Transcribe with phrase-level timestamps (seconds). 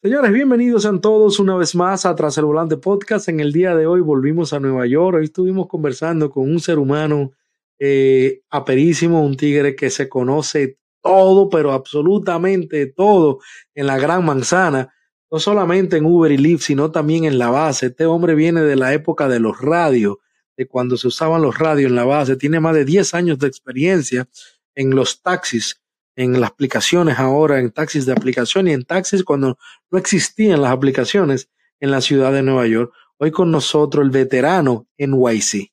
[0.00, 3.28] Señores, bienvenidos a todos una vez más a Tras el Volante Podcast.
[3.28, 5.16] En el día de hoy volvimos a Nueva York.
[5.16, 7.32] Hoy estuvimos conversando con un ser humano
[7.80, 13.40] eh, aperísimo, un tigre que se conoce todo, pero absolutamente todo
[13.74, 14.94] en la Gran Manzana.
[15.32, 17.86] No solamente en Uber y Lyft, sino también en la base.
[17.86, 20.18] Este hombre viene de la época de los radios,
[20.56, 22.36] de cuando se usaban los radios en la base.
[22.36, 24.28] Tiene más de 10 años de experiencia
[24.76, 25.82] en los taxis
[26.18, 29.56] en las aplicaciones ahora, en taxis de aplicación y en taxis cuando
[29.88, 32.92] no existían las aplicaciones en la ciudad de Nueva York.
[33.18, 35.70] Hoy con nosotros el veterano NYC.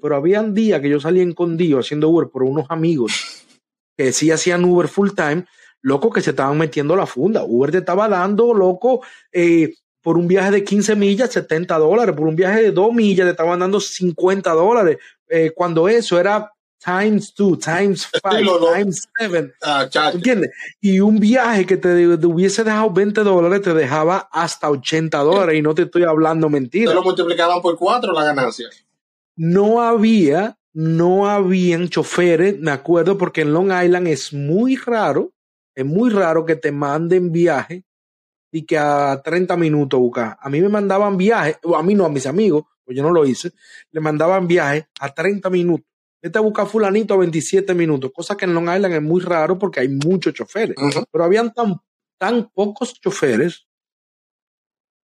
[0.00, 3.44] Pero habían días que yo salía escondido haciendo Uber por unos amigos
[3.94, 5.44] que sí hacían Uber full time,
[5.82, 7.44] loco que se estaban metiendo la funda.
[7.44, 12.26] Uber te estaba dando, loco, eh, por un viaje de 15 millas, 70 dólares, por
[12.26, 16.50] un viaje de 2 millas, le estaban dando 50 dólares, eh, cuando eso era
[16.84, 19.52] times 2, times 5, times 7.
[19.62, 20.50] Ah, ¿Entiendes?
[20.80, 25.62] Y un viaje que te, hubiese dejado 20 dólares te dejaba hasta 80 dólares, y
[25.62, 26.90] no te estoy hablando mentira.
[26.90, 28.68] Te lo multiplicaban por 4 la ganancia.
[29.36, 35.32] No había, no habían choferes, me acuerdo, porque en Long Island es muy raro,
[35.74, 37.84] es muy raro que te manden viaje
[38.52, 40.36] y que a 30 minutos buscar.
[40.40, 43.10] A mí me mandaban viajes, o a mí no, a mis amigos, pues yo no
[43.10, 43.50] lo hice,
[43.90, 45.86] le mandaban viajes a 30 minutos.
[46.20, 49.80] Este busca fulanito a 27 minutos, cosa que en Long Island es muy raro porque
[49.80, 50.76] hay muchos choferes.
[51.10, 51.80] Pero habían tan,
[52.18, 53.66] tan pocos choferes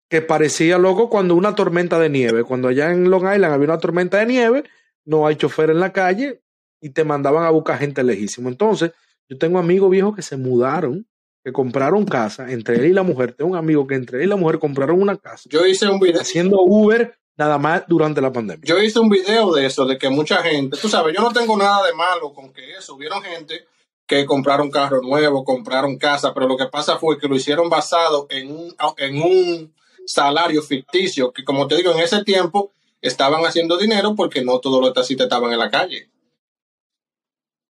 [0.09, 2.43] que parecía loco cuando una tormenta de nieve.
[2.43, 4.63] Cuando allá en Long Island había una tormenta de nieve,
[5.05, 6.41] no hay chofer en la calle
[6.81, 8.49] y te mandaban a buscar gente lejísimo.
[8.49, 8.91] Entonces,
[9.27, 11.07] yo tengo amigos viejos que se mudaron
[11.43, 14.27] que compraron casa, entre él y la mujer, tengo un amigo que entre él y
[14.27, 15.49] la mujer compraron una casa.
[15.49, 16.21] Yo hice un video.
[16.21, 18.63] Haciendo Uber nada más durante la pandemia.
[18.65, 21.57] Yo hice un video de eso, de que mucha gente, tú sabes, yo no tengo
[21.57, 22.95] nada de malo con que eso.
[22.95, 23.65] Hubieron gente
[24.05, 28.27] que compraron carro nuevo, compraron casa, pero lo que pasa fue que lo hicieron basado
[28.29, 29.73] en un, en un
[30.05, 32.71] salario ficticio, que como te digo, en ese tiempo
[33.01, 36.09] estaban haciendo dinero porque no todos los taxistas estaban en la calle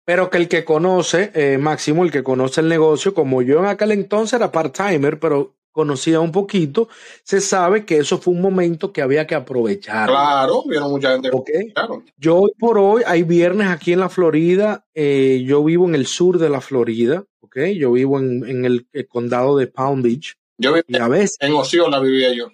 [0.06, 3.66] pero que el que conoce, eh, Máximo, el que conoce el negocio, como yo en
[3.66, 6.88] aquel entonces era part-timer, pero conocía un poquito,
[7.24, 10.08] se sabe que eso fue un momento que había que aprovechar.
[10.08, 11.30] Claro, vieron mucha gente.
[11.34, 11.74] Okay.
[12.18, 16.06] Yo hoy por hoy, hay viernes aquí en la Florida, eh, yo vivo en el
[16.06, 17.58] sur de la Florida, ¿ok?
[17.78, 20.38] Yo vivo en, en el, condado de Palm Beach.
[20.58, 22.52] Yo vivo a veces, en Osceola vivía yo.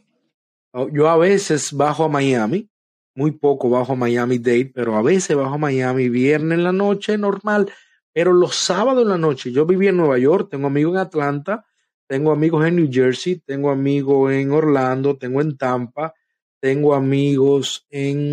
[0.74, 2.71] Oh, yo a veces bajo a Miami,
[3.16, 7.72] muy poco bajo Miami Dade, pero a veces bajo Miami, viernes en la noche, normal,
[8.14, 11.66] pero los sábados en la noche, yo viví en Nueva York, tengo amigos en Atlanta,
[12.08, 16.14] tengo amigos en New Jersey, tengo amigos en Orlando, tengo en Tampa,
[16.60, 18.30] tengo amigos en...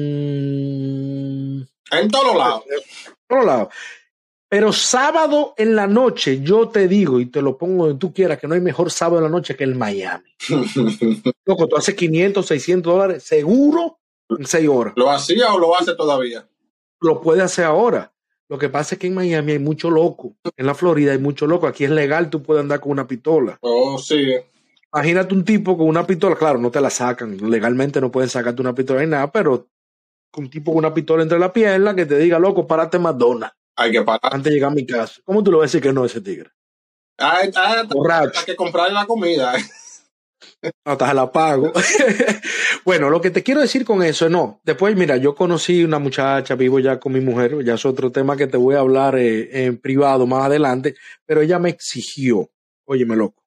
[1.90, 2.64] En todos lados.
[2.68, 3.68] En todos lados.
[4.50, 8.38] Pero sábado en la noche, yo te digo y te lo pongo donde tú quieras,
[8.38, 10.34] que no hay mejor sábado en la noche que el Miami.
[11.44, 14.94] Loco, tú haces 500, 600 dólares seguro en seis horas.
[14.96, 16.48] ¿Lo hacía o lo hace todavía?
[17.00, 18.12] Lo puede hacer ahora.
[18.48, 20.34] Lo que pasa es que en Miami hay mucho loco.
[20.56, 21.66] En la Florida hay mucho loco.
[21.66, 23.58] Aquí es legal, tú puedes andar con una pistola.
[23.60, 24.34] Oh, sí.
[24.92, 26.34] Imagínate un tipo con una pistola.
[26.34, 27.36] Claro, no te la sacan.
[27.50, 29.68] Legalmente no pueden sacarte una pistola ni nada, pero
[30.36, 33.54] un tipo con una pistola entre la pierna que te diga, loco, párate Madonna.
[33.76, 34.34] Hay que parar.
[34.34, 35.20] Antes de llegar a mi casa.
[35.24, 36.50] ¿Cómo tú le vas a decir que no ese tigre?
[37.18, 39.52] Hay, hay que comprarle la comida.
[40.84, 41.72] Hasta la pago.
[42.84, 44.60] bueno, lo que te quiero decir con eso es no.
[44.64, 48.36] Después, mira, yo conocí una muchacha, vivo ya con mi mujer, ya es otro tema
[48.36, 50.94] que te voy a hablar eh, en privado más adelante,
[51.24, 52.50] pero ella me exigió,
[52.84, 53.42] óyeme loco,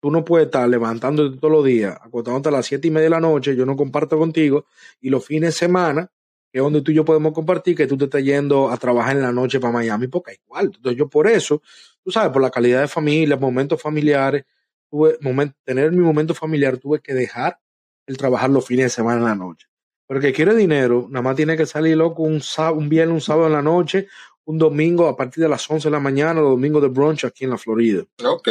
[0.00, 3.10] tú no puedes estar levantándote todos los días, acostándote a las siete y media de
[3.10, 4.66] la noche, yo no comparto contigo,
[5.00, 6.10] y los fines de semana,
[6.52, 9.16] que es donde tú y yo podemos compartir, que tú te estás yendo a trabajar
[9.16, 10.66] en la noche para Miami, porque igual.
[10.66, 11.62] Entonces yo por eso,
[12.02, 14.44] tú sabes, por la calidad de familia, momentos familiares,
[14.90, 17.58] tuve momento, tener mi momento familiar, tuve que dejar
[18.06, 19.66] el trabajar los fines de semana en la noche.
[20.06, 22.42] Pero que quiere dinero, nada más tiene que salir loco un,
[22.74, 24.08] un viernes, un sábado en la noche,
[24.44, 27.44] un domingo a partir de las 11 de la mañana, los domingos de brunch aquí
[27.44, 28.04] en la Florida.
[28.22, 28.48] Ok.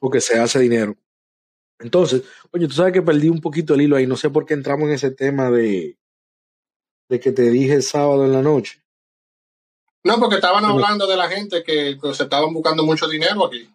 [0.00, 0.96] Porque se hace dinero.
[1.78, 4.54] Entonces, oye, tú sabes que perdí un poquito el hilo ahí, no sé por qué
[4.54, 5.98] entramos en ese tema de,
[7.08, 8.82] de que te dije el sábado en la noche.
[10.02, 13.68] No, porque estaban hablando de la gente que se estaban buscando mucho dinero aquí.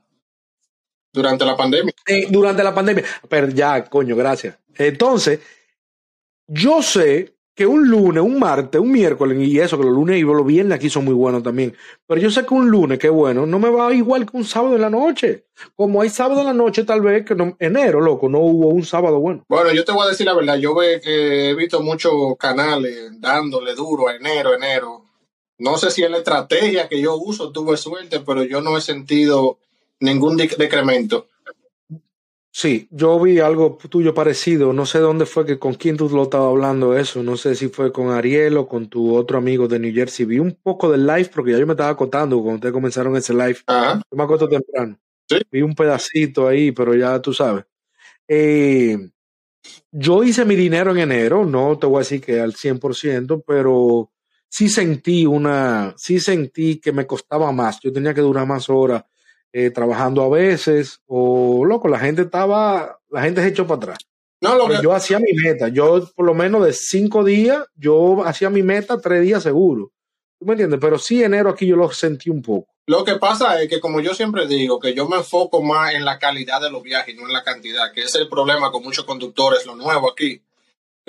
[1.13, 1.93] Durante la pandemia.
[2.07, 3.03] Eh, durante la pandemia.
[3.27, 4.57] Pero ya, coño, gracias.
[4.75, 5.39] Entonces,
[6.47, 10.21] yo sé que un lunes, un martes, un miércoles, y eso, que los lunes y
[10.21, 11.75] los viernes aquí son muy buenos también.
[12.07, 14.75] Pero yo sé que un lunes, que bueno, no me va igual que un sábado
[14.75, 15.45] en la noche.
[15.75, 18.83] Como hay sábado en la noche, tal vez que no, enero, loco, no hubo un
[18.83, 19.43] sábado bueno.
[19.49, 23.11] Bueno, yo te voy a decir la verdad, yo ve que he visto muchos canales
[23.19, 25.03] dándole duro a enero, enero.
[25.57, 28.81] No sé si es la estrategia que yo uso, tuve suerte, pero yo no he
[28.81, 29.59] sentido
[30.01, 31.27] ningún decremento.
[32.53, 34.73] Sí, yo vi algo tuyo parecido.
[34.73, 37.23] No sé dónde fue que con quién tú lo estabas hablando eso.
[37.23, 40.25] No sé si fue con Ariel o con tu otro amigo de New Jersey.
[40.25, 43.33] Vi un poco del live porque ya yo me estaba acotando cuando ustedes comenzaron ese
[43.33, 43.59] live.
[43.67, 44.99] Yo me acoto temprano.
[45.29, 45.37] ¿Sí?
[45.49, 47.63] Vi un pedacito ahí, pero ya tú sabes.
[48.27, 48.97] Eh,
[49.91, 54.11] yo hice mi dinero en enero, no te voy a decir que al 100%, pero
[54.49, 57.79] sí sentí una, sí sentí que me costaba más.
[57.79, 59.03] Yo tenía que durar más horas
[59.53, 63.97] eh, trabajando a veces, o loco, la gente estaba, la gente se echó para atrás.
[64.41, 64.81] No, lo que...
[64.81, 68.99] Yo hacía mi meta, yo por lo menos de cinco días, yo hacía mi meta
[68.99, 69.91] tres días seguro.
[70.39, 70.79] ¿Tú me entiendes?
[70.81, 72.71] Pero sí, enero aquí yo lo sentí un poco.
[72.87, 76.03] Lo que pasa es que, como yo siempre digo, que yo me enfoco más en
[76.03, 79.05] la calidad de los viajes no en la cantidad, que es el problema con muchos
[79.05, 80.41] conductores, lo nuevo aquí.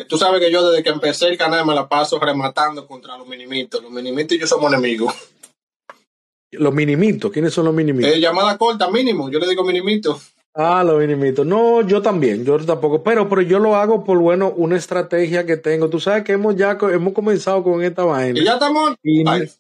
[0.08, 3.26] Tú sabes que yo desde que empecé el canal me la paso rematando contra los
[3.26, 3.82] minimitos.
[3.82, 5.14] Los minimitos y yo somos enemigos.
[6.52, 8.12] Los minimitos, ¿quiénes son los minimitos?
[8.12, 10.20] Eh, llamada corta, mínimo, yo le digo minimito.
[10.54, 11.46] Ah, los minimitos.
[11.46, 15.56] No, yo también, yo tampoco, pero, pero yo lo hago por, bueno, una estrategia que
[15.56, 15.88] tengo.
[15.88, 18.38] Tú sabes que hemos ya hemos comenzado con esta vaina.
[18.38, 19.50] Y ya estamos live.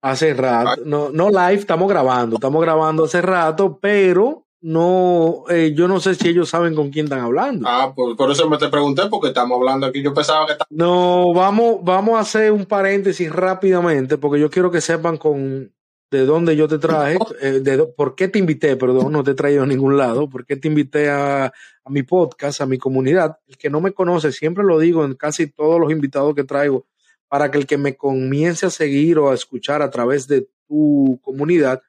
[0.00, 5.86] hace rato, no, no live, estamos grabando, estamos grabando hace rato, pero no, eh, yo
[5.86, 7.68] no sé si ellos saben con quién están hablando.
[7.68, 10.02] Ah, pues por eso me te pregunté, porque estamos hablando aquí.
[10.02, 10.54] Yo pensaba que.
[10.70, 15.70] No, vamos, vamos a hacer un paréntesis rápidamente, porque yo quiero que sepan con
[16.10, 19.34] de dónde yo te traje, eh, de por qué te invité, perdón, no te he
[19.34, 23.38] traído a ningún lado, por qué te invité a, a mi podcast, a mi comunidad.
[23.46, 26.86] El que no me conoce, siempre lo digo en casi todos los invitados que traigo,
[27.28, 31.20] para que el que me comience a seguir o a escuchar a través de tu
[31.22, 31.82] comunidad,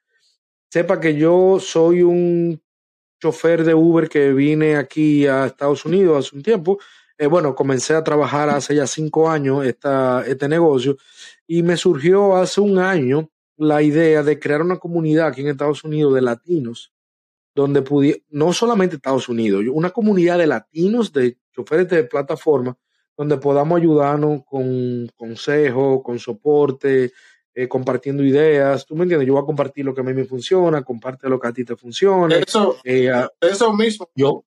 [0.70, 2.60] sepa que yo soy un
[3.20, 6.78] chofer de Uber que vine aquí a Estados Unidos hace un tiempo.
[7.18, 10.96] Eh, bueno, comencé a trabajar hace ya cinco años esta, este negocio
[11.46, 15.84] y me surgió hace un año la idea de crear una comunidad aquí en Estados
[15.84, 16.92] Unidos de latinos,
[17.54, 22.76] donde pudiera, no solamente Estados Unidos, una comunidad de latinos, de choferes de plataforma,
[23.16, 27.12] donde podamos ayudarnos con consejos, con soporte,
[27.54, 28.86] eh, compartiendo ideas.
[28.86, 29.28] ¿Tú me entiendes?
[29.28, 31.64] Yo voy a compartir lo que a mí me funciona, comparte lo que a ti
[31.64, 32.34] te funciona.
[32.36, 33.12] Eso, Eh,
[33.42, 34.08] eso mismo.
[34.14, 34.44] yo,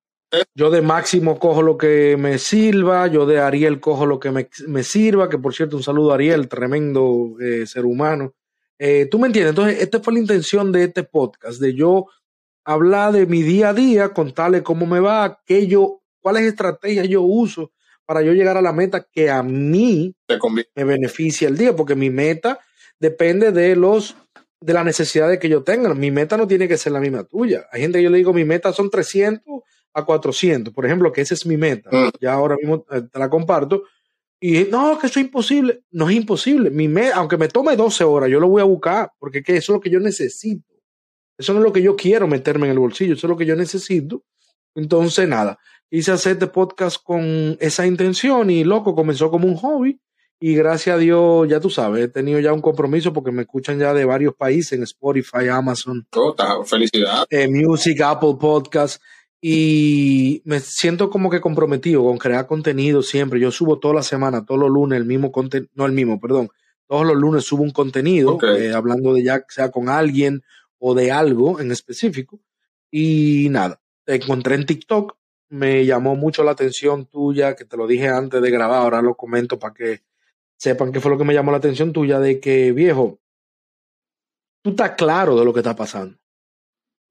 [0.56, 4.50] yo de Máximo cojo lo que me sirva, yo de Ariel cojo lo que me,
[4.68, 8.34] me sirva, que por cierto un saludo a Ariel, tremendo eh, ser humano.
[8.86, 9.52] Eh, ¿Tú me entiendes?
[9.52, 12.08] Entonces, esta fue la intención de este podcast, de yo
[12.66, 17.22] hablar de mi día a día, contarle cómo me va, qué yo, cuáles estrategias yo
[17.22, 17.72] uso
[18.06, 20.14] para yo llegar a la meta que a mí
[20.76, 22.60] me beneficia el día, porque mi meta
[23.00, 24.18] depende de los
[24.60, 25.94] de las necesidades que yo tenga.
[25.94, 27.68] Mi meta no tiene que ser la misma tuya.
[27.72, 29.62] Hay gente que yo le digo, mi meta son 300
[29.94, 31.90] a 400, por ejemplo, que esa es mi meta.
[31.90, 32.10] Mm.
[32.20, 33.84] Ya ahora mismo eh, te la comparto.
[34.46, 35.84] Y no, que eso es imposible.
[35.92, 36.70] No es imposible.
[36.70, 39.72] Mi me- aunque me tome 12 horas, yo lo voy a buscar, porque que eso
[39.72, 40.68] es lo que yo necesito.
[41.38, 43.46] Eso no es lo que yo quiero meterme en el bolsillo, eso es lo que
[43.46, 44.22] yo necesito.
[44.76, 45.58] Entonces, nada,
[45.90, 50.00] hice hacer este podcast con esa intención y loco, comenzó como un hobby
[50.42, 53.80] y gracias a Dios, ya tú sabes, he tenido ya un compromiso porque me escuchan
[53.80, 57.26] ya de varios países en Spotify, Amazon, Tota, felicidad.
[57.30, 59.02] eh, Music, Apple Podcast
[59.46, 63.42] y me siento como que comprometido con crear contenido siempre.
[63.42, 66.50] Yo subo toda la semana, todos los lunes el mismo contenido, no el mismo, perdón,
[66.88, 70.44] todos los lunes subo un contenido eh, hablando de ya sea con alguien
[70.80, 72.40] o de algo en específico
[72.90, 75.18] y nada, te encontré en TikTok,
[75.50, 79.16] me llamó mucho la atención tuya, que te lo dije antes de grabar, ahora lo
[79.16, 80.04] comento para que
[80.56, 83.20] sepan qué fue lo que me llamó la atención tuya, de que viejo,
[84.62, 86.18] tú estás claro de lo que está pasando.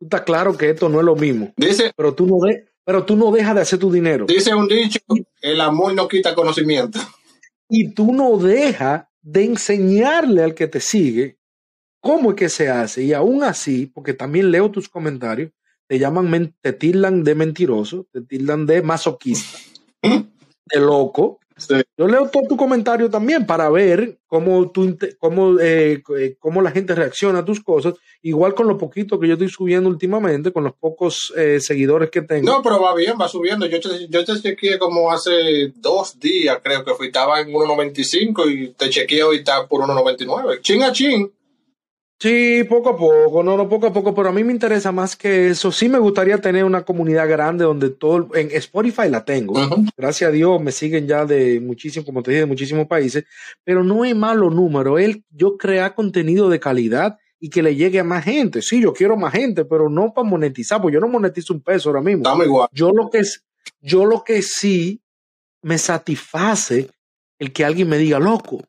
[0.03, 3.05] Tú estás claro que esto no es lo mismo, Dice, pero tú no, de, pero
[3.05, 4.27] tú no dejas de hacer tu dinero.
[4.27, 4.99] dice un dicho,
[5.41, 6.99] el amor no quita conocimiento.
[7.69, 11.39] Y tú no dejas de enseñarle al que te sigue
[12.01, 13.05] cómo es que se hace.
[13.05, 15.53] Y aún así, porque también leo tus comentarios,
[15.87, 19.57] te llaman, te tildan de mentiroso, te tildan de masoquista,
[20.03, 21.39] de loco.
[21.69, 21.83] Sí.
[21.97, 26.71] Yo leo todo tu comentario también para ver cómo, tú, cómo, eh, eh, cómo la
[26.71, 30.65] gente reacciona a tus cosas, igual con lo poquito que yo estoy subiendo últimamente, con
[30.65, 32.51] los pocos eh, seguidores que tengo.
[32.51, 33.67] No, pero va bien, va subiendo.
[33.67, 37.09] Yo te, yo te chequeé como hace dos días, creo que fui.
[37.09, 40.61] Estaba en 1.95 y te chequeé hoy está por 1.99.
[40.63, 41.31] Chin a chin.
[42.23, 45.17] Sí, poco a poco, no, no, poco a poco, pero a mí me interesa más
[45.17, 45.73] que eso.
[45.73, 49.55] Sí me gustaría tener una comunidad grande donde todo, en Spotify la tengo.
[49.97, 53.25] Gracias a Dios me siguen ya de muchísimos, como te dije, de muchísimos países,
[53.65, 55.01] pero no es malo número.
[55.01, 58.63] Él, yo crear contenido de calidad y que le llegue a más gente.
[58.63, 61.89] Sí, yo quiero más gente, pero no para monetizar, porque yo no monetizo un peso
[61.89, 62.23] ahora mismo.
[62.45, 62.69] igual.
[62.71, 63.23] Yo lo que,
[63.81, 65.03] yo lo que sí
[65.61, 66.89] me satisface
[67.41, 68.63] el que alguien me diga, loco,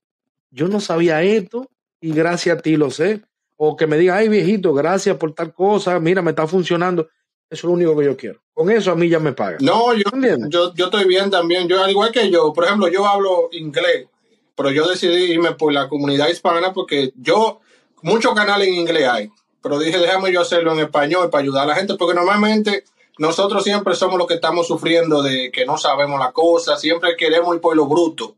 [0.50, 1.69] yo no sabía esto
[2.01, 3.22] y gracias a ti lo sé
[3.57, 7.07] o que me diga, ay viejito, gracias por tal cosa, mira, me está funcionando.
[7.50, 8.41] Eso es lo único que yo quiero.
[8.53, 9.60] Con eso a mí ya me pagan.
[9.62, 10.03] No, yo,
[10.50, 11.67] yo, yo, estoy bien también.
[11.67, 14.07] Yo, al igual que yo, por ejemplo, yo hablo inglés,
[14.55, 17.62] pero yo decidí irme por la comunidad hispana porque yo,
[18.01, 19.31] muchos canales en inglés hay,
[19.62, 22.83] pero dije, déjame yo hacerlo en español para ayudar a la gente, porque normalmente
[23.17, 27.55] nosotros siempre somos los que estamos sufriendo de que no sabemos la cosa, siempre queremos
[27.55, 28.36] ir por lo bruto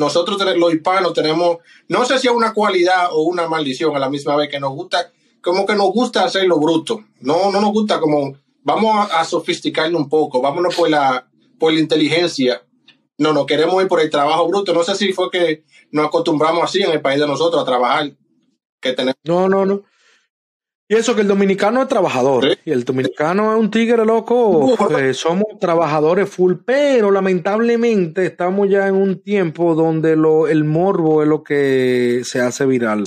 [0.00, 4.08] nosotros los hispanos tenemos, no sé si es una cualidad o una maldición a la
[4.08, 7.04] misma vez, que nos gusta, como que nos gusta hacer lo bruto.
[7.20, 11.28] No, no nos gusta como, vamos a, sofisticarnos un poco, vámonos por la,
[11.58, 12.62] por la inteligencia.
[13.18, 14.72] No, no queremos ir por el trabajo bruto.
[14.72, 18.10] No sé si fue que nos acostumbramos así en el país de nosotros a trabajar.
[18.80, 19.16] Que tenemos.
[19.24, 19.82] No, no, no.
[20.90, 22.58] Y eso que el dominicano es trabajador.
[22.64, 24.76] Y el dominicano es un tigre loco.
[24.98, 31.22] Eh, somos trabajadores full, pero lamentablemente estamos ya en un tiempo donde lo, el morbo
[31.22, 33.04] es lo que se hace viral.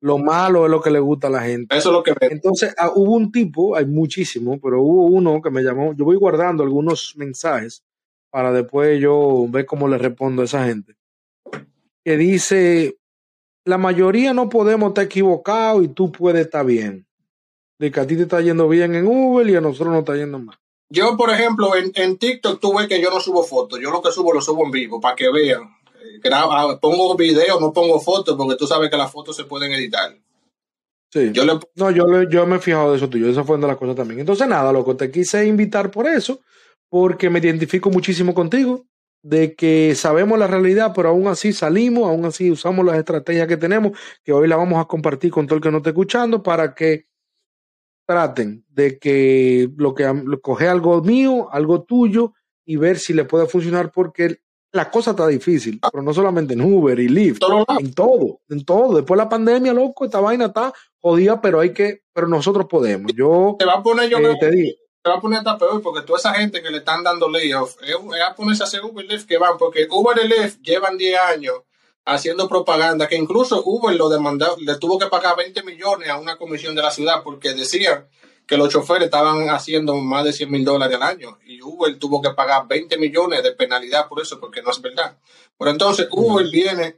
[0.00, 1.76] Lo malo es lo que le gusta a la gente.
[1.76, 5.50] Eso es lo que Entonces, ah, hubo un tipo, hay muchísimos, pero hubo uno que
[5.50, 5.94] me llamó.
[5.94, 7.84] Yo voy guardando algunos mensajes
[8.30, 10.96] para después yo ver cómo le respondo a esa gente.
[12.04, 12.96] Que dice:
[13.64, 17.06] La mayoría no podemos estar equivocados y tú puedes estar bien
[17.80, 20.14] de que a ti te está yendo bien en Uber y a nosotros nos está
[20.14, 20.56] yendo mal.
[20.90, 23.80] Yo, por ejemplo, en, en TikTok tú ves que yo no subo fotos.
[23.80, 25.62] Yo lo que subo lo subo en vivo para que vean.
[26.30, 30.14] Ah, pongo videos, no pongo fotos porque tú sabes que las fotos se pueden editar.
[31.10, 31.30] Sí.
[31.32, 31.44] Yo
[31.74, 33.30] No, yo, yo me he fijado de eso tuyo.
[33.30, 34.20] Esa fue una de las cosas también.
[34.20, 36.40] Entonces, nada, loco, te quise invitar por eso,
[36.90, 38.84] porque me identifico muchísimo contigo,
[39.22, 43.56] de que sabemos la realidad, pero aún así salimos, aún así usamos las estrategias que
[43.56, 46.74] tenemos, que hoy la vamos a compartir con todo el que no esté escuchando, para
[46.74, 47.09] que
[48.10, 50.04] traten de que lo que
[50.42, 52.32] coge algo mío, algo tuyo
[52.64, 54.40] y ver si le puede funcionar porque
[54.72, 57.40] la cosa está difícil, pero no solamente en Uber y Lyft,
[57.78, 58.96] en todo, en todo.
[58.96, 63.12] Después de la pandemia, loco, esta vaina está jodida, pero hay que, pero nosotros podemos.
[63.14, 64.76] Yo te va a poner yo eh, te digo.
[65.02, 67.76] Te va a poner hasta peor porque toda esa gente que le están dando layoff
[67.80, 70.98] es, a ponerse a hacer Uber y Lyft que van, porque Uber y Lyft llevan
[70.98, 71.54] 10 años
[72.14, 76.36] haciendo propaganda, que incluso Uber lo demandó, le tuvo que pagar 20 millones a una
[76.36, 78.06] comisión de la ciudad porque decían
[78.46, 82.20] que los choferes estaban haciendo más de 100 mil dólares al año y Uber tuvo
[82.20, 85.16] que pagar 20 millones de penalidad por eso, porque no es verdad.
[85.56, 86.96] Pero entonces Uber viene,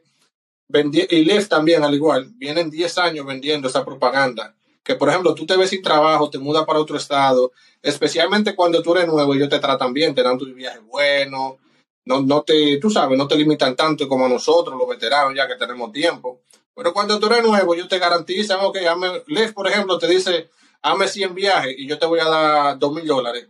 [1.11, 4.55] y Lyft también al igual, vienen 10 años vendiendo esa propaganda.
[4.83, 7.53] Que por ejemplo, tú te ves sin trabajo, te mudas para otro estado,
[7.83, 11.59] especialmente cuando tú eres nuevo, ellos te tratan bien, te dan tu viaje bueno,
[12.05, 15.57] no, no te, tú sabes, no te limitan tanto como nosotros, los veteranos, ya que
[15.57, 16.43] tenemos tiempo.
[16.75, 18.79] Pero cuando tú eres nuevo, ellos te garantizan, ok,
[19.27, 22.95] Les, por ejemplo, te dice, hazme 100 viajes y yo te voy a dar 2
[22.95, 23.49] mil dólares.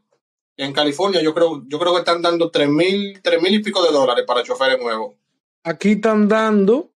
[0.57, 3.91] En California yo creo, yo creo que están dando 3 mil, mil y pico de
[3.91, 5.15] dólares para choferes nuevos.
[5.65, 6.91] Aquí están dando,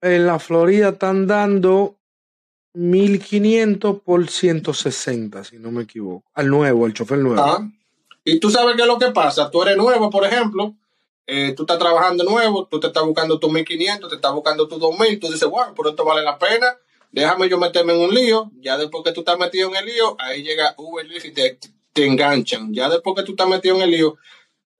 [0.00, 1.96] en la Florida están dando
[2.74, 6.24] 1500 por 160, si no me equivoco.
[6.34, 7.42] Al nuevo, al chofer nuevo.
[7.42, 7.68] Ah.
[8.24, 9.50] Y tú sabes qué es lo que pasa.
[9.50, 10.76] Tú eres nuevo, por ejemplo,
[11.26, 14.78] eh, tú estás trabajando nuevo, tú te estás buscando tus 1500, te estás buscando tus
[14.78, 16.76] 2000, tú dices, bueno, por esto vale la pena,
[17.12, 20.16] déjame yo meterme en un lío, ya después que tú estás metido en el lío,
[20.18, 21.58] ahí llega Uber y te,
[21.92, 24.16] te enganchan, ya después que tú estás metido en el lío,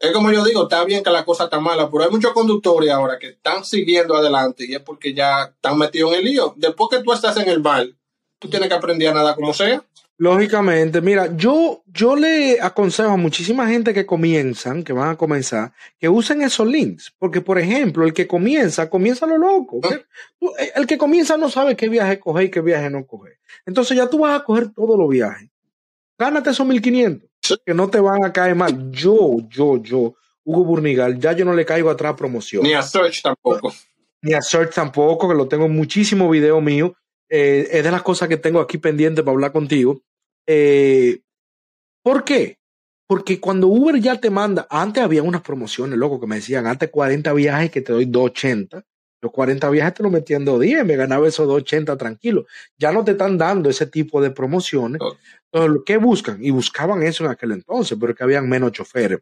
[0.00, 2.90] es como yo digo, está bien que la cosa está mala, pero hay muchos conductores
[2.90, 6.54] ahora que están siguiendo adelante y es porque ya están metidos en el lío.
[6.56, 7.94] Después que tú estás en el mal,
[8.38, 9.84] tú tienes que aprender a nada como sea.
[10.20, 15.72] Lógicamente, mira, yo, yo le aconsejo a muchísima gente que comienzan, que van a comenzar,
[15.98, 17.10] que usen esos links.
[17.18, 19.80] Porque, por ejemplo, el que comienza, comienza lo loco.
[19.82, 19.98] Ah.
[20.58, 23.38] Eh, el que comienza no sabe qué viaje coger y qué viaje no coger.
[23.64, 25.48] Entonces ya tú vas a coger todos los viajes.
[26.18, 28.90] Gánate esos 1500, que no te van a caer mal.
[28.90, 32.62] Yo, yo, yo, Hugo Burnigal, ya yo no le caigo atrás promoción.
[32.62, 33.72] Ni a Search tampoco.
[34.20, 36.94] Ni a Search tampoco, que lo tengo en muchísimo video mío.
[37.30, 40.02] Eh, es de las cosas que tengo aquí pendiente para hablar contigo.
[40.52, 41.20] Eh,
[42.02, 42.58] ¿Por qué?
[43.06, 46.90] Porque cuando Uber ya te manda, antes había unas promociones, loco, que me decían, antes
[46.90, 48.84] 40 viajes que te doy 280.
[49.22, 52.46] Los 40 viajes te lo metían 10, me ganaba esos 280 tranquilo.
[52.76, 55.00] Ya no te están dando ese tipo de promociones.
[55.52, 56.42] Entonces, ¿qué buscan?
[56.42, 59.20] Y buscaban eso en aquel entonces, pero que habían menos choferes.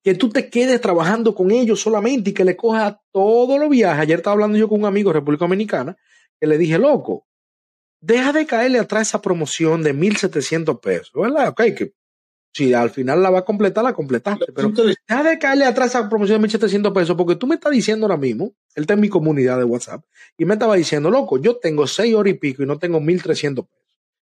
[0.00, 4.02] Que tú te quedes trabajando con ellos solamente y que le cojas todos los viajes.
[4.02, 5.96] Ayer estaba hablando yo con un amigo de República Dominicana
[6.38, 7.26] que le dije, loco,
[8.04, 11.48] deja de caerle atrás esa promoción de 1.700 pesos, ¿verdad?
[11.48, 11.94] Ok, que
[12.52, 16.08] si al final la va a completar, la completaste, pero deja de caerle atrás esa
[16.08, 19.08] promoción de 1.700 pesos, porque tú me estás diciendo ahora mismo, él está en mi
[19.08, 20.04] comunidad de WhatsApp,
[20.36, 23.54] y me estaba diciendo, loco, yo tengo 6 horas y pico y no tengo 1.300
[23.54, 23.68] pesos.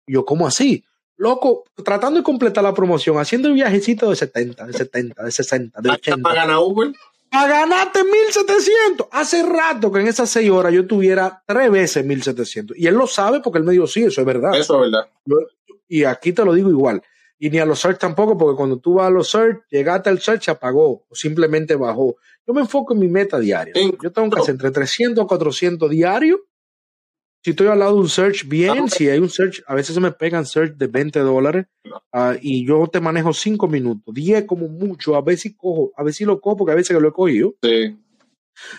[0.06, 0.84] Y yo, ¿cómo así?
[1.18, 5.80] Loco, tratando de completar la promoción, haciendo el viajecito de 70, de 70, de 60,
[5.80, 6.22] de 80.
[6.22, 6.92] ¿Para ganar Uber?
[7.30, 9.08] A ganarte 1700.
[9.10, 12.76] Hace rato que en esas seis horas yo tuviera tres veces 1700.
[12.76, 14.54] Y él lo sabe porque él me dijo, sí, eso es verdad.
[14.54, 15.08] Eso es verdad.
[15.88, 17.02] y aquí te lo digo igual.
[17.38, 20.20] Y ni a los search tampoco, porque cuando tú vas a los search, llegaste al
[20.20, 22.16] search, se apagó o simplemente bajó.
[22.46, 23.74] Yo me enfoco en mi meta diaria.
[24.02, 26.40] Yo tengo que hacer entre 300 a 400 diarios
[27.46, 28.90] si estoy al lado de un search, bien.
[28.90, 31.66] Si hay un search, a veces se me pegan search de 20 dólares
[32.12, 35.14] ah, y yo te manejo 5 minutos, 10 como mucho.
[35.14, 37.54] A veces cojo, a veces lo cojo porque a veces lo he cogido.
[37.62, 37.96] Sí.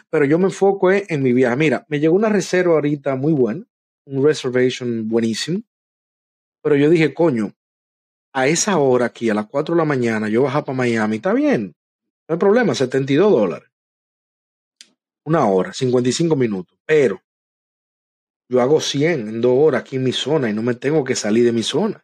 [0.09, 1.55] Pero yo me enfoco en mi viaje.
[1.55, 3.63] Mira, me llegó una reserva ahorita muy buena,
[4.03, 5.61] un reservation buenísimo.
[6.61, 7.53] Pero yo dije, coño,
[8.33, 11.31] a esa hora aquí, a las 4 de la mañana, yo bajo para Miami, está
[11.31, 11.73] bien.
[12.27, 13.69] No hay problema, 72 dólares.
[15.23, 16.77] Una hora, 55 minutos.
[16.85, 17.21] Pero
[18.49, 21.15] yo hago 100 en dos horas aquí en mi zona y no me tengo que
[21.15, 22.03] salir de mi zona.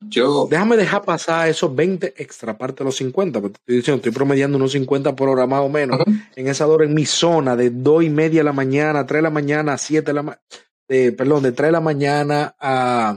[0.00, 0.46] Yo.
[0.50, 4.12] Déjame dejar pasar esos 20 extra, aparte de los 50, porque te estoy diciendo, estoy
[4.12, 5.98] promediando unos 50 por hora más o menos
[6.36, 9.22] en esa hora en mi zona, de 2 y media de la mañana, 3 de
[9.22, 10.42] la mañana a 7 de la mañana,
[10.86, 13.16] perdón, de 3 de la mañana a,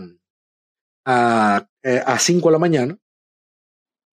[1.05, 2.97] a, eh, a 5 de la mañana.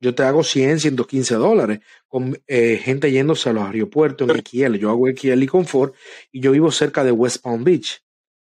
[0.01, 4.77] Yo te hago 100, 115 dólares con eh, gente yéndose a los aeropuertos en XL.
[4.77, 5.95] Yo hago XL y Confort
[6.31, 8.03] y yo vivo cerca de West Palm Beach.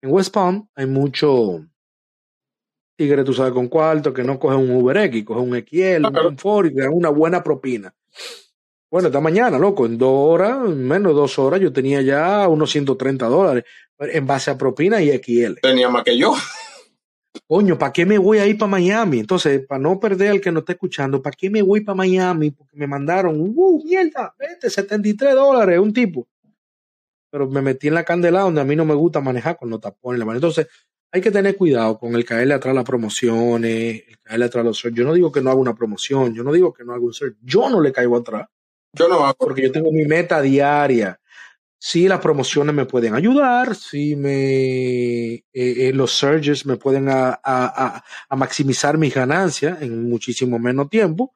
[0.01, 1.65] En West Palm hay mucho
[2.97, 6.13] tigre, tú sabes con cuarto, que no coge un Uber X, coge un XL, un
[6.13, 7.93] Confort y te dan una buena propina.
[8.91, 12.71] Bueno, esta mañana, loco, en dos horas, menos de dos horas, yo tenía ya unos
[12.71, 13.63] 130 dólares
[13.99, 15.59] en base a propina y XL.
[15.61, 16.33] Tenía más que yo
[17.47, 19.19] coño, ¿para qué me voy a ir para Miami?
[19.19, 22.51] Entonces, para no perder al que no está escuchando, ¿para qué me voy para Miami?
[22.51, 26.27] Porque me mandaron, uh, mierda, vete, 73 dólares, un tipo.
[27.31, 29.79] Pero me metí en la candela donde a mí no me gusta manejar con los
[29.79, 30.21] tapones.
[30.21, 30.67] Entonces,
[31.11, 35.03] hay que tener cuidado con el caerle atrás las promociones, el caerle atrás los Yo
[35.03, 37.35] no digo que no haga una promoción, yo no digo que no haga un search,
[37.41, 38.47] yo no le caigo atrás.
[38.93, 39.37] Yo no hago.
[39.37, 41.18] Porque yo tengo mi meta diaria
[41.79, 47.39] sí las promociones me pueden ayudar, sí me, eh, eh, los surges me pueden a,
[47.41, 51.33] a, a, maximizar mis ganancias en muchísimo menos tiempo,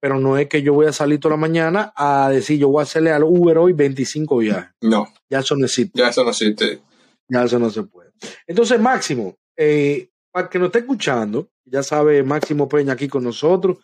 [0.00, 2.80] pero no es que yo voy a salir toda la mañana a decir yo voy
[2.80, 4.70] a hacerle al Uber hoy 25 viajes.
[4.80, 5.06] No.
[5.30, 5.98] Ya eso no existe.
[5.98, 6.80] Ya eso no existe.
[7.28, 8.10] Ya eso no se puede.
[8.46, 13.78] Entonces, Máximo, eh, para que nos esté escuchando, ya sabe Máximo Peña aquí con nosotros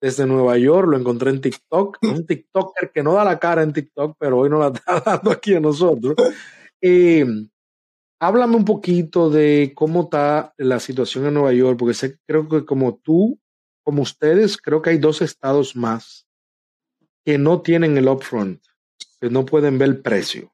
[0.00, 3.72] desde Nueva York, lo encontré en TikTok, un TikToker que no da la cara en
[3.72, 6.14] TikTok, pero hoy no la está dando aquí a nosotros.
[6.80, 7.26] Eh,
[8.20, 12.64] háblame un poquito de cómo está la situación en Nueva York, porque sé, creo que
[12.64, 13.38] como tú,
[13.82, 16.26] como ustedes, creo que hay dos estados más
[17.24, 18.62] que no tienen el upfront,
[19.20, 20.52] que no pueden ver el precio,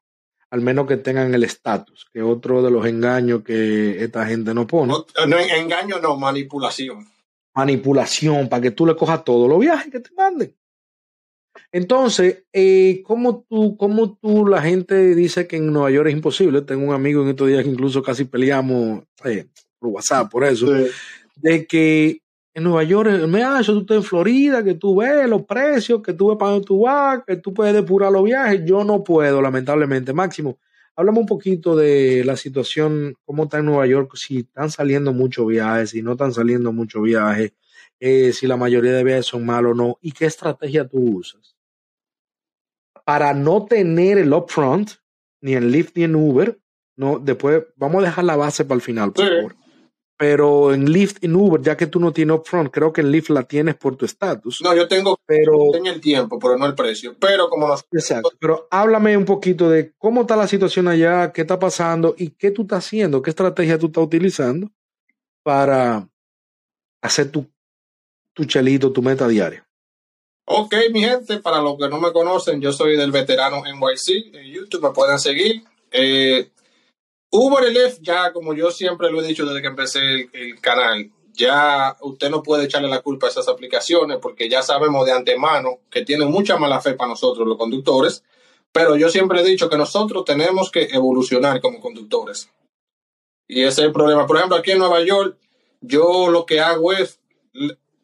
[0.51, 4.55] al menos que tengan el estatus, que es otro de los engaños que esta gente
[4.55, 4.93] no pone.
[5.29, 7.14] no engaño, no, manipulación
[7.55, 10.55] manipulación para que tú le cojas todos los viajes que te manden.
[11.71, 16.63] Entonces, eh, ¿cómo, tú, ¿cómo tú la gente dice que en Nueva York es imposible?
[16.63, 19.47] Tengo un amigo en estos días que incluso casi peleamos eh,
[19.79, 20.67] por WhatsApp por eso,
[21.37, 22.21] de que
[22.55, 26.01] en Nueva York, me ha eso tú estás en Florida, que tú ves los precios,
[26.01, 28.63] que tú ves para dónde tú vas, que tú puedes depurar los viajes.
[28.65, 30.13] Yo no puedo, lamentablemente.
[30.13, 30.59] Máximo,
[30.97, 35.47] Háblame un poquito de la situación, cómo está en Nueva York, si están saliendo muchos
[35.47, 37.53] viajes, si no están saliendo muchos viajes,
[37.99, 41.55] eh, si la mayoría de viajes son malos o no, y qué estrategia tú usas
[43.05, 44.93] para no tener el upfront,
[45.41, 46.59] ni en Lyft ni en Uber.
[46.97, 49.57] No, después vamos a dejar la base para el final, por favor.
[50.27, 53.29] Pero en Lyft y Uber, ya que tú no tienes upfront, creo que en Lyft
[53.29, 54.63] la tienes por tu estatus.
[54.63, 57.15] No, yo tengo, pero, tengo el tiempo, pero no el precio.
[57.21, 57.85] Pero como nos...
[57.93, 58.31] Exacto.
[58.41, 62.51] Pero háblame un poquito de cómo está la situación allá, qué está pasando y qué
[62.51, 64.71] tú estás haciendo, qué estrategia tú estás utilizando
[65.43, 66.09] para
[67.03, 67.47] hacer tu,
[68.33, 69.69] tu chelito, tu meta diaria.
[70.47, 74.35] Ok, mi gente, para los que no me conocen, yo soy del veterano NYC.
[74.35, 75.65] En YouTube me pueden seguir.
[75.91, 76.49] Eh,
[77.37, 81.97] Uber Lyft, ya como yo siempre lo he dicho desde que empecé el, canal, ya
[82.03, 86.05] usted no puede echarle la culpa a esas aplicaciones porque ya sabemos de antemano que
[86.05, 88.23] tienen mucha mala fe para nosotros los conductores,
[88.71, 92.51] pero yo siempre he dicho que nosotros tenemos que evolucionar como conductores.
[93.49, 94.29] Y ese es el problema.
[94.29, 95.37] Por ejemplo, aquí en Nueva York,
[95.81, 97.19] yo lo que hago es,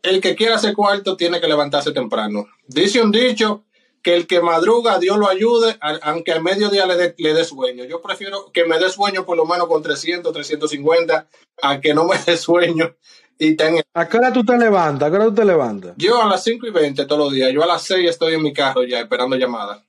[0.03, 2.49] el que quiera hacer cuarto tiene que levantarse temprano.
[2.67, 3.63] Dice un dicho
[4.03, 7.85] que el que madruga, Dios lo ayude, aunque al mediodía le dé le sueño.
[7.85, 11.29] Yo prefiero que me dé sueño por lo menos con 300, 350,
[11.63, 12.95] a que no me dé sueño
[13.39, 13.83] y tenga...
[13.95, 15.09] ¿A qué hora tú te levantas?
[15.09, 15.95] ¿A qué hora tú te levantas?
[15.97, 17.53] Yo a las 5 y 20 todos los días.
[17.53, 19.83] Yo a las 6 estoy en mi carro ya esperando llamadas.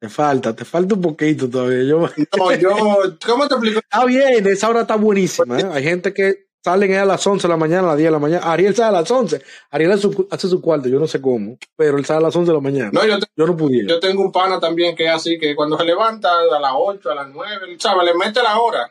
[0.00, 1.82] Te falta, te falta un poquito todavía.
[1.82, 2.08] Yo...
[2.36, 3.80] No, yo, ¿cómo te explico?
[3.90, 5.58] Está bien, esa hora está buenísima.
[5.58, 5.66] ¿eh?
[5.72, 8.18] Hay gente que salen a las 11 de la mañana, a las 10 de la
[8.18, 8.50] mañana.
[8.50, 9.42] Ariel sale a las 11.
[9.70, 12.54] Ariel hace su, cuarto, yo no sé cómo, pero él sale a las 11 de
[12.54, 12.90] la mañana.
[12.90, 13.88] No, yo, yo no pudiera.
[13.88, 17.10] Yo tengo un pana también que es así, que cuando se levanta a las 8,
[17.10, 18.04] a las 9, ¿sabes?
[18.06, 18.90] Le mete la hora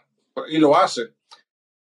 [0.49, 1.01] y lo hace.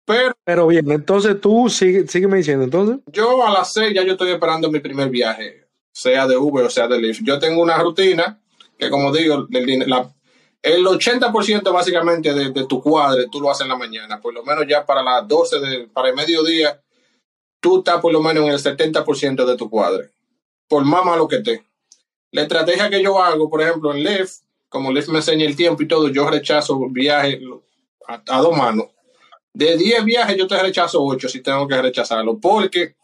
[0.05, 2.99] Pero, pero bien, entonces tú sigue, sígueme diciendo, entonces.
[3.07, 6.71] Yo a las 6 ya yo estoy esperando mi primer viaje, sea de Uber o
[6.71, 7.23] sea de Lyft.
[7.25, 8.40] Yo tengo una rutina
[8.79, 10.12] que como digo, la,
[10.62, 14.64] el 80% básicamente de, tu cuadre tú lo haces en la mañana, por lo menos
[14.68, 16.81] ya para las 12, de, para el mediodía,
[17.61, 20.11] tú estás por lo menos en el 70% de tu cuadre,
[20.68, 21.64] por más malo que esté.
[22.31, 25.83] La estrategia que yo hago, por ejemplo, en Lyft, como Lyft me enseña el tiempo
[25.83, 27.40] y todo, yo rechazo viajes
[28.07, 28.87] a, a dos manos.
[29.55, 32.94] De 10 viajes yo te rechazo 8 si tengo que rechazarlo, porque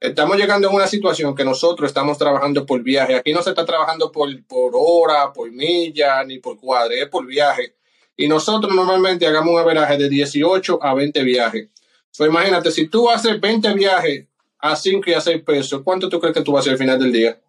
[0.00, 3.14] estamos llegando a una situación que nosotros estamos trabajando por viaje.
[3.14, 7.26] Aquí no se está trabajando por, por hora, por milla, ni por cuadre, es por
[7.26, 7.74] viaje.
[8.16, 11.68] Y nosotros normalmente hagamos un averaje de 18 a 20 viajes.
[12.10, 14.26] So, imagínate, si tú haces 20 viajes
[14.58, 16.78] a 5 y a 6 pesos, ¿cuánto tú crees que tú vas a hacer al
[16.78, 17.40] final del día?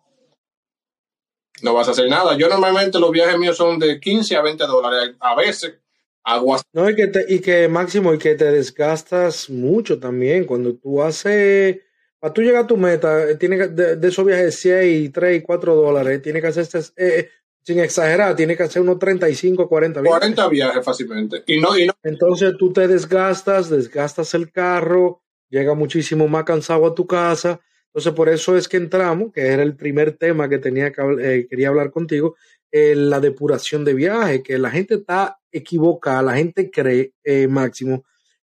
[1.62, 2.38] No vas a hacer nada.
[2.38, 5.16] Yo normalmente los viajes míos son de 15 a 20 dólares.
[5.20, 5.76] A veces
[6.24, 10.46] hago No, y que, te, y que máximo, y que te desgastas mucho también.
[10.46, 11.82] Cuando tú haces
[12.22, 15.44] para tú llegar a tu meta, eh, tiene que, de, esos viajes de 6, 3,
[15.44, 17.30] 4 dólares, tiene que hacer, este, eh, eh,
[17.64, 20.20] sin exagerar, tiene que hacer unos 35, 40 viajes.
[20.20, 21.44] 40 viajes fácilmente.
[21.48, 21.94] Y no, y no.
[22.04, 27.60] Entonces tú te desgastas, desgastas el carro, llega muchísimo más cansado a tu casa.
[27.88, 31.70] Entonces por eso es que entramos, que era el primer tema que tenía que quería
[31.70, 32.36] hablar contigo,
[32.72, 37.14] la depuración de viaje, que la gente está equivocada, la gente cree,
[37.50, 38.06] Máximo,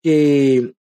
[0.02, 0.74] que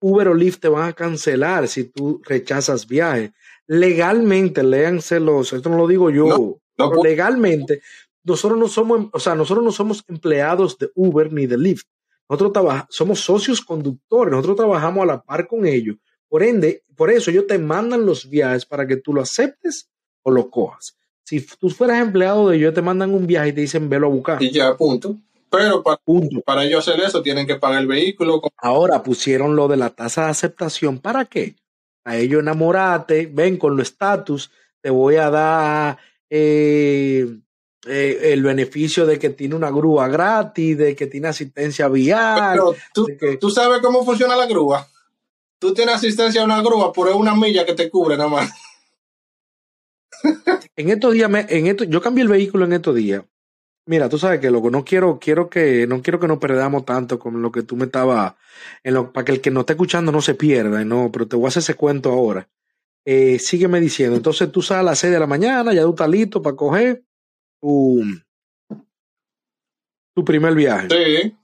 [0.00, 3.32] Uber o Lyft te van a cancelar si tú rechazas viaje.
[3.66, 6.58] Legalmente, léanselos, esto no lo digo yo,
[7.02, 7.82] legalmente,
[8.24, 11.86] nosotros no somos, o sea, nosotros no somos empleados de Uber ni de Lyft.
[12.28, 15.96] Nosotros somos socios conductores, nosotros trabajamos a la par con ellos.
[16.28, 19.90] Por ende, por eso ellos te mandan los viajes para que tú lo aceptes
[20.22, 20.96] o lo cojas.
[21.24, 24.10] Si tú fueras empleado de ellos, te mandan un viaje y te dicen velo a
[24.10, 24.42] buscar.
[24.42, 25.16] Y ya, punto.
[25.50, 26.00] Pero para,
[26.44, 28.40] para ellos hacer eso tienen que pagar el vehículo.
[28.56, 30.98] Ahora pusieron lo de la tasa de aceptación.
[30.98, 31.56] ¿Para qué?
[32.04, 35.98] A ellos enamorate, ven con lo estatus, te voy a dar
[36.30, 37.26] eh,
[37.86, 42.52] eh, el beneficio de que tiene una grúa gratis, de que tiene asistencia vial.
[42.52, 43.06] Pero tú,
[43.40, 44.88] tú sabes cómo funciona la grúa.
[45.58, 48.50] Tú tienes asistencia a una grúa por una milla que te cubre nada más.
[50.76, 53.24] en estos días, en esto, yo cambié el vehículo en estos días
[53.86, 57.18] Mira, tú sabes que loco, no quiero, quiero que, no quiero que nos perdamos tanto
[57.18, 58.34] con lo que tú me estabas,
[58.84, 61.36] en lo, para que el que no esté escuchando no se pierda, no, pero te
[61.36, 62.48] voy a hacer ese cuento ahora.
[63.04, 64.16] Eh, sígueme diciendo.
[64.16, 67.02] Entonces tú sales a las 6 de la mañana, ya tú estás listo para coger
[67.60, 68.02] tu,
[70.14, 70.88] tu primer viaje.
[70.90, 71.36] Sí.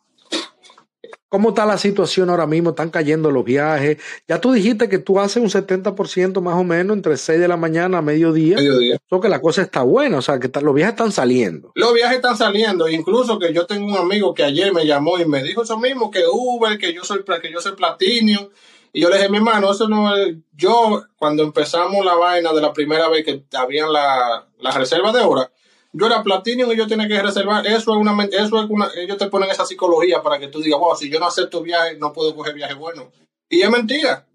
[1.37, 2.71] ¿Cómo está la situación ahora mismo?
[2.71, 3.99] ¿Están cayendo los viajes?
[4.27, 7.59] Ya tú dijiste que tú haces un 70% más o menos entre 6 de la
[7.59, 8.57] mañana a mediodía.
[8.57, 8.95] Mediodía.
[8.95, 11.73] Eso que la cosa está buena, o sea, que los viajes están saliendo.
[11.75, 15.27] Los viajes están saliendo, incluso que yo tengo un amigo que ayer me llamó y
[15.27, 18.49] me dijo eso mismo, que Uber, que yo soy, que yo soy Platinum.
[18.95, 20.37] Y yo le dije, mi hermano, eso no es...
[20.55, 25.21] Yo, cuando empezamos la vaina de la primera vez que habían la, la reserva de
[25.21, 25.51] hora,
[25.99, 27.67] yo era platino y yo tenía que reservar.
[27.67, 30.79] Eso es una, eso es una, ellos te ponen esa psicología para que tú digas,
[30.79, 33.11] wow, si yo no acepto viaje, no puedo coger viaje bueno.
[33.49, 34.27] Y es mentira.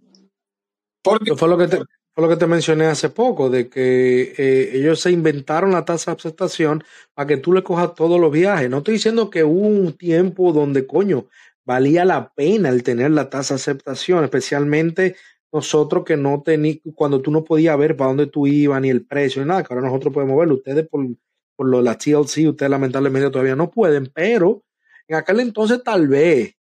[1.03, 4.71] Porque fue lo que te, fue lo que te mencioné hace poco, de que eh,
[4.73, 8.69] ellos se inventaron la tasa de aceptación para que tú le cojas todos los viajes.
[8.69, 11.27] No estoy diciendo que hubo un tiempo donde, coño,
[11.63, 15.15] valía la pena el tener la tasa de aceptación, especialmente
[15.53, 19.05] nosotros que no teníamos, cuando tú no podías ver para dónde tú ibas, ni el
[19.05, 20.55] precio, ni nada, que ahora nosotros podemos verlo.
[20.55, 21.05] Ustedes por
[21.61, 24.63] por lo de la TLC, ustedes lamentablemente todavía no pueden, pero
[25.07, 26.55] en aquel entonces tal vez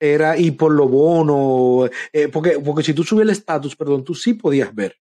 [0.00, 4.14] era, y por lo bono, eh, porque, porque si tú subías el estatus, perdón, tú
[4.14, 4.96] sí podías ver.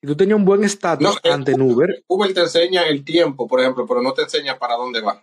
[0.00, 2.02] Si tú tenías un buen estatus eh, ante Uber.
[2.08, 5.22] Uber te enseña el tiempo, por ejemplo, pero no te enseña para dónde va.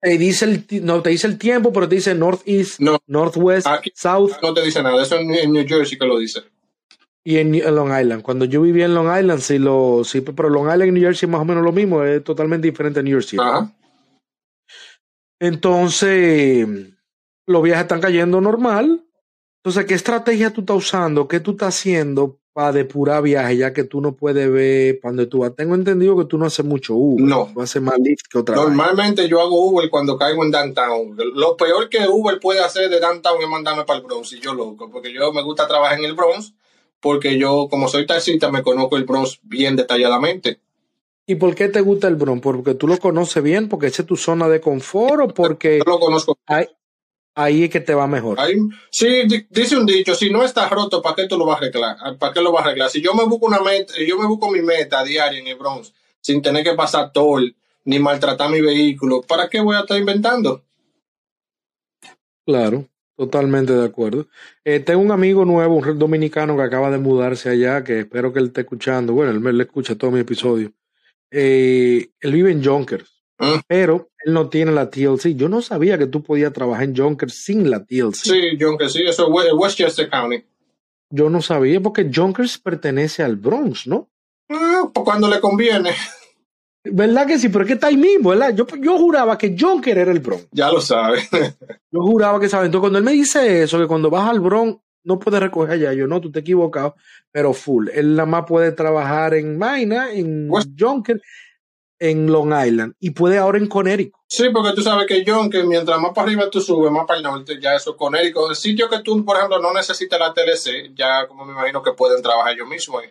[0.00, 4.32] Te dice el, no te dice el tiempo, pero te dice Northeast, no, Northwest, South.
[4.42, 6.40] No te dice nada, eso en New Jersey que lo dice.
[7.26, 8.22] Y en, Long Island.
[8.22, 10.04] Cuando yo vivía en Long Island, sí lo.
[10.04, 12.68] Sí, pero Long Island y New Jersey es más o menos lo mismo, es totalmente
[12.68, 13.36] diferente a New Jersey.
[15.40, 16.68] Entonces,
[17.44, 19.04] los viajes están cayendo normal.
[19.58, 21.26] Entonces, ¿qué estrategia tú estás usando?
[21.26, 25.40] ¿Qué tú estás haciendo para depurar viajes, ya que tú no puedes ver cuando tú
[25.40, 25.52] vas?
[25.56, 27.26] Tengo entendido que tú no haces mucho Uber.
[27.26, 27.50] No.
[27.52, 28.68] Tú haces más Lyft que otra vez.
[28.68, 31.16] Normalmente yo hago Uber cuando caigo en downtown.
[31.34, 34.54] Lo peor que Uber puede hacer de downtown es mandarme para el Bronx, y yo
[34.54, 36.54] loco, porque yo me gusta trabajar en el Bronx,
[37.00, 40.60] porque yo, como soy taxista, me conozco el Bronx bien detalladamente.
[41.26, 42.40] ¿Y por qué te gusta el Bronx?
[42.42, 43.68] ¿Porque tú lo conoces bien?
[43.68, 46.38] ¿Porque esa es tu zona de confort o porque Yo lo conozco.
[46.46, 46.66] ahí,
[47.34, 48.38] ahí es que te va mejor?
[48.40, 48.54] Ahí,
[48.90, 51.58] sí, di- dice un dicho, si no está roto, ¿para qué tú lo vas a
[51.64, 51.96] arreglar?
[52.18, 52.90] ¿Para qué lo vas a arreglar?
[52.90, 55.92] Si yo me busco una meta, yo me busco mi meta diaria en el Bronx,
[56.20, 60.62] sin tener que pasar toll, ni maltratar mi vehículo, ¿para qué voy a estar inventando?
[62.44, 64.26] Claro, totalmente de acuerdo.
[64.64, 68.38] Eh, tengo un amigo nuevo, un dominicano que acaba de mudarse allá, que espero que
[68.40, 69.12] él esté escuchando.
[69.14, 70.72] Bueno, él, me- él escucha todo mi episodio.
[71.30, 73.60] Eh, él vive en Yonkers, Mm.
[73.66, 75.34] pero él no tiene la TLC.
[75.34, 78.14] Yo no sabía que tú podías trabajar en Yonkers sin la TLC.
[78.30, 80.44] Sí, que sí, eso es We- Westchester County.
[81.10, 84.08] Yo no sabía porque Yonkers pertenece al Bronx, ¿no?
[84.48, 85.90] Ah, pues cuando le conviene,
[86.92, 87.48] ¿Verdad que sí?
[87.48, 88.54] Pero es que está ahí mismo, ¿verdad?
[88.54, 90.46] Yo, yo juraba que Yonkers era el Bronx.
[90.52, 91.20] ya lo sabe.
[91.90, 92.66] Yo juraba que sabía.
[92.66, 95.92] Entonces, cuando él me dice eso, que cuando vas al Bronx no puedes recoger allá,
[95.92, 96.96] yo no, tú te equivocado,
[97.30, 97.88] pero full.
[97.94, 101.20] Él nada más puede trabajar en Maina, en Pues- Yonkers,
[101.98, 104.12] en Long Island y puede ahora en Connecticut.
[104.28, 107.22] Sí, porque tú sabes que que mientras más para arriba tú subes, más para el
[107.22, 108.32] norte, ya eso con él.
[108.34, 111.82] Con el sitio que tú, por ejemplo, no necesitas la TLC, ya como me imagino
[111.82, 113.02] que pueden trabajar ellos mismos.
[113.02, 113.10] ahí.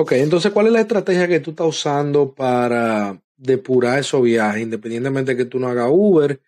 [0.00, 5.32] Ok, entonces, ¿cuál es la estrategia que tú estás usando para depurar esos viajes, independientemente
[5.32, 6.40] de que tú no hagas Uber?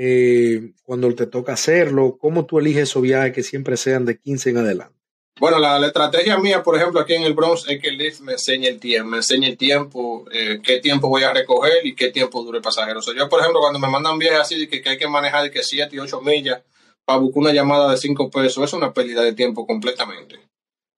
[0.00, 4.50] eh, cuando te toca hacerlo, ¿cómo tú eliges esos viajes que siempre sean de 15
[4.50, 4.94] en adelante?
[5.40, 8.32] Bueno, la, estrategia mía, por ejemplo, aquí en el Bronx, es que el Lyft me
[8.32, 12.10] enseñe el tiempo, me enseñe el tiempo, eh, qué tiempo voy a recoger y qué
[12.10, 13.00] tiempo dure el pasajero.
[13.00, 15.08] O sea, yo, por ejemplo, cuando me mandan viajes así de que, que hay que
[15.08, 16.62] manejar de que 7 y 8 millas
[17.04, 20.38] para buscar una llamada de 5 pesos, es una pérdida de tiempo completamente.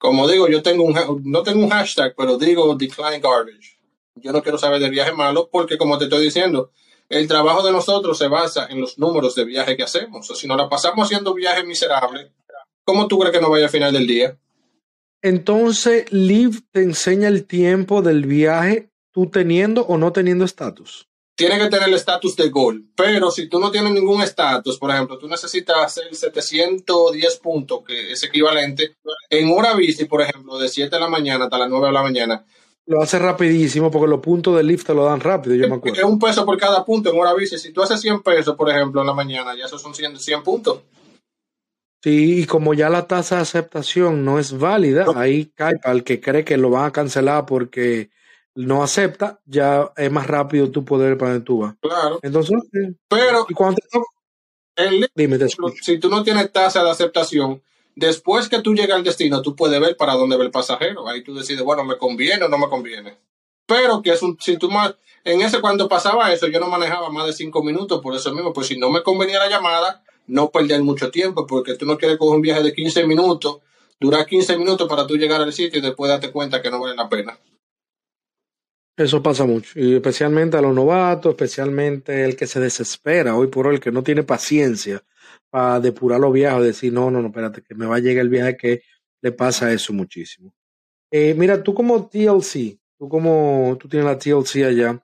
[0.01, 3.79] Como digo, yo tengo un, no tengo un hashtag, pero digo decline garbage.
[4.15, 6.71] Yo no quiero saber de viajes malos porque, como te estoy diciendo,
[7.11, 10.27] el trabajo de nosotros se basa en los números de viaje que hacemos.
[10.27, 12.31] Si nos la pasamos haciendo viajes miserables,
[12.83, 14.39] ¿cómo tú crees que nos vaya al final del día?
[15.21, 21.10] Entonces, Live te enseña el tiempo del viaje, tú teniendo o no teniendo estatus.
[21.47, 22.85] Tiene que tener el estatus de gol.
[22.95, 28.13] Pero si tú no tienes ningún estatus, por ejemplo, tú necesitas hacer 710 puntos, que
[28.13, 28.97] es equivalente,
[29.29, 32.03] en hora bici, por ejemplo, de 7 de la mañana hasta las 9 de la
[32.03, 32.45] mañana,
[32.87, 35.79] Lo hace rapidísimo porque los puntos del lift te lo dan rápido, yo me es
[35.79, 36.09] acuerdo.
[36.09, 37.57] un peso por cada punto en hora bici.
[37.59, 40.43] Si tú haces 100 pesos, por ejemplo, en la mañana, ya esos son 100, 100
[40.43, 40.81] puntos.
[42.03, 45.19] Sí, y como ya la tasa de aceptación no es válida, No.
[45.19, 48.11] ahí cae para el que cree que lo van a cancelar porque
[48.55, 51.75] no acepta, ya es más rápido tú poder para donde tú vas.
[51.81, 52.19] Claro.
[52.23, 52.97] Entonces, sí.
[53.09, 53.55] Pero y
[54.77, 55.39] el dime,
[55.83, 57.63] si tú no tienes tasa de aceptación,
[57.95, 61.09] después que tú llegas al destino, tú puedes ver para dónde va el pasajero.
[61.09, 63.19] Ahí tú decides, bueno, me conviene o no me conviene.
[63.67, 67.11] Pero que es un, si tú más, en ese cuando pasaba eso, yo no manejaba
[67.11, 70.51] más de cinco minutos por eso mismo, pues si no me convenía la llamada, no
[70.51, 73.59] perder mucho tiempo, porque tú no quieres coger un viaje de 15 minutos,
[74.01, 76.97] durar 15 minutos para tú llegar al sitio y después darte cuenta que no vale
[76.97, 77.39] la pena.
[78.97, 83.67] Eso pasa mucho, y especialmente a los novatos, especialmente el que se desespera hoy por
[83.67, 85.03] hoy, el que no tiene paciencia
[85.49, 88.29] para depurar los viajes, decir, no, no, no, espérate, que me va a llegar el
[88.29, 88.83] viaje que
[89.23, 90.53] le pasa eso muchísimo.
[91.11, 95.03] Eh, mira, tú como TLC, tú como tú tienes la TLC allá,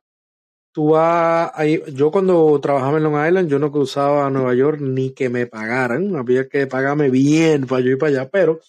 [0.73, 4.79] tú vas ahí, yo cuando trabajaba en Long Island, yo no cruzaba a Nueva York
[4.81, 8.61] ni que me pagaran, había que pagarme bien para yo ir para allá, pero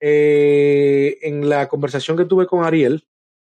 [0.00, 3.02] eh, en la conversación que tuve con Ariel,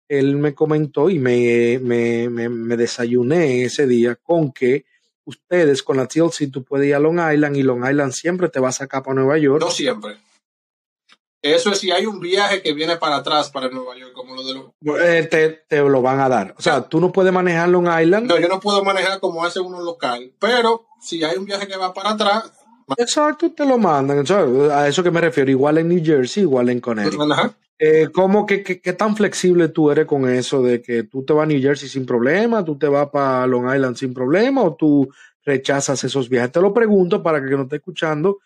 [0.07, 4.85] él me comentó y me, me, me, me desayuné ese día con que
[5.25, 8.59] ustedes con la TLC tú puedes ir a Long Island y Long Island siempre te
[8.59, 9.61] va a sacar para Nueva York.
[9.61, 10.17] No siempre.
[11.41, 14.43] Eso es si hay un viaje que viene para atrás para Nueva York, como lo
[14.43, 14.99] de los...
[14.99, 16.55] Eh, te, te lo van a dar.
[16.57, 18.27] O sea, tú no puedes manejar Long Island.
[18.27, 21.77] No, yo no puedo manejar como hace uno local, pero si hay un viaje que
[21.77, 22.51] va para atrás,
[22.97, 24.19] Exacto, te lo mandan.
[24.19, 24.45] O sea,
[24.79, 25.49] a eso que me refiero.
[25.49, 27.31] Igual en New Jersey, igual en Connecticut.
[27.31, 27.55] ajá.
[27.77, 31.43] Eh, ¿Cómo que, que- tan flexible tú eres con eso de que tú te vas
[31.43, 35.09] a New Jersey sin problema, tú te vas para Long Island sin problema o tú
[35.43, 36.53] rechazas esos viajes?
[36.53, 38.39] Te lo pregunto para que que no esté escuchando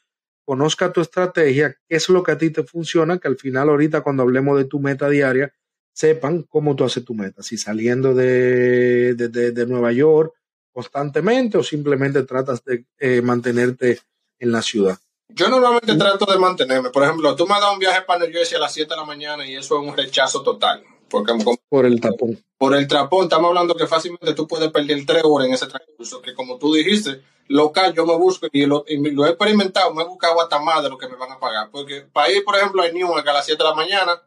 [0.46, 4.02] conozca tu estrategia, qué es lo que a ti te funciona, que al final ahorita
[4.02, 5.54] cuando hablemos de tu meta diaria,
[5.94, 10.34] sepan cómo tú haces tu meta, si saliendo de, de, de- de Nueva York
[10.74, 14.00] constantemente o simplemente tratas de eh, mantenerte
[14.40, 14.98] en la ciudad.
[15.30, 16.90] Yo normalmente trato de mantenerme.
[16.90, 18.96] Por ejemplo, tú me has dado un viaje para New Jersey a las 7 de
[18.96, 20.84] la mañana y eso es un rechazo total.
[21.08, 21.34] Porque
[21.70, 22.44] Por el tapón.
[22.58, 26.22] por el trapón, estamos hablando que fácilmente tú puedes perder tres horas en ese transcurso,
[26.22, 30.04] que como tú dijiste, local yo me busco y lo, y lo he experimentado, me
[30.04, 31.70] he buscado hasta más de lo que me van a pagar.
[31.72, 34.22] Porque para ir, por ejemplo, a Newark a las 7 de la mañana,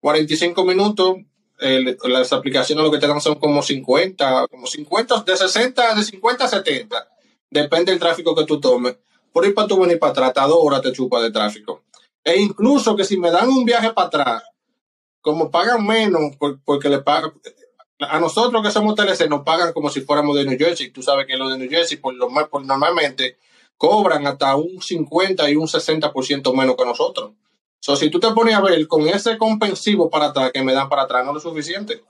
[0.00, 1.16] 45 minutos,
[1.58, 6.44] las aplicaciones lo que te dan son como 50, como 50, de 60, de 50
[6.44, 7.08] a 70.
[7.50, 8.96] Depende del tráfico que tú tomes.
[9.34, 11.82] Por ir para tú venir para atrás, hasta dos horas te chupa de tráfico.
[12.22, 14.42] E incluso que si me dan un viaje para atrás,
[15.20, 17.32] como pagan menos, por- porque le pagan,
[17.98, 20.90] a nosotros que somos TLC nos pagan como si fuéramos de New Jersey.
[20.90, 23.38] Tú sabes que los de New Jersey por, lo, más- normalmente
[23.76, 27.32] cobran hasta un 50 y un 60% menos que nosotros.
[27.80, 30.88] So, si tú te pones a ver con ese compensivo para atrás que me dan
[30.88, 32.04] para atrás, no es lo suficiente.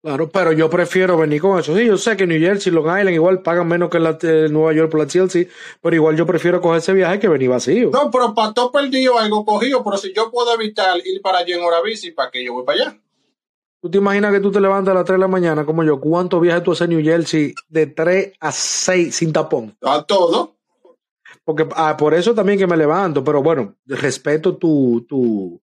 [0.00, 1.76] Claro, pero yo prefiero venir con eso.
[1.76, 4.72] Sí, yo sé que New Jersey, Long Island igual pagan menos que la, eh, Nueva
[4.72, 5.48] York por la TLC,
[5.80, 7.90] pero igual yo prefiero coger ese viaje que venir vacío.
[7.90, 11.56] No, pero para todo perdido algo cogido, pero si yo puedo evitar ir para allá
[11.56, 13.00] en hora bici, ¿para qué yo voy para allá?
[13.80, 16.00] ¿Tú te imaginas que tú te levantas a las 3 de la mañana como yo?
[16.00, 19.76] ¿Cuántos viajes tú haces en New Jersey de 3 a 6 sin tapón?
[19.82, 20.56] A todo.
[21.44, 25.60] Porque ah, por eso también que me levanto, pero bueno, respeto tu, tu,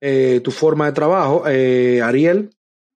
[0.00, 1.44] eh, tu forma de trabajo.
[1.46, 2.50] Eh, Ariel,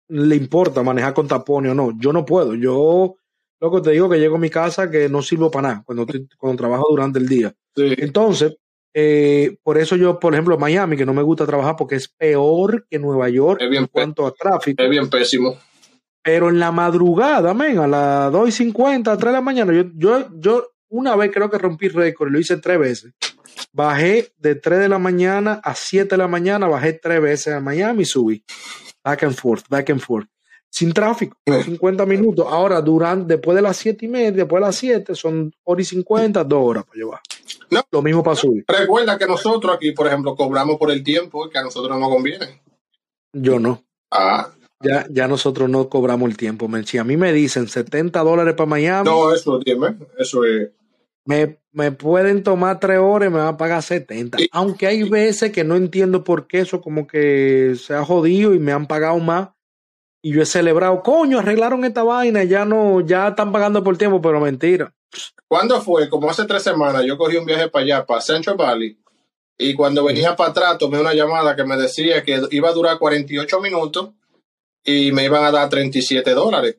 [0.10, 1.92] le importa manejar con tapones o no.
[2.00, 2.56] Yo no puedo.
[2.56, 3.16] Yo,
[3.62, 6.28] loco, te digo que llego a mi casa que no sirvo para nada cuando, estoy-
[6.38, 7.54] cuando trabajo durante el día.
[7.76, 7.94] Sí.
[7.98, 8.56] Entonces,
[8.94, 12.86] eh, por eso yo, por ejemplo, Miami, que no me gusta trabajar porque es peor
[12.90, 14.82] que Nueva York bien en cuanto a tráfico.
[14.84, 15.58] Es bien pésimo.
[16.24, 19.84] Pero en la madrugada, men, a las 2 y 50, 3 de la mañana, yo,
[19.96, 23.14] yo, yo una vez creo que rompí récord y lo hice tres veces.
[23.72, 27.60] Bajé de 3 de la mañana a 7 de la mañana, bajé tres veces a
[27.60, 28.44] Miami y subí.
[29.10, 30.28] Back and forth, back and forth.
[30.70, 32.46] Sin tráfico, 50 minutos.
[32.48, 35.86] Ahora, durante, después de las 7 y media, después de las 7, son hora y
[35.86, 37.20] 50, 2 horas para llevar.
[37.72, 37.82] No.
[37.92, 38.66] Lo mismo para subir.
[38.68, 42.10] Recuerda que nosotros aquí, por ejemplo, cobramos por el tiempo que a nosotros no nos
[42.10, 42.62] conviene.
[43.34, 43.84] Yo no.
[44.12, 44.50] Ah,
[44.82, 46.70] Ya, ya nosotros no cobramos el tiempo.
[46.86, 50.70] Si a mí me dicen 70 dólares para Miami, no, eso, dime, eso es.
[51.30, 54.40] Me, me pueden tomar tres horas y me van a pagar 70.
[54.40, 54.50] Sí.
[54.52, 58.60] Aunque hay veces que no entiendo por qué eso como que se ha jodido y
[58.60, 59.50] me han pagado más.
[60.24, 64.20] Y yo he celebrado, coño, arreglaron esta vaina, ya no, ya están pagando por tiempo,
[64.20, 64.92] pero mentira.
[65.48, 66.10] ¿Cuándo fue?
[66.10, 69.00] Como hace tres semanas, yo cogí un viaje para allá, para Central Valley,
[69.56, 72.98] y cuando venía para atrás tomé una llamada que me decía que iba a durar
[72.98, 74.10] 48 minutos
[74.84, 76.78] y me iban a dar 37 dólares.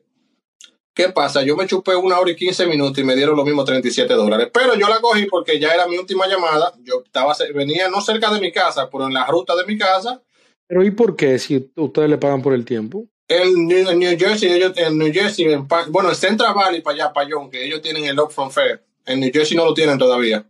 [0.93, 1.41] ¿Qué pasa?
[1.41, 4.49] Yo me chupé una hora y 15 minutos y me dieron lo mismo 37 dólares.
[4.53, 6.73] Pero yo la cogí porque ya era mi última llamada.
[6.83, 10.21] Yo estaba, venía no cerca de mi casa, pero en la ruta de mi casa.
[10.67, 13.07] Pero ¿y por qué si ustedes le pagan por el tiempo?
[13.27, 16.95] En New, en New Jersey, ellos, en New Jersey, en bueno, en Central Valley para
[16.95, 18.83] allá, para Young, que ellos tienen el Upfront Fair.
[19.05, 20.45] En New Jersey no lo tienen todavía.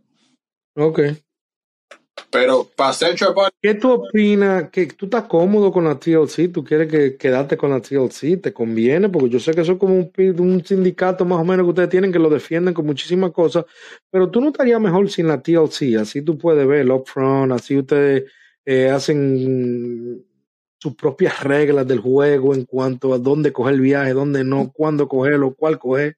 [0.74, 1.00] Ok.
[2.30, 4.70] Pero para Central Valley, ¿Qué tú opinas?
[4.70, 6.52] ¿Que tú estás cómodo con la TLC?
[6.52, 8.40] ¿Tú quieres que quedarte con la TLC?
[8.40, 9.08] ¿Te conviene?
[9.08, 12.12] Porque yo sé que eso es como un sindicato más o menos que ustedes tienen
[12.12, 13.64] que lo defienden con muchísimas cosas,
[14.10, 15.96] pero tú no estarías mejor sin la TLC.
[16.00, 18.30] Así tú puedes ver el upfront, así ustedes
[18.64, 20.24] eh, hacen
[20.78, 25.08] sus propias reglas del juego en cuanto a dónde coger el viaje, dónde no, cuándo
[25.08, 26.16] cogerlo, cuál coger.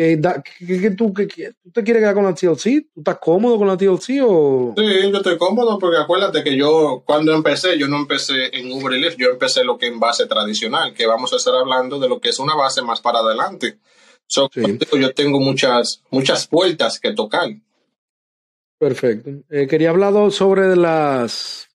[0.00, 1.26] ¿Qué, da- qué- qué tú, qué-
[1.62, 2.86] ¿Tú te quieres quedar con la TLC?
[2.94, 4.72] ¿Tú estás cómodo con la TLC o...?
[4.74, 8.96] sí, yo estoy cómodo porque acuérdate que yo cuando empecé, yo no empecé en Uber
[8.96, 12.08] y Lyft, yo empecé lo que en base tradicional, que vamos a estar hablando de
[12.08, 13.78] lo que es una base más para adelante.
[14.26, 14.62] So, Sí.
[14.98, 17.50] yo tengo muchas, muchas puertas que tocar.
[18.78, 19.30] Perfecto.
[19.50, 21.68] Eh, quería hablar sobre las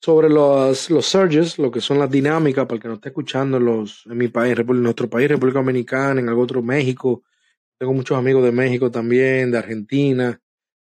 [0.00, 3.58] sobre los, los surges, lo que son las dinámicas, para el que no esté escuchando
[3.58, 7.22] en, los, en mi país, en nuestro país, República Dominicana, en algún otro México.
[7.82, 10.38] Tengo muchos amigos de México también, de Argentina.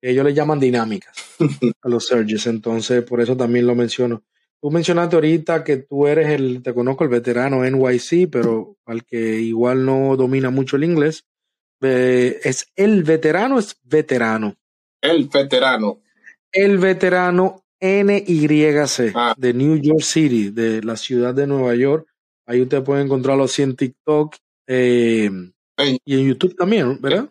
[0.01, 1.13] Ellos le llaman dinámicas
[1.81, 4.23] a los surges, entonces por eso también lo menciono.
[4.61, 9.41] Tú mencionaste ahorita que tú eres el, te conozco el veterano NYC, pero al que
[9.41, 11.25] igual no domina mucho el inglés,
[11.81, 14.55] eh, es el veterano, es veterano
[15.01, 15.99] El veterano.
[16.49, 19.35] el veterano NYC Ah.
[19.37, 22.07] de New York City, de la ciudad de Nueva York.
[22.47, 25.29] Ahí usted puede encontrarlo así en TikTok eh,
[25.77, 27.29] En- y en YouTube también, ¿verdad?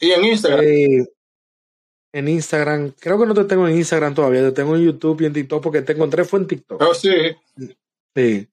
[0.00, 0.64] y en Instagram.
[0.66, 1.06] Eh,
[2.14, 5.26] en Instagram, creo que no te tengo en Instagram todavía, te tengo en YouTube y
[5.26, 6.82] en TikTok porque te encontré fue en TikTok.
[6.82, 7.10] Oh, sí.
[8.14, 8.48] Sí.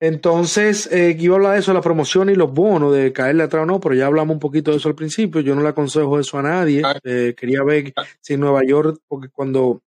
[0.00, 3.64] Entonces, eh, iba a hablar de eso, la promoción y los bonos, de caerle atrás
[3.64, 5.40] o no, pero ya hablamos un poquito de eso al principio.
[5.40, 6.82] Yo no le aconsejo eso a nadie.
[6.84, 6.98] Ah.
[7.04, 9.82] Eh, quería ver si en Nueva York, porque cuando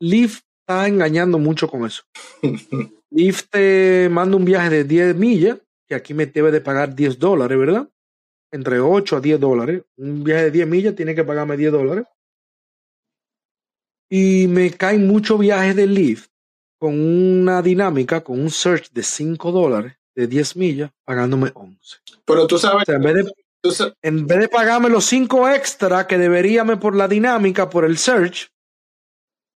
[0.00, 2.02] Lyft está engañando mucho con eso.
[3.10, 7.18] Lyft te manda un viaje de 10 millas, que aquí me debe de pagar 10
[7.18, 7.88] dólares, ¿verdad?
[8.52, 9.82] Entre 8 a 10 dólares.
[9.96, 12.04] Un viaje de 10 millas tiene que pagarme 10 dólares.
[14.10, 16.30] Y me caen muchos viajes de Lyft
[16.78, 21.96] con una dinámica, con un search de 5 dólares, de 10 millas pagándome 11.
[22.24, 23.32] Pero tú sabes, O sea, en vez de,
[23.62, 27.84] tú sa- en vez de pagarme los 5 extra que deberíame por la dinámica, por
[27.84, 28.48] el search,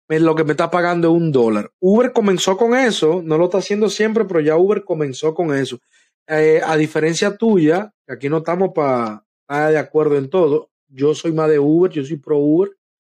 [0.09, 1.69] lo que me está pagando es un dólar.
[1.81, 5.79] Uber comenzó con eso, no lo está haciendo siempre, pero ya Uber comenzó con eso.
[6.27, 11.13] Eh, a diferencia tuya, que aquí no estamos para estar de acuerdo en todo, yo
[11.15, 12.71] soy más de Uber, yo soy pro Uber,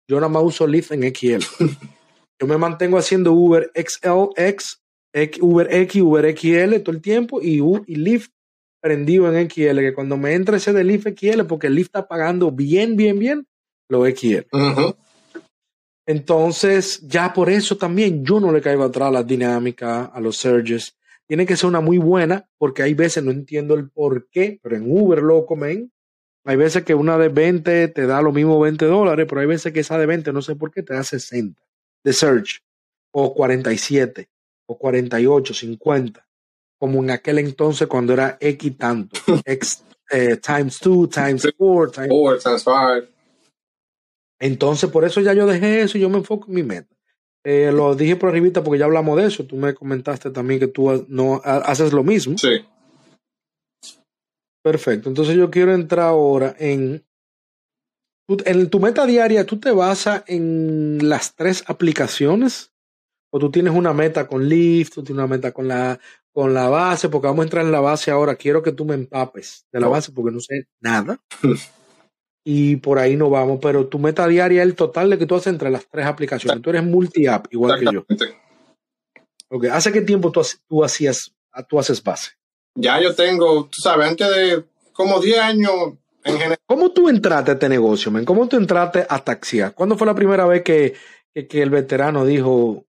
[0.10, 1.43] yo nada más uso Lyft en XL.
[2.39, 4.82] yo me mantengo haciendo Uber XL, X,
[5.14, 8.32] X, Uber X, Uber XL todo el tiempo y, U- y Lyft
[8.82, 12.51] prendido en XL, que cuando me entre ese de Lyft XL, porque Lyft está pagando
[12.51, 13.47] bien, bien, bien,
[13.89, 14.47] lo XL.
[14.51, 14.95] Ujú.
[16.05, 20.38] Entonces, ya por eso también yo no le caigo atrás a las dinámicas, a los
[20.38, 20.95] surges.
[21.28, 24.78] Tiene que ser una muy buena, porque hay veces no entiendo el por qué, pero
[24.78, 25.91] en Uber, loco, men,
[26.45, 29.73] hay veces que una de 20 te da lo mismo 20 dólares, pero hay veces
[29.73, 31.61] que esa de 20, no sé por qué, te da 60
[32.05, 32.59] de surge,
[33.11, 34.30] o 47,
[34.65, 36.25] o 48, 50,
[36.80, 42.11] como en aquel entonces cuando era X tanto, X eh, times 2, times 4, times
[42.11, 43.09] Uber, times five.
[44.39, 46.95] entonces, por eso ya yo dejé eso y yo me enfoco en mi meta.
[47.50, 49.45] Eh, lo dije por arribita porque ya hablamos de eso.
[49.45, 52.38] Tú me comentaste también que tú no ha- haces lo mismo.
[52.38, 52.66] Sí.
[54.62, 55.08] Perfecto.
[55.08, 57.06] Entonces yo quiero entrar ahora en,
[58.43, 59.45] en tu meta diaria.
[59.45, 62.74] ¿Tú te basas en las tres aplicaciones?
[63.32, 64.95] ¿O tú tienes una meta con Lyft?
[64.95, 65.98] ¿Tú tienes una meta con la,
[66.34, 67.08] con la base?
[67.08, 68.36] Porque vamos a entrar en la base ahora.
[68.36, 71.22] Quiero que tú me empapes de la base porque no sé nada.
[72.50, 73.60] y por ahí no vamos.
[73.62, 76.62] Pero tu meta diaria es el total de que tú haces entre las tres aplicaciones.
[76.62, 78.06] Tú eres multi-app, igual que yo.
[78.08, 78.41] Exactamente.
[79.50, 81.34] Ok, ¿Hace qué tiempo tú, hac- tú hacías,
[81.68, 82.32] tú haces base?
[82.76, 85.74] Ya yo tengo, tú sabes, antes de como 10 años
[86.24, 86.58] en general.
[86.66, 88.24] ¿Cómo tú entraste a este negocio, man?
[88.24, 89.74] ¿Cómo tú entraste a taxiar?
[89.74, 90.93] ¿Cuándo fue la primera vez que,
[91.34, 92.86] que, que el veterano dijo,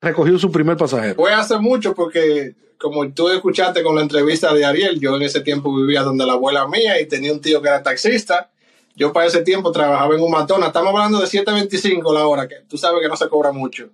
[0.00, 1.14] recogió su primer pasajero?
[1.14, 5.40] Fue hace mucho porque, como tú escuchaste con la entrevista de Ariel, yo en ese
[5.40, 8.50] tiempo vivía donde la abuela mía y tenía un tío que era taxista.
[8.94, 10.68] Yo para ese tiempo trabajaba en un McDonald's.
[10.68, 13.90] Estamos hablando de 7.25 la hora, que tú sabes que no se cobra mucho.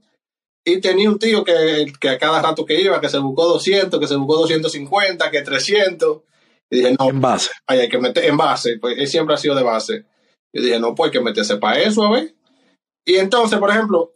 [0.64, 4.00] Y tenía un tío que, que a cada rato que iba, que se buscó 200,
[4.00, 6.22] que se buscó 250, que 300.
[6.70, 7.50] Y dije, no, En base.
[7.66, 10.06] Ay, hay que meter en base, pues él siempre ha sido de base.
[10.54, 12.34] Yo dije, no, pues hay que meterse para eso, a ver.
[13.04, 14.13] Y entonces, por ejemplo,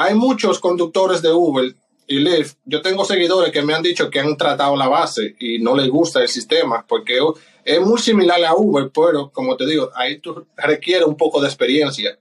[0.00, 1.74] hay muchos conductores de Uber
[2.06, 2.56] y Lyft.
[2.64, 5.90] Yo tengo seguidores que me han dicho que han tratado la base y no les
[5.90, 7.18] gusta el sistema porque
[7.66, 11.48] es muy similar a Uber, pero como te digo, ahí tú requiere un poco de
[11.48, 12.18] experiencia.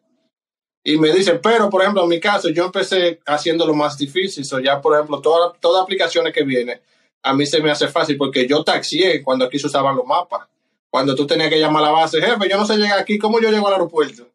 [0.84, 4.44] Y me dicen, pero por ejemplo, en mi caso, yo empecé haciendo lo más difícil.
[4.44, 6.82] So ya, por ejemplo, todas todas aplicaciones que vienen,
[7.24, 10.50] a mí se me hace fácil porque yo taxié cuando aquí se usaban los mapas.
[10.90, 13.40] Cuando tú tenías que llamar a la base, jefe, yo no sé llegar aquí, ¿cómo
[13.40, 14.28] yo llego al aeropuerto?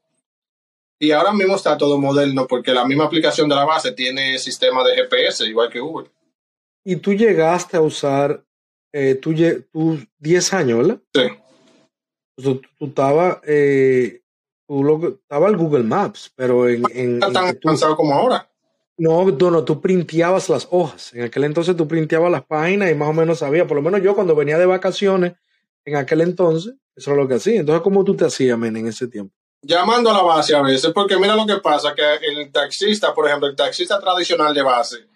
[0.99, 4.83] Y ahora mismo está todo moderno porque la misma aplicación de la base tiene sistema
[4.85, 6.11] de GPS, igual que Uber.
[6.85, 8.45] Y tú llegaste a usar,
[8.93, 11.01] eh, tú, lle- tú 10 años, ¿verdad?
[11.15, 11.23] Sí,
[12.37, 14.23] Tú, tú estabas, eh,
[14.67, 17.97] tú lo estaba el Google Maps, pero en, en, está en tan que tú- avanzado
[17.97, 18.51] como ahora.
[18.97, 21.13] No, no, no, tú printeabas las hojas.
[21.15, 24.03] En aquel entonces tú printeabas las páginas y más o menos sabías, por lo menos
[24.03, 25.35] yo cuando venía de vacaciones,
[25.85, 27.61] en aquel entonces, eso era lo que hacía.
[27.61, 29.35] Entonces, ¿cómo tú te hacías, men, en ese tiempo?
[29.67, 33.27] Llamando a la base a veces, porque mira lo que pasa, que el taxista, por
[33.27, 35.07] ejemplo, el taxista tradicional de base,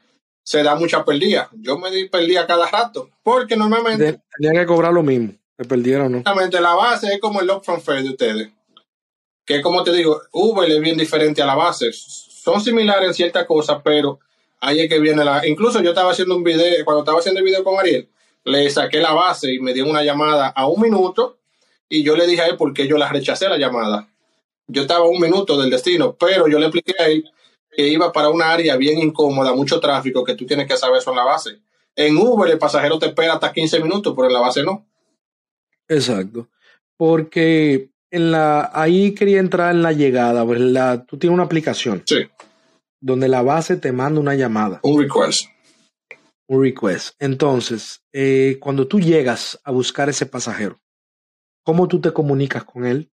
[0.42, 1.50] se da mucha perdida.
[1.52, 6.12] Yo me di perdida cada rato, porque normalmente Tenían que cobrar lo mismo, te perdieron
[6.12, 6.18] no.
[6.18, 8.48] Exactamente, la base es como el upfront fare de ustedes.
[9.44, 11.90] Que como te digo, Uber es bien diferente a la base.
[11.92, 14.20] Son similares en ciertas cosas, pero
[14.60, 15.46] ahí es que viene la...
[15.46, 18.08] Incluso yo estaba haciendo un video, cuando estaba haciendo el video con Ariel,
[18.44, 21.38] le saqué la base y me dio una llamada a un minuto
[21.88, 24.08] y yo le dije a él por qué yo la rechacé la llamada.
[24.68, 27.24] Yo estaba a un minuto del destino, pero yo le expliqué a él
[27.70, 31.10] que iba para una área bien incómoda, mucho tráfico, que tú tienes que saber eso
[31.10, 31.60] en la base.
[31.96, 34.86] En Uber el pasajero te espera hasta 15 minutos, pero en la base no.
[35.88, 36.48] Exacto.
[36.96, 40.44] Porque en la, ahí quería entrar en la llegada.
[40.44, 42.26] pues, la- tú tienes una aplicación Sí,
[43.00, 45.42] donde la base te manda una llamada, un request.
[46.48, 47.14] un request.
[47.20, 50.80] Entonces, eh, cuando tú llegas a buscar ese pasajero,
[51.64, 53.10] ¿cómo tú te comunicas con él?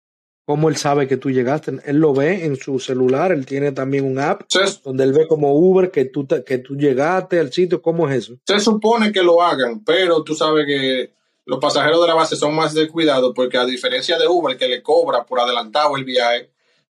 [0.50, 1.74] ¿Cómo él sabe que tú llegaste?
[1.86, 4.42] Él lo ve en su celular, él tiene también un app
[4.84, 7.84] donde él ve como Uber que tú, te- que tú llegaste al sitio.
[7.84, 8.34] ¿Cómo es eso?
[8.48, 11.12] se supone que lo hagan, pero tú sabes que
[11.46, 14.82] los pasajeros de la base son más descuidados porque a diferencia de Uber que le
[14.82, 16.50] cobra por adelantado el viaje,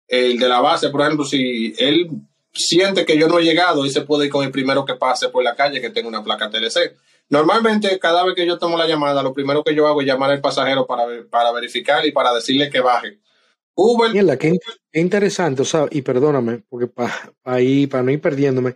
[0.06, 2.10] el de la base, por ejemplo, si él
[2.52, 5.30] siente que yo no he llegado, él se puede ir con el primero que pase
[5.30, 6.94] por la calle que tenga una placa TLC.
[7.30, 10.30] Normalmente, cada vez que yo tomo la llamada, lo primero que yo hago es llamar
[10.30, 13.18] al pasajero para, para verificar y para decirle que baje.
[13.76, 14.58] Uber, Mierda, qué,
[14.90, 18.74] qué interesante, o sea, y perdóname, porque para ir, para no ir perdiéndome,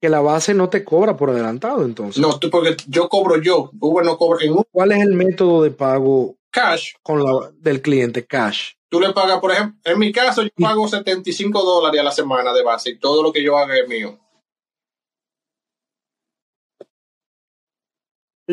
[0.00, 2.20] que la base no te cobra por adelantado, entonces.
[2.22, 3.70] No, tú, porque yo cobro yo.
[3.78, 4.42] Uber no cobra.
[4.44, 8.24] En Uber, ¿Cuál es el método de pago cash, con la, del cliente?
[8.26, 8.70] Cash.
[8.88, 12.12] tú le pagas, por ejemplo, en mi caso, yo Y- pago 75 dólares a la
[12.12, 14.18] semana de base y todo lo que yo haga es mío.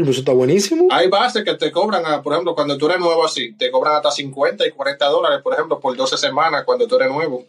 [0.04, 0.88] Pues eso está buenísimo.
[0.92, 3.96] Hay bases que te cobran, ah, por ejemplo, cuando tú eres nuevo así, te cobran
[3.96, 7.46] hasta 50 y 40 dólares, por ejemplo, por 12 semanas cuando tú eres nuevo.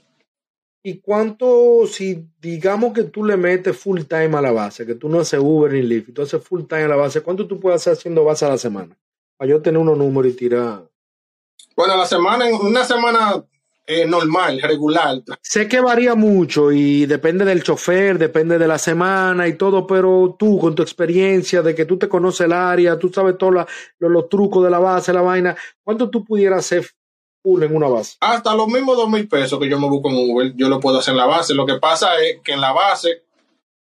[0.82, 5.09] ¿Y cuánto, si digamos que tú le metes full time a la base, que tú
[5.09, 7.59] no haces Uber ni Lyft, y tú haces full time a la base, ¿cuánto tú
[7.59, 8.96] puedes hacer haciendo base a la semana?
[9.36, 10.88] Para yo tener unos números y tirar.
[11.76, 13.44] Bueno, la semana, en una semana
[13.91, 19.49] eh, normal, regular, Sé que varía mucho y depende del chofer, depende de la semana
[19.49, 23.09] y todo, pero tú con tu experiencia de que tú te conoces el área, tú
[23.09, 23.66] sabes todos
[23.99, 26.86] los trucos de la base, la vaina, ¿cuánto tú pudieras hacer
[27.43, 28.18] full en una base?
[28.20, 30.99] hasta los mismos dos mil pesos que yo me busco en Uber, yo lo puedo
[30.99, 31.55] hacer en la base.
[31.55, 33.22] Lo que pasa es que en la base,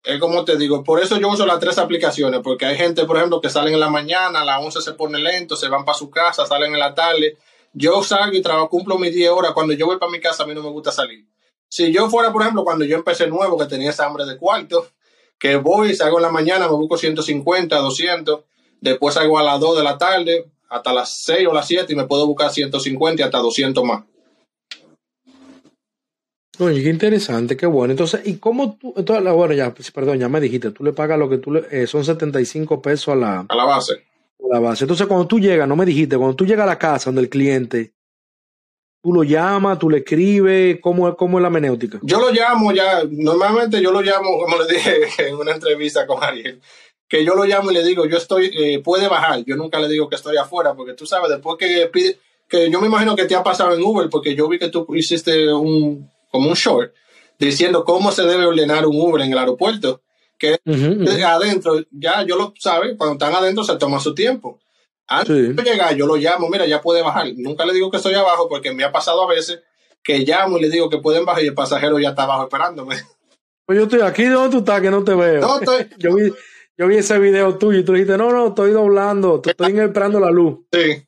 [0.03, 3.17] es como te digo, por eso yo uso las tres aplicaciones, porque hay gente, por
[3.17, 5.97] ejemplo, que salen en la mañana, a las 11 se pone lento, se van para
[5.97, 7.35] su casa, salen en la tarde.
[7.79, 9.51] Yo salgo y trabajo, cumplo mis 10 horas.
[9.51, 11.27] Cuando yo voy para mi casa, a mí no me gusta salir.
[11.69, 14.87] Si yo fuera, por ejemplo, cuando yo empecé nuevo, que tenía esa hambre de cuarto,
[15.37, 18.39] que voy, salgo en la mañana, me busco 150, 200,
[18.81, 21.95] después salgo a las 2 de la tarde, hasta las 6 o las 7 y
[21.95, 24.03] me puedo buscar 150 y hasta 200 más.
[26.57, 27.91] Oye, qué interesante, qué bueno.
[27.91, 28.91] Entonces, ¿y cómo tú?
[28.97, 31.85] Entonces, bueno, ya, perdón, ya me dijiste, tú le pagas lo que tú le, eh,
[31.85, 34.07] son 75 pesos a la, A la base.
[34.51, 34.83] La base.
[34.83, 37.29] Entonces, cuando tú llegas, no me dijiste, cuando tú llegas a la casa donde el
[37.29, 37.93] cliente,
[39.01, 41.99] tú lo llamas, tú le escribes, ¿cómo, cómo es la menéutica?
[42.03, 46.23] Yo lo llamo ya, normalmente yo lo llamo, como le dije en una entrevista con
[46.23, 46.61] Ariel,
[47.07, 49.43] que yo lo llamo y le digo, yo estoy, eh, puede bajar.
[49.45, 52.19] Yo nunca le digo que estoy afuera, porque tú sabes, después que pide,
[52.49, 54.85] que yo me imagino que te ha pasado en Uber, porque yo vi que tú
[54.95, 56.93] hiciste un, como un short,
[57.39, 60.01] diciendo cómo se debe ordenar un Uber en el aeropuerto.
[60.37, 60.59] Que
[61.25, 64.59] adentro, ya yo lo sabe, cuando están adentro se toma su tiempo.
[65.07, 65.53] Antes Sí.
[65.53, 67.27] de llegar, yo lo llamo, mira, ya puede bajar.
[67.37, 69.61] Nunca le digo que estoy abajo, porque me ha pasado a veces
[70.03, 72.97] que llamo y le digo que pueden bajar y el pasajero ya está abajo esperándome.
[73.65, 74.81] Pues yo estoy aquí, ¿de dónde tú estás?
[74.81, 75.41] Que no te veo.
[75.41, 76.31] No, estoy, Yo vi,
[76.77, 80.19] yo vi ese video tuyo y tú dijiste, no, no, estoy doblando, te estoy esperando
[80.19, 80.59] la luz.
[80.71, 81.03] sí.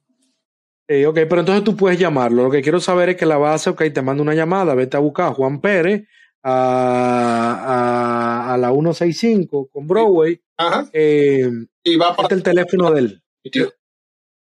[0.91, 2.45] Eh, ok, pero entonces tú puedes llamarlo.
[2.45, 4.99] Lo que quiero saber es que la base, ok, te manda una llamada, vete a
[4.99, 6.07] buscar a Juan Pérez
[6.43, 7.63] a,
[8.49, 10.41] a, a la 165 con Broadway.
[10.57, 10.87] Ajá.
[10.93, 11.49] Eh,
[11.83, 12.27] Y va este para.
[12.27, 13.23] es el teléfono de él.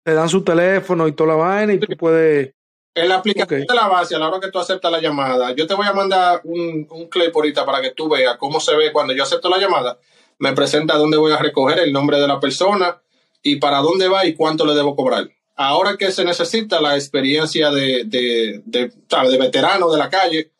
[0.04, 2.52] Te dan su teléfono y toda la vaina y tú puedes.
[2.94, 5.66] En la aplicación de la base, a la hora que tú aceptas la llamada, yo
[5.66, 8.90] te voy a mandar un, un clip ahorita para que tú veas cómo se ve
[8.92, 9.98] cuando yo acepto la llamada.
[10.38, 13.00] Me presenta dónde voy a recoger, el nombre de la persona
[13.42, 15.28] y para dónde va y cuánto le debo cobrar.
[15.54, 18.90] Ahora que se necesita la experiencia de, de, de,
[19.30, 20.50] de veterano de la calle,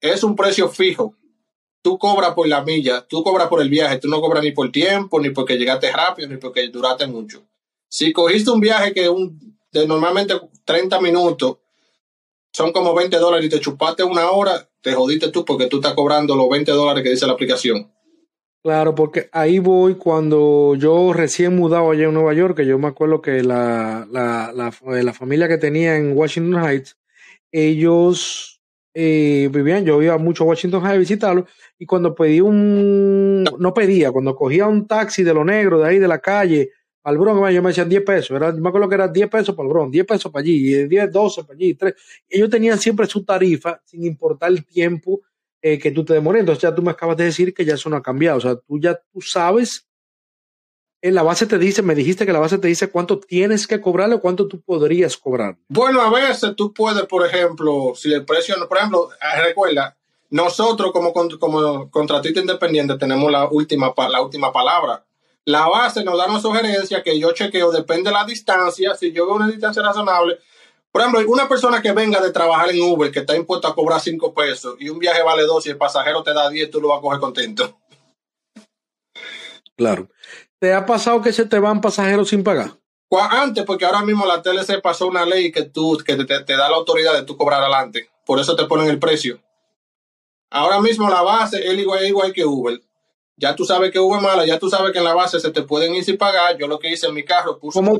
[0.00, 1.14] es un precio fijo.
[1.82, 4.70] Tú cobras por la milla, tú cobras por el viaje, tú no cobras ni por
[4.70, 7.46] tiempo, ni porque llegaste rápido, ni porque duraste mucho.
[7.88, 10.34] Si cogiste un viaje que un, de normalmente
[10.64, 11.58] 30 minutos,
[12.52, 15.94] son como 20 dólares y te chupaste una hora, te jodiste tú porque tú estás
[15.94, 17.92] cobrando los 20 dólares que dice la aplicación.
[18.62, 22.88] Claro, porque ahí voy cuando yo recién mudado allá en Nueva York, que yo me
[22.88, 24.72] acuerdo que la, la, la,
[25.02, 26.98] la familia que tenía en Washington Heights,
[27.52, 28.57] ellos
[29.00, 31.46] eh, vivían, yo iba mucho a Washington a visitarlo,
[31.78, 35.98] y cuando pedí un, no pedía, cuando cogía un taxi de lo negro de ahí
[36.00, 36.70] de la calle
[37.04, 39.68] al Bronx, yo me decían 10 pesos, era, me acuerdo que era 10 pesos para
[39.68, 41.94] el Bronx, 10 pesos para allí, y 10, 12 para allí, 3.
[42.28, 45.20] Ellos tenían siempre su tarifa sin importar el tiempo
[45.62, 46.40] eh, que tú te demores.
[46.40, 48.38] Entonces ya tú me acabas de decir que ya eso no ha cambiado.
[48.38, 49.87] O sea, tú ya tú sabes,
[51.00, 53.80] en la base te dice, me dijiste que la base te dice cuánto tienes que
[53.80, 55.56] cobrarle o cuánto tú podrías cobrar.
[55.68, 59.96] Bueno, a veces tú puedes, por ejemplo, si el precio, por ejemplo, ah, recuerda,
[60.30, 65.04] nosotros como, como contratista independiente tenemos la última, la última palabra.
[65.44, 69.26] La base nos da una sugerencia que yo chequeo, depende de la distancia, si yo
[69.26, 70.38] veo una distancia razonable.
[70.90, 74.00] Por ejemplo, una persona que venga de trabajar en Uber, que está impuesto a cobrar
[74.00, 76.88] 5 pesos y un viaje vale 2 y el pasajero te da 10, tú lo
[76.88, 77.78] vas a coger contento.
[79.76, 80.08] Claro.
[80.60, 82.72] ¿Te ha pasado que se te van pasajeros sin pagar?
[83.30, 86.68] Antes, porque ahora mismo la TLC pasó una ley que, tú, que te, te da
[86.68, 88.10] la autoridad de tú cobrar adelante.
[88.26, 89.40] Por eso te ponen el precio.
[90.50, 92.80] Ahora mismo la base es igual, que Uber.
[93.36, 95.50] Ya tú sabes que Uber es mala, ya tú sabes que en la base se
[95.50, 96.58] te pueden ir sin pagar.
[96.58, 97.78] Yo lo que hice en mi carro puse...
[97.78, 97.98] ¿Cómo,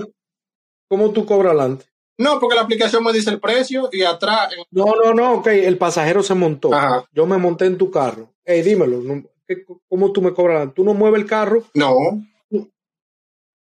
[0.89, 1.87] cómo tú cobras adelante?
[2.19, 4.53] No, porque la aplicación me dice el precio y atrás...
[4.53, 6.75] en- No, no, no, ok, el pasajero se montó.
[6.75, 7.05] Ajá.
[7.13, 8.31] Yo me monté en tu carro.
[8.45, 10.75] Ey, dímelo, no- ¿qué- ¿cómo tú me cobras adelante?
[10.77, 11.95] Tú no mueves el carro No,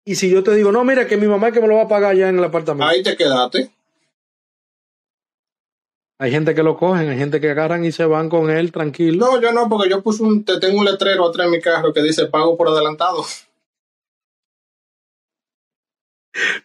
[0.04, 1.82] y si yo te digo, no, mira, que mi mamá es que me lo va
[1.82, 2.86] a pagar ya en el apartamento.
[2.90, 3.70] ahí te quedaste.
[6.18, 9.26] Hay gente que lo cogen, hay gente que agarran y se van con él tranquilo.
[9.26, 11.92] No, yo no, porque yo puse un, te tengo un letrero atrás en mi carro
[11.92, 13.24] que dice pago por adelantado.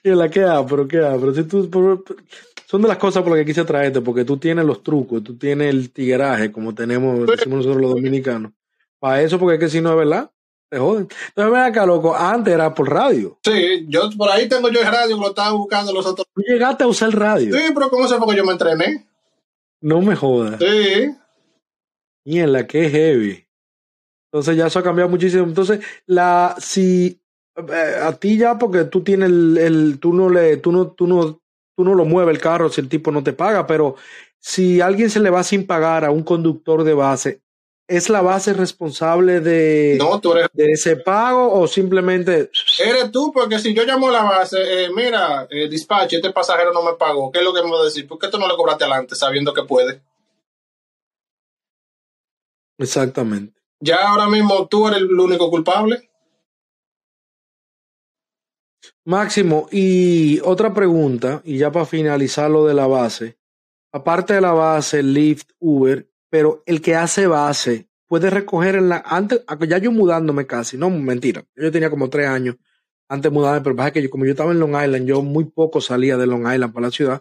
[0.03, 2.03] Y la que ah, pero qué ah, pero si tú por-
[2.67, 5.37] son de las cosas por las que quise traerte, porque tú tienes los trucos, tú
[5.37, 8.53] tienes el tigueraje, como tenemos, decimos nosotros los dominicanos.
[8.99, 10.31] Para eso, porque es que si no es verdad,
[10.69, 11.07] te joden.
[11.29, 13.37] Entonces, ven acá, loco, antes era por radio.
[13.43, 16.27] Sí, yo por ahí tengo yo el radio lo estaba buscando los otros.
[16.33, 17.55] Tú llegaste a usar radio.
[17.57, 19.07] Sí, pero ¿cómo se fue que yo me entrené?
[19.81, 20.59] No me jodas.
[20.59, 21.15] Sí.
[22.25, 23.47] Mierda, qué heavy.
[24.31, 25.43] Entonces ya eso ha cambiado muchísimo.
[25.43, 27.21] Entonces, la si
[27.55, 31.07] eh, a ti ya porque tú tienes el, el tú no le tú no tú
[31.07, 31.41] no
[31.75, 33.95] tú no lo mueves el carro si el tipo no te paga, pero
[34.39, 37.41] si alguien se le va sin pagar a un conductor de base,
[37.87, 43.31] ¿es la base responsable de, No, tú eres, de ese pago o simplemente eres tú,
[43.33, 46.93] porque si yo llamo a la base, eh, mira, eh, dispatch, este pasajero no me
[46.93, 48.07] pagó, ¿qué es lo que me va a decir?
[48.07, 50.01] ¿Por qué tú no le cobraste adelante sabiendo que puede?
[52.79, 53.59] exactamente?
[53.79, 56.09] Ya ahora mismo tú eres el único culpable.
[59.05, 63.37] Máximo, y otra pregunta, y ya para finalizar lo de la base,
[63.91, 66.07] aparte de la base, Lyft, Uber,
[66.37, 70.91] pero el que hace base puede recoger en la, antes, ya yo mudándome casi, no,
[70.91, 72.57] mentira, yo tenía como tres años
[73.09, 75.45] antes de mudarme, pero pasa que yo, como yo estaba en Long Island, yo muy
[75.45, 77.19] poco salía de Long Island para la ciudad,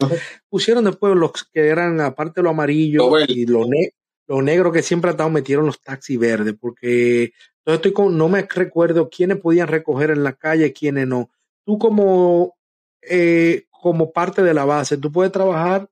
[0.51, 3.95] pusieron después los que eran, aparte de lo amarillo Lo y lo, ne
[4.29, 8.29] lo negro que siempre ha estado, metieron los taxis verdes, porque entonces estoy con, no
[8.29, 11.31] me recuerdo quiénes podían recoger en la calle, quiénes no.
[11.65, 12.55] Tú como,
[13.01, 15.89] eh, como parte de la base, tú puedes trabajar,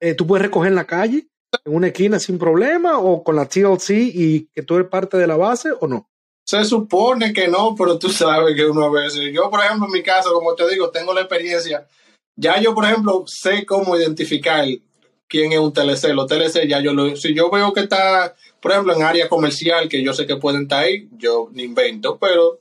[0.00, 1.28] eh, tú puedes recoger en la calle,
[1.64, 5.26] en una esquina sin problema, o con la TLC y que tú eres parte de
[5.26, 6.08] la base o no.
[6.44, 9.32] Se supone que no, pero tú sabes que uno a veces.
[9.32, 11.86] Yo, por ejemplo, en mi caso, como te digo, tengo la experiencia.
[12.36, 14.64] Ya yo, por ejemplo, sé cómo identificar
[15.26, 16.14] quién es un TLC.
[16.14, 17.16] Los TLC ya yo lo.
[17.16, 20.62] Si yo veo que está, por ejemplo, en área comercial, que yo sé que pueden
[20.62, 22.60] estar ahí, yo ni invento, pero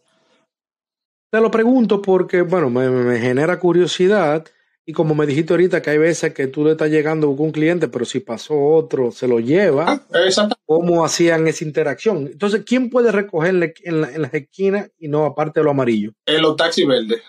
[1.31, 4.45] Te lo pregunto porque, bueno, me, me genera curiosidad
[4.86, 7.51] y como me dijiste ahorita que hay veces que tú le estás llegando a un
[7.51, 10.49] cliente, pero si pasó otro, se lo lleva, ah.
[10.65, 12.27] ¿cómo hacían esa interacción?
[12.31, 16.13] Entonces, ¿quién puede recogerle en, la, en las esquinas y no aparte de lo amarillo?
[16.27, 17.23] En los taxis verdes.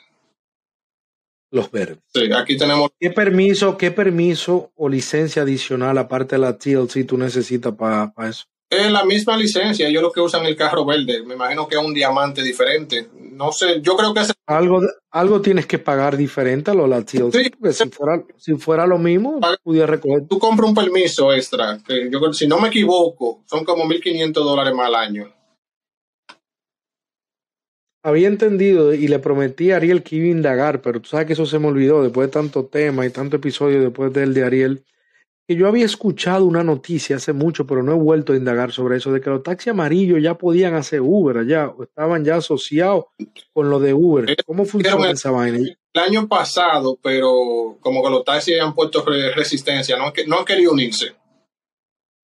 [1.50, 1.98] Los verdes.
[2.12, 2.90] Sí, aquí tenemos.
[3.00, 8.28] ¿Qué permiso, qué permiso o licencia adicional aparte de la TLC tú necesitas para pa
[8.28, 8.44] eso?
[8.68, 11.22] Es la misma licencia, ellos lo que usan el carro verde.
[11.24, 13.08] Me imagino que es un diamante diferente.
[13.14, 14.32] No sé, yo creo que es.
[14.46, 14.80] Algo,
[15.12, 17.50] algo tienes que pagar diferente a lo de la TLC, Sí.
[17.50, 20.26] porque si fuera, si fuera lo mismo, Paga- pudiera recoger.
[20.28, 24.74] Tú compras un permiso extra, que yo si no me equivoco, son como 1.500 dólares
[24.74, 25.32] más al año.
[28.02, 31.32] Había entendido y le prometí a Ariel que iba a indagar, pero tú sabes que
[31.32, 34.84] eso se me olvidó después de tanto tema y tanto episodio después del de Ariel,
[35.48, 38.96] que yo había escuchado una noticia hace mucho, pero no he vuelto a indagar sobre
[38.96, 43.04] eso, de que los taxis amarillos ya podían hacer Uber allá, o estaban ya asociados
[43.52, 44.36] con lo de Uber.
[44.44, 45.58] ¿Cómo funciona el- esa vaina?
[45.58, 50.26] El año pasado, pero como que los taxis han puesto re- resistencia, no, han que-
[50.26, 51.14] no han querido unirse.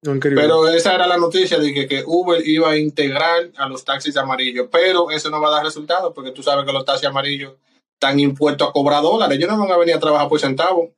[0.03, 0.41] No han querido.
[0.41, 4.17] Pero esa era la noticia de que, que Uber iba a integrar a los taxis
[4.17, 7.53] amarillos, pero eso no va a dar resultados porque tú sabes que los taxis amarillos
[7.93, 9.37] están impuestos a cobrar dólares.
[9.37, 10.89] Ellos no van a venir a trabajar por centavos.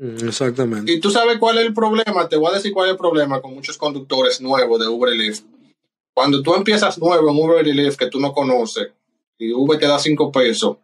[0.00, 0.90] Exactamente.
[0.90, 3.42] Y tú sabes cuál es el problema, te voy a decir cuál es el problema
[3.42, 5.32] con muchos conductores nuevos de Uber y.
[6.14, 8.88] Cuando tú empiezas nuevo en Uber y que tú no conoces
[9.38, 10.78] y Uber te da cinco pesos,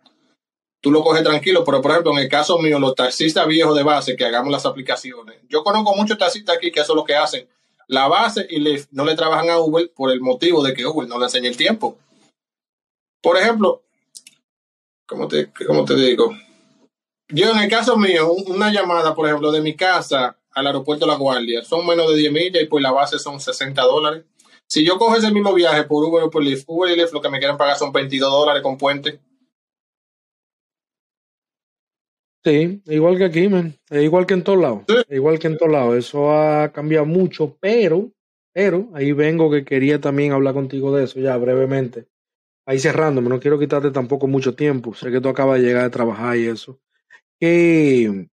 [0.81, 3.83] tú lo coges tranquilo, pero por ejemplo en el caso mío, los taxistas viejos de
[3.83, 7.15] base que hagamos las aplicaciones, yo conozco muchos taxistas aquí que eso es lo que
[7.17, 7.49] hacen.
[7.89, 11.19] La base y no le trabajan a Uber por el motivo de que Uber no
[11.19, 11.99] le enseña el tiempo.
[13.23, 13.83] Por ejemplo,
[15.07, 16.33] ¿cómo te, cómo te digo?
[17.29, 21.07] Yo en el caso mío, un- una llamada, por ejemplo, de mi casa al aeropuerto
[21.07, 24.25] La Guardia, son menos de 10 millas y por la base son 60 dólares.
[24.69, 27.21] Si yo cojo ese mismo viaje por Uber o por Lyft, Uber y Lyft lo
[27.21, 29.21] que me quieren pagar son 22 dólares con puente.
[32.45, 33.75] Sí, igual que aquí, man.
[33.91, 34.83] Es igual que en todos lados.
[34.89, 34.95] Sí.
[35.11, 35.97] Igual que en todos lados.
[35.97, 38.13] Eso ha cambiado mucho, pero,
[38.53, 42.07] pero, ahí vengo que quería también hablar contigo de eso ya brevemente.
[42.67, 44.95] Ahí cerrándome, no quiero quitarte tampoco mucho tiempo.
[44.95, 46.79] Sé que tú acabas de llegar de trabajar y eso.
[47.41, 48.29] Que,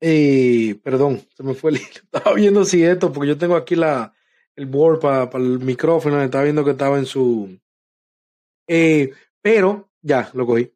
[0.00, 1.76] eh, perdón, se me fue el.
[2.02, 4.14] Estaba viendo si esto, porque yo tengo aquí la,
[4.56, 7.58] el board para el micrófono, estaba viendo que estaba en su...
[8.68, 10.70] Eh, pero, ya, lo cogí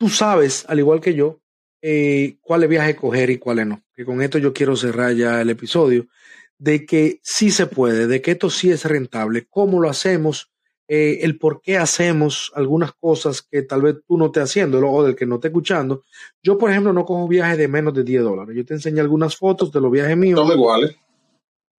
[0.00, 1.42] tú sabes, al igual que yo,
[1.82, 3.84] eh, cuáles viajes coger y cuáles no.
[3.94, 6.08] Que con esto yo quiero cerrar ya el episodio,
[6.56, 10.50] de que sí se puede, de que esto sí es rentable, cómo lo hacemos,
[10.92, 15.04] eh, el por qué hacemos algunas cosas que tal vez tú no estés haciendo o
[15.04, 16.02] del que no estés escuchando.
[16.42, 18.56] Yo, por ejemplo, no cojo viajes de menos de 10 dólares.
[18.56, 20.40] Yo te enseñé algunas fotos de los viajes míos.
[20.40, 20.96] Son iguales.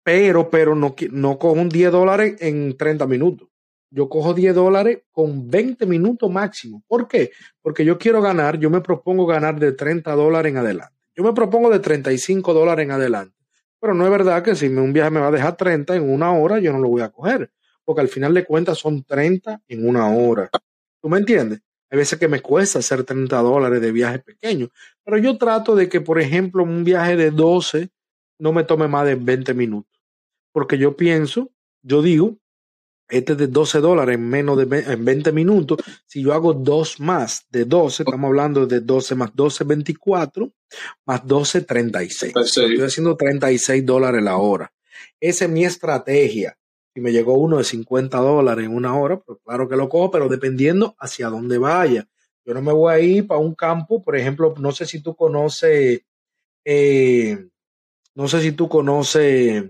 [0.02, 3.50] Pero, pero no, no cojo un 10 dólares en 30 minutos.
[3.90, 6.82] Yo cojo 10 dólares con 20 minutos máximo.
[6.88, 7.32] ¿Por qué?
[7.62, 10.96] Porque yo quiero ganar, yo me propongo ganar de 30 dólares en adelante.
[11.18, 13.36] Yo me propongo de 35 dólares en adelante.
[13.78, 16.32] Pero no es verdad que si un viaje me va a dejar 30 en una
[16.32, 17.52] hora, yo no lo voy a coger
[17.84, 20.50] porque al final de cuentas son 30 en una hora.
[21.02, 21.62] ¿Tú me entiendes?
[21.90, 24.70] Hay veces que me cuesta hacer 30 dólares de viaje pequeño,
[25.04, 27.90] pero yo trato de que, por ejemplo, un viaje de 12
[28.40, 30.00] no me tome más de 20 minutos,
[30.54, 31.52] porque yo pienso,
[31.84, 32.38] yo digo,
[33.10, 37.66] este de 12 dólares en menos de 20 minutos, si yo hago dos más de
[37.66, 40.50] 12, estamos hablando de 12 más 12, 24,
[41.06, 42.34] más 12, 36.
[42.38, 44.72] Estoy haciendo 36 dólares la hora.
[45.20, 46.58] Esa es mi estrategia
[46.94, 50.12] si me llegó uno de 50 dólares en una hora, pues claro que lo cojo,
[50.12, 52.08] pero dependiendo hacia dónde vaya.
[52.46, 55.16] Yo no me voy a ir para un campo, por ejemplo, no sé si tú
[55.16, 56.02] conoces,
[56.66, 57.48] eh,
[58.16, 59.64] no sé si tú conoces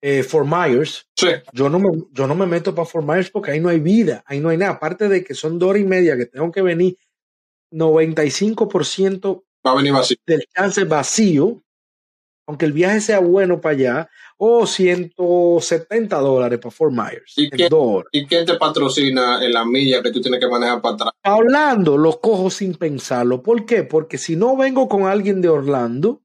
[0.00, 1.06] eh, Fort Myers.
[1.14, 1.28] Sí.
[1.52, 4.24] Yo no, me, yo no me meto para Fort Myers porque ahí no hay vida,
[4.26, 4.72] ahí no hay nada.
[4.72, 6.96] Aparte de que son dos horas y media que tengo que venir,
[7.70, 10.16] 95% Va a venir vacío.
[10.26, 11.62] del chance vacío,
[12.50, 17.34] aunque el viaje sea bueno para allá, o 170 dólares para Fort Myers.
[17.36, 21.10] ¿Y, quién, te patrocina en la milla que tú tienes que manejar para atrás?
[21.24, 23.40] Orlando lo cojo sin pensarlo.
[23.40, 23.84] ¿Por qué?
[23.84, 26.22] Porque si no vengo con alguien de Orlando,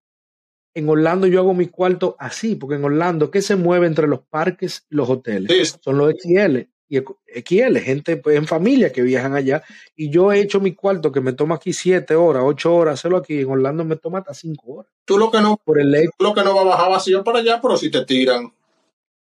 [0.74, 4.22] en Orlando yo hago mi cuarto así, porque en Orlando, ¿qué se mueve entre los
[4.22, 5.78] parques y los hoteles?
[5.84, 9.64] Son los XL y XL, gente pues, en familia que viajan allá.
[9.96, 13.18] Y yo he hecho mi cuarto que me toma aquí siete horas, ocho horas, hacerlo
[13.18, 13.40] aquí.
[13.40, 14.92] En Orlando me toma hasta cinco horas.
[15.06, 17.60] Tú lo que no, por el lo que no va a bajar vacío para allá,
[17.62, 18.54] pero si te tiran.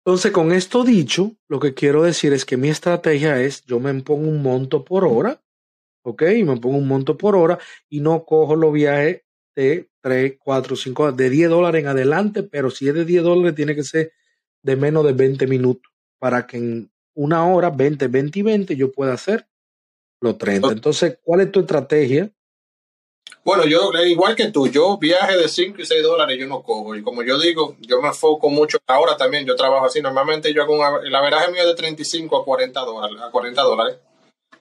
[0.03, 3.93] Entonces, con esto dicho, lo que quiero decir es que mi estrategia es, yo me
[4.01, 5.39] pongo un monto por hora,
[6.03, 6.23] ¿ok?
[6.43, 9.21] Me pongo un monto por hora y no cojo los viajes
[9.55, 13.55] de 3, 4, 5, de 10 dólares en adelante, pero si es de 10 dólares
[13.55, 14.13] tiene que ser
[14.63, 18.91] de menos de 20 minutos para que en una hora, 20, 20 y 20, yo
[18.91, 19.47] puedo hacer
[20.21, 20.71] los 30.
[20.71, 22.31] Entonces, ¿cuál es tu estrategia?
[23.43, 26.61] Bueno, yo, eh, igual que tú, yo viaje de 5 y 6 dólares yo no
[26.61, 26.95] cojo.
[26.95, 30.61] Y como yo digo, yo me enfoco mucho, ahora también yo trabajo así, normalmente yo
[30.61, 33.97] hago un, el averaje mío de 35 a 40 dólares, a 40 dólares.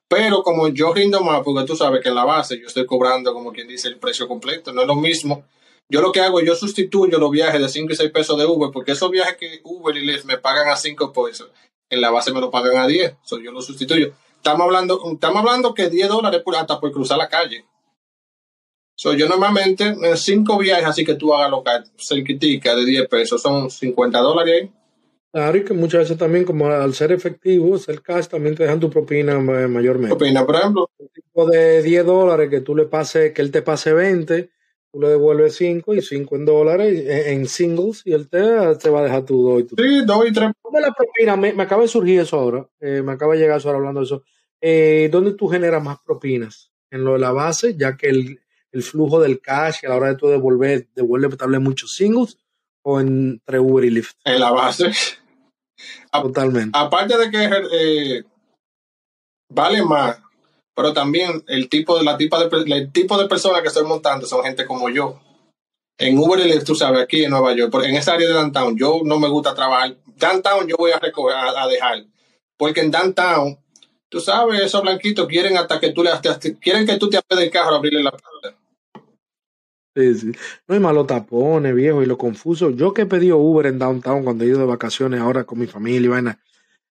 [0.08, 3.32] Pero como yo rindo más, porque tú sabes que en la base yo estoy cobrando,
[3.32, 5.44] como quien dice, el precio completo, no es lo mismo.
[5.88, 8.70] Yo lo que hago, yo sustituyo los viajes de 5 y 6 pesos de Uber,
[8.72, 11.50] porque esos viajes que Uber y Lyft me pagan a 5 pesos,
[11.90, 14.12] en la base me lo pagan a 10, so yo lo sustituyo.
[14.36, 17.66] Estamos hablando, estamos hablando que 10 dólares por, hasta por cruzar la calle.
[18.94, 23.42] So, yo normalmente en 5 viajes, así que tú hagas local, cerquitica de 10 pesos,
[23.42, 24.68] son 50 dólares.
[25.32, 28.80] Claro, y que muchas veces también, como al ser efectivo, ser cash, también te dejan
[28.80, 30.16] tu propina mayormente.
[30.16, 30.90] Propina, por ejemplo.
[30.98, 34.50] Un tipo de 10 dólares que tú le pases, que él te pase 20,
[34.92, 38.40] tú le devuelves 5 y 5 en dólares en, singles y él te,
[38.76, 40.50] te, va a dejar tu 2 y tu Sí, 2 y 3.
[40.62, 41.36] ¿Dónde la propina?
[41.36, 44.00] Me, me, acaba de surgir eso ahora, eh, me acaba de llegar eso ahora hablando
[44.00, 44.24] de eso.
[44.60, 46.72] Eh, ¿Dónde tú generas más propinas?
[46.90, 48.40] ¿En lo de la base, ya que el,
[48.72, 52.38] el flujo del cash a la hora de tú devolver, devuelve tal vez muchos singles
[52.82, 54.16] o entre Uber y Lyft?
[54.24, 54.90] En la base.
[56.12, 56.76] Totalmente.
[56.78, 58.24] Aparte de que eh,
[59.48, 60.20] vale más
[60.80, 64.26] pero también el tipo de la tipa de el tipo de personas que estoy montando
[64.26, 65.20] son gente como yo.
[65.98, 69.00] En Uber y tú sabes, aquí en Nueva York, en esa área de downtown, yo
[69.04, 69.94] no me gusta trabajar.
[70.16, 72.06] Downtown yo voy a recoger, a, dejar.
[72.56, 73.58] Porque en downtown,
[74.08, 76.12] tú sabes, esos blanquitos quieren hasta que tú le
[76.62, 78.58] quieren que tú te apedes el carro a abrirle la puerta.
[79.94, 80.32] Sí, sí.
[80.66, 82.70] No hay malos tapones, viejo, y lo confuso.
[82.70, 85.66] Yo que he pedido Uber en downtown cuando he ido de vacaciones ahora con mi
[85.66, 86.40] familia y vaina,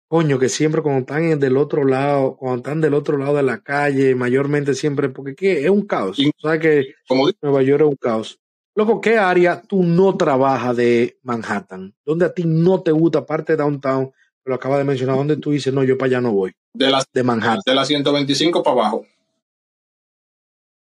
[0.09, 3.59] Coño, que siempre cuando están del otro lado, cuando están del otro lado de la
[3.59, 5.65] calle, mayormente siempre, porque ¿qué?
[5.65, 6.17] es un caos.
[6.41, 6.95] ¿Sabes que
[7.41, 8.39] Nueva York es un caos?
[8.73, 11.93] Loco, ¿qué área tú no trabajas de Manhattan?
[12.05, 14.11] ¿Dónde a ti no te gusta, aparte de downtown?
[14.45, 16.53] Lo acaba de mencionar, ¿dónde tú dices, no, yo para allá no voy?
[16.73, 17.63] De, las, de Manhattan.
[17.65, 19.05] De la 125 para abajo.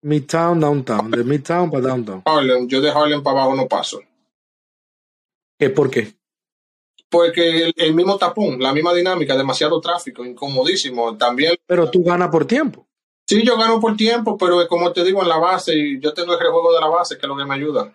[0.02, 1.12] Midtown, downtown.
[1.12, 2.24] De Midtown para downtown.
[2.26, 4.02] Harlem, yo de Harlem para abajo no paso.
[5.60, 5.70] ¿Qué?
[5.70, 6.16] ¿Por qué?
[7.14, 11.16] Porque el, mismo tapón, la misma dinámica, demasiado tráfico, incomodísimo.
[11.16, 11.54] También.
[11.68, 12.88] Pero tú ganas por tiempo.
[13.30, 16.40] Sí, yo gano por tiempo, pero como te digo, en la base, yo tengo el
[16.40, 17.94] rejuego de la base, que es lo que me ayuda.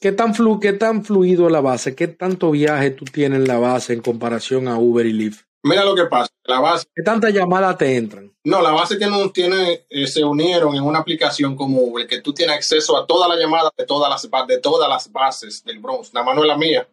[0.00, 1.94] ¿Qué tan, flu ¿Qué tan fluido la base?
[1.94, 5.44] ¿Qué tanto viaje tú tienes en la base en comparación a Uber y Lyft?
[5.62, 6.86] Mira lo que pasa, la base.
[6.92, 8.34] ¿Qué tantas llamadas te entran?
[8.42, 12.34] No, la base tiene, tiene eh, se unieron en una aplicación como Uber, que tú
[12.34, 16.12] tienes acceso a todas las llamadas de todas las, de todas las bases del Bronx,
[16.12, 16.88] nada más no es la mía.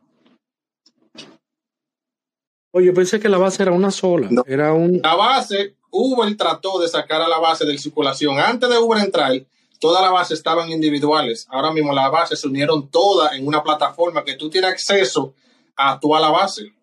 [2.71, 4.27] Oye, yo pensé que la base era una sola.
[4.31, 4.43] No.
[4.45, 5.01] Era un.
[5.03, 8.39] La base, Uber trató de sacar a la base de circulación.
[8.39, 9.33] Antes de Uber entrar,
[9.79, 11.47] todas las bases estaban individuales.
[11.49, 15.33] Ahora mismo las bases se unieron todas en una plataforma que tú tienes acceso
[15.75, 16.73] a toda la base.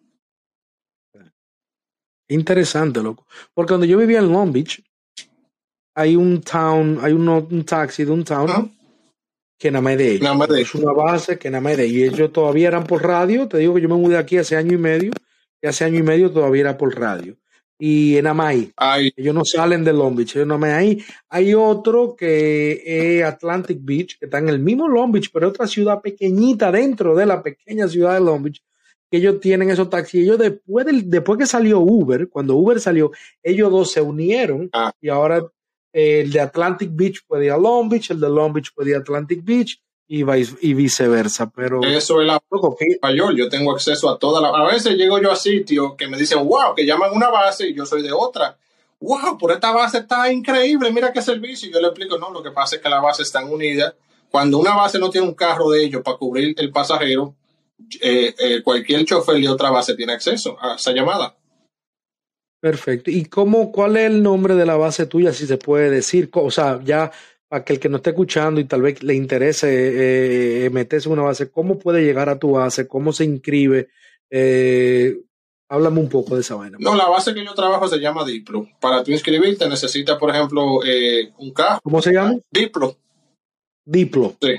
[2.28, 3.26] Interesante, loco.
[3.54, 4.82] Porque cuando yo vivía en Long Beach,
[5.94, 8.76] hay un town, hay un taxi de un town
[9.58, 10.22] que nada más es de ellos.
[10.22, 11.96] Nada más de Es una base que nada más es de ellos.
[11.96, 13.48] Y ellos todavía eran por radio.
[13.48, 15.12] Te digo que yo me mudé aquí hace año y medio.
[15.60, 17.36] Y hace año y medio todavía era por radio.
[17.78, 18.26] Y en.
[18.76, 20.34] Hay Ellos no salen de Long Beach.
[20.34, 21.02] Ellos nada más ahí.
[21.28, 25.66] Hay otro que es Atlantic Beach, que está en el mismo Long Beach, pero otra
[25.66, 28.60] ciudad pequeñita dentro de la pequeña ciudad de Long Beach.
[29.10, 30.22] Que ellos tienen esos taxis.
[30.22, 34.68] Ellos después, del, después que salió Uber, cuando Uber salió, ellos dos se unieron.
[34.72, 34.92] Ah.
[35.00, 35.38] Y ahora
[35.92, 38.90] eh, el de Atlantic Beach puede ir a Long Beach, el de Long Beach puede
[38.90, 41.50] ir a Atlantic Beach y, vice- y viceversa.
[41.50, 42.40] Pero, eso es la
[43.14, 43.36] York.
[43.36, 44.48] Yo tengo acceso a toda la.
[44.48, 47.74] A veces llego yo a sitios que me dicen, wow, que llaman una base y
[47.74, 48.56] yo soy de otra.
[49.00, 51.68] Wow, por esta base está increíble, mira qué servicio.
[51.68, 53.94] Y yo le explico, no, lo que pasa es que las bases están unidas.
[54.30, 57.34] Cuando una base no tiene un carro de ellos para cubrir el pasajero,
[58.00, 61.36] eh, eh, cualquier chofer de otra base tiene acceso a esa llamada.
[62.60, 63.10] Perfecto.
[63.10, 66.28] ¿Y cómo, cuál es el nombre de la base tuya, si se puede decir?
[66.32, 67.12] O sea, ya
[67.48, 71.14] para que el que no esté escuchando y tal vez le interese eh, meterse en
[71.14, 72.86] una base, ¿cómo puede llegar a tu base?
[72.86, 73.88] ¿Cómo se inscribe?
[74.30, 75.16] Eh,
[75.68, 76.76] háblame un poco de esa vaina.
[76.78, 78.68] No, la base que yo trabajo se llama Diplo.
[78.80, 81.80] Para tú inscribirte necesitas, por ejemplo, eh, un carro.
[81.82, 82.38] ¿Cómo se llama?
[82.50, 82.96] Diplo,
[83.84, 84.36] Diplo.
[84.40, 84.54] sí.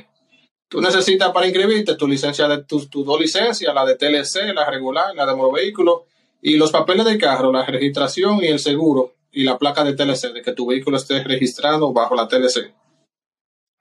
[0.72, 4.70] Tú necesitas para inscribirte tu licencia de tus tu dos licencias, la de TLC, la
[4.70, 6.06] regular, la de motor vehículo
[6.44, 10.34] y los papeles del carro, la registración y el seguro y la placa de TLC,
[10.34, 12.74] de que tu vehículo esté registrado bajo la TLC.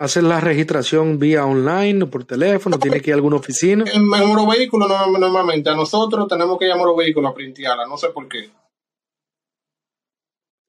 [0.01, 2.78] ¿Haces la registración vía online o por teléfono?
[2.78, 3.84] ¿Tiene que ir a alguna oficina?
[3.92, 7.96] En, en vehículo no- normalmente a nosotros tenemos que ir a vehículo a printearla, no
[7.96, 8.51] sé por qué.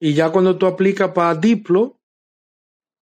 [0.00, 1.99] Y ya cuando tú aplicas para Diplo,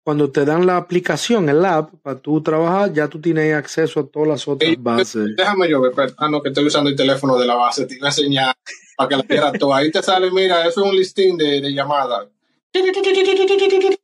[0.09, 4.07] cuando te dan la aplicación, el app, para tú trabajar, ya tú tienes acceso a
[4.07, 5.37] todas las otras Eh, bases.
[5.37, 8.07] Déjame yo ver, ah no, que estoy usando el teléfono de la base, te iba
[8.07, 8.55] a enseñar
[8.97, 9.75] para que la vieras todo.
[9.75, 12.27] Ahí te sale, mira, eso es un listín de, de llamadas.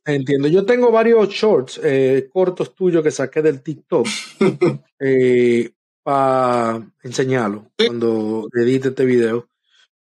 [0.05, 0.47] Entiendo.
[0.47, 4.05] Yo tengo varios shorts eh, cortos tuyos que saqué del TikTok
[6.03, 7.87] para enseñarlo Sí.
[7.87, 9.47] cuando edite este video.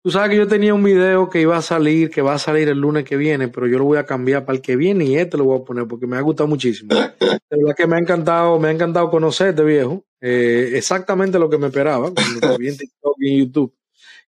[0.04, 2.68] Tú sabes que yo tenía un video que iba a salir, que va a salir
[2.70, 5.16] el lunes que viene, pero yo lo voy a cambiar para el que viene y
[5.16, 6.90] este lo voy a poner porque me ha gustado muchísimo.
[7.20, 10.04] De verdad que me ha encantado, me ha encantado conocerte, viejo.
[10.20, 13.76] Eh, exactamente lo que me esperaba cuando vi en TikTok y en YouTube.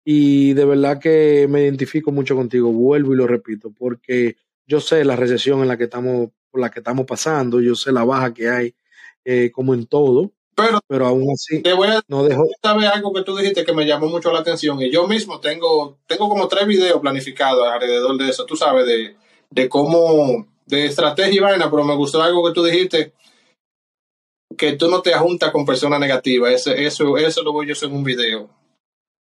[0.06, 2.72] Y de verdad que me identifico mucho contigo.
[2.72, 4.36] Vuelvo y lo repito, porque
[4.68, 7.92] yo sé la recesión en la que estamos, por la que estamos pasando, yo sé
[7.92, 8.76] la baja que hay,
[9.26, 12.46] eh, como en todo, Pero pero aún así te voy a no dejo.
[12.62, 15.98] sabes algo que tú dijiste que me llamó mucho la atención y yo mismo tengo,
[16.08, 19.16] tengo como tres videos planificados alrededor de eso, tú sabes, de,
[19.50, 23.14] de cómo, de estrategia y vaina, pero me gustó algo que tú dijiste,
[24.58, 27.90] que tú no te juntas con personas negativas, Ese- eso, eso lo voy yo hacer
[27.90, 28.50] en un video.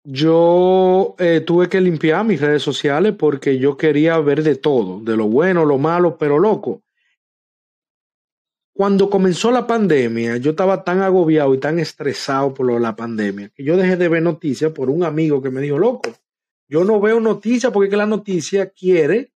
[0.07, 5.17] Yo eh, tuve que limpiar mis redes sociales porque yo quería ver de todo, de
[5.17, 6.83] lo bueno, lo malo, pero loco.
[8.77, 12.97] Cuando comenzó la pandemia, yo estaba tan agobiado y tan estresado por lo de la
[12.97, 16.11] pandemia que yo dejé de ver noticias por un amigo que me dijo, loco,
[16.69, 19.31] yo no veo noticias porque es que la noticia quiere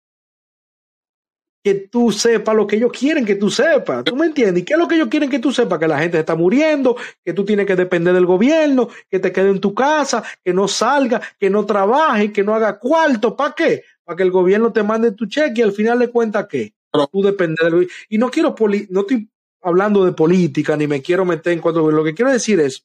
[1.63, 4.05] que tú sepas lo que ellos quieren que tú sepas.
[4.05, 4.63] ¿Tú me entiendes?
[4.63, 5.79] ¿Y qué es lo que ellos quieren que tú sepas?
[5.81, 9.33] Que la gente se está muriendo, que tú tienes que depender del gobierno, que te
[9.33, 13.37] quede en tu casa, que no salga, que no trabaje, que no haga cuarto.
[13.37, 13.83] ¿Para qué?
[14.05, 16.76] Para que el gobierno te mande tu cheque y al final de cuentas, ¿qué?
[17.07, 17.89] Tú dependes del.
[18.09, 19.29] Y no quiero, poli- no estoy
[19.63, 22.85] hablando de política, ni me quiero meter en cuanto lo que quiero decir es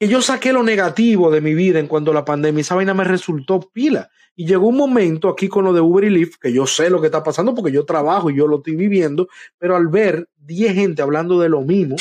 [0.00, 2.60] que yo saqué lo negativo de mi vida en cuanto a la pandemia.
[2.62, 4.10] Esa vaina me resultó pila.
[4.36, 7.00] Y llegó un momento aquí con lo de Uber y Lyft, que yo sé lo
[7.00, 10.74] que está pasando porque yo trabajo y yo lo estoy viviendo, pero al ver 10
[10.74, 11.94] gente hablando de lo mismo,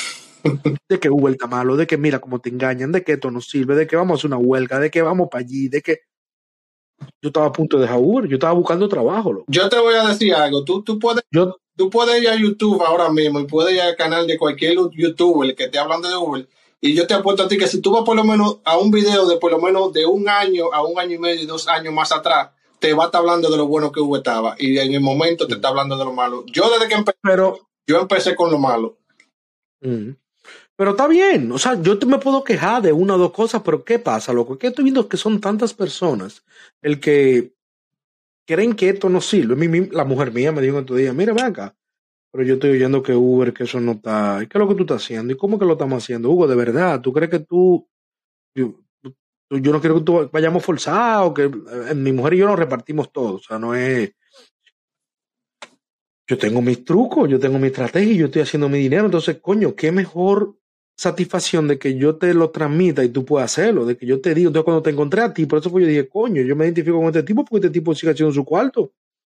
[0.90, 3.40] de que Uber está malo, de que mira cómo te engañan, de que esto no
[3.40, 6.00] sirve, de que vamos a hacer una huelga, de que vamos para allí, de que
[7.22, 9.34] yo estaba a punto de dejar Uber, yo estaba buscando trabajo.
[9.34, 9.46] loco.
[9.48, 12.82] Yo te voy a decir algo, tú, tú puedes Yo, tú puedes ir a YouTube
[12.82, 16.48] ahora mismo y puedes ir al canal de cualquier youtuber que esté hablando de Uber
[16.86, 18.92] y yo te apuesto a ti que si tú vas por lo menos a un
[18.92, 21.94] video de por lo menos de un año a un año y medio dos años
[21.94, 24.94] más atrás, te va a estar hablando de lo bueno que Uber estaba y en
[24.94, 26.44] el momento te está hablando de lo malo.
[26.48, 28.98] Yo desde que empecé, pero yo empecé con lo malo.
[29.80, 30.10] Mm.
[30.84, 33.62] Pero está bien, o sea, yo te me puedo quejar de una o dos cosas,
[33.64, 34.58] pero ¿qué pasa, loco?
[34.58, 36.44] Que estoy viendo que son tantas personas
[36.82, 37.54] el que
[38.46, 39.56] creen que esto no sirve.
[39.94, 41.74] La mujer mía me dijo en tu día, mira, ven acá,
[42.34, 44.76] pero yo estoy oyendo que Uber, que eso no está, ¿y qué es lo que
[44.76, 45.32] tú estás haciendo?
[45.32, 46.30] ¿Y cómo que lo estamos haciendo?
[46.30, 47.88] Hugo, de verdad, ¿tú crees que tú,
[48.54, 48.84] tú
[49.50, 53.10] yo no quiero que tú vayamos forzados, que eh, mi mujer y yo nos repartimos
[53.14, 53.36] todo.
[53.36, 54.12] O sea, no es.
[56.28, 59.06] Yo tengo mis trucos, yo tengo mi estrategia, yo estoy haciendo mi dinero.
[59.06, 60.58] Entonces, coño, qué mejor
[60.96, 64.34] satisfacción de que yo te lo transmita y tú puedas hacerlo, de que yo te
[64.34, 64.50] digo.
[64.50, 66.98] Entonces, cuando te encontré a ti, por eso fue yo dije, coño, yo me identifico
[66.98, 68.92] con este tipo porque este tipo sigue haciendo su cuarto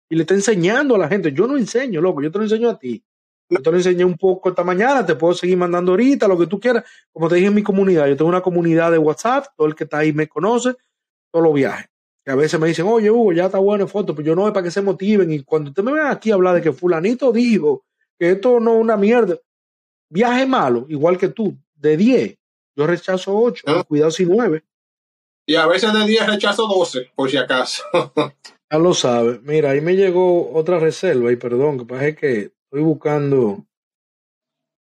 [0.09, 1.33] y le está enseñando a la gente.
[1.33, 3.03] Yo no enseño, loco, yo te lo enseño a ti.
[3.49, 6.47] Yo te lo enseñé un poco esta mañana, te puedo seguir mandando ahorita, lo que
[6.47, 6.85] tú quieras.
[7.13, 9.85] Como te dije en mi comunidad, yo tengo una comunidad de WhatsApp, todo el que
[9.85, 10.75] está ahí me conoce,
[11.33, 11.87] todos los viajes.
[12.25, 14.53] Que a veces me dicen, oye, Hugo, ya está buena foto, pero yo no es
[14.53, 15.33] para que se motiven.
[15.33, 17.85] Y cuando usted me ven aquí a hablar de que fulanito dijo
[18.19, 19.37] que esto no es una mierda,
[20.11, 22.39] viaje malo, igual que tú, de 10,
[22.77, 23.85] yo rechazo 8, ¿Ah?
[23.85, 24.63] cuidado si 9.
[25.47, 27.83] Y a veces de 10 rechazo 12, por si acaso.
[28.73, 29.43] Ya lo sabes.
[29.43, 33.67] Mira, ahí me llegó otra reserva y perdón, que pasa es que estoy buscando.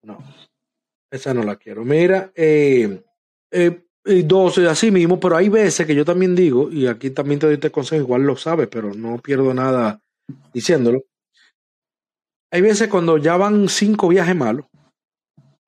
[0.03, 0.19] No,
[1.11, 1.83] esa no la quiero.
[1.83, 3.03] Mira, eh,
[3.51, 7.41] eh, y 12 así mismo, pero hay veces que yo también digo, y aquí también
[7.41, 10.01] te doy este consejo, igual lo sabes, pero no pierdo nada
[10.53, 11.03] diciéndolo.
[12.51, 14.65] Hay veces cuando ya van cinco viajes malos,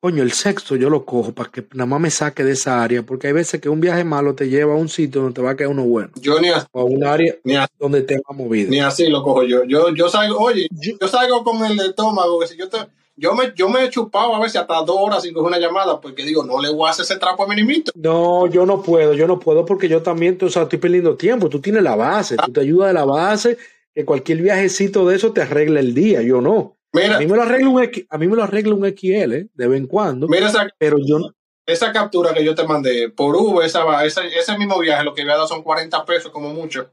[0.05, 3.01] coño, el sexto yo lo cojo para que nada más me saque de esa área,
[3.01, 5.49] porque hay veces que un viaje malo te lleva a un sitio donde te va
[5.51, 8.15] a quedar uno bueno, Yo ni así, o a un área ni así, donde te
[8.17, 8.69] va movido.
[8.69, 9.63] ni así lo cojo yo.
[9.63, 12.77] Yo, yo salgo, oye, Yo- yo salgo con el estómago, que si yo te,
[13.17, 15.99] yo me, yo me he chupado a veces hasta dos horas sin coger una llamada,
[15.99, 17.91] porque digo, no le voy a hacer ese trapo a mi nimito.
[17.95, 21.49] No, yo no puedo, yo no puedo porque yo también, o sea, estoy perdiendo tiempo.
[21.49, 23.57] Tú tienes la base, tú te ayudas de la base,
[23.91, 26.21] que cualquier viajecito de eso te arregla el día.
[26.21, 26.77] Yo no.
[27.15, 29.49] A mí me lo arregla un, a mí me lo arregla un XL ¿eh?
[29.53, 31.29] de vez en cuando, mira esa, pero yo no.
[31.65, 35.21] esa captura que yo te mandé por Uber, esa, esa- ese mismo viaje, lo que
[35.21, 36.89] había dado son 40 pesos como mucho.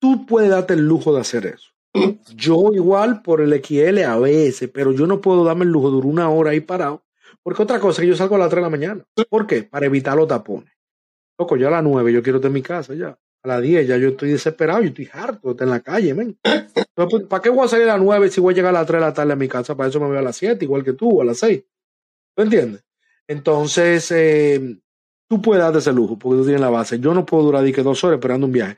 [0.00, 1.70] Tú puedes darte el lujo de hacer eso.
[2.34, 5.94] Yo igual por el XL a veces, pero yo no puedo darme el lujo de
[5.94, 7.02] durar una hora ahí parado.
[7.42, 9.04] Porque otra cosa que yo salgo a las 3 de la mañana.
[9.30, 9.62] ¿Por qué?
[9.62, 10.70] Para evitar los tapones.
[11.38, 13.18] Loco, ya a las 9 yo quiero estar en mi casa ya.
[13.46, 16.36] A las 10 ya yo estoy desesperado, yo estoy harto estar en la calle, men.
[16.94, 18.86] Pues, ¿para qué voy a salir a las 9 si voy a llegar a las
[18.86, 19.76] 3 de la tarde a mi casa?
[19.76, 21.62] Para eso me voy a las 7, igual que tú, a las 6.
[22.34, 22.84] ¿Tú entiendes?
[23.28, 24.78] Entonces, eh,
[25.28, 26.98] tú puedes darte ese lujo porque tú tienes la base.
[26.98, 28.76] Yo no puedo durar dos horas esperando un viaje.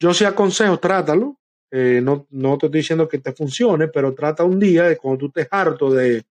[0.00, 1.38] Yo sí aconsejo, trátalo.
[1.70, 5.18] Eh, no, no te estoy diciendo que te funcione, pero trata un día de cuando
[5.18, 6.24] tú estés harto de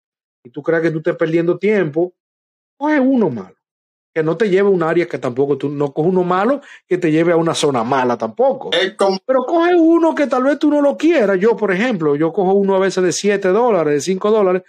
[0.46, 2.14] y tú creas que tú estés perdiendo tiempo,
[2.78, 3.56] coge uno malo.
[4.16, 6.98] Que no te lleve a un área que tampoco tú no coge uno malo que
[6.98, 8.72] te lleve a una zona mala tampoco.
[8.98, 11.38] Como, Pero coge uno que tal vez tú no lo quieras.
[11.38, 14.64] Yo, por ejemplo, yo cojo uno a veces de 7 dólares, de 5 dólares,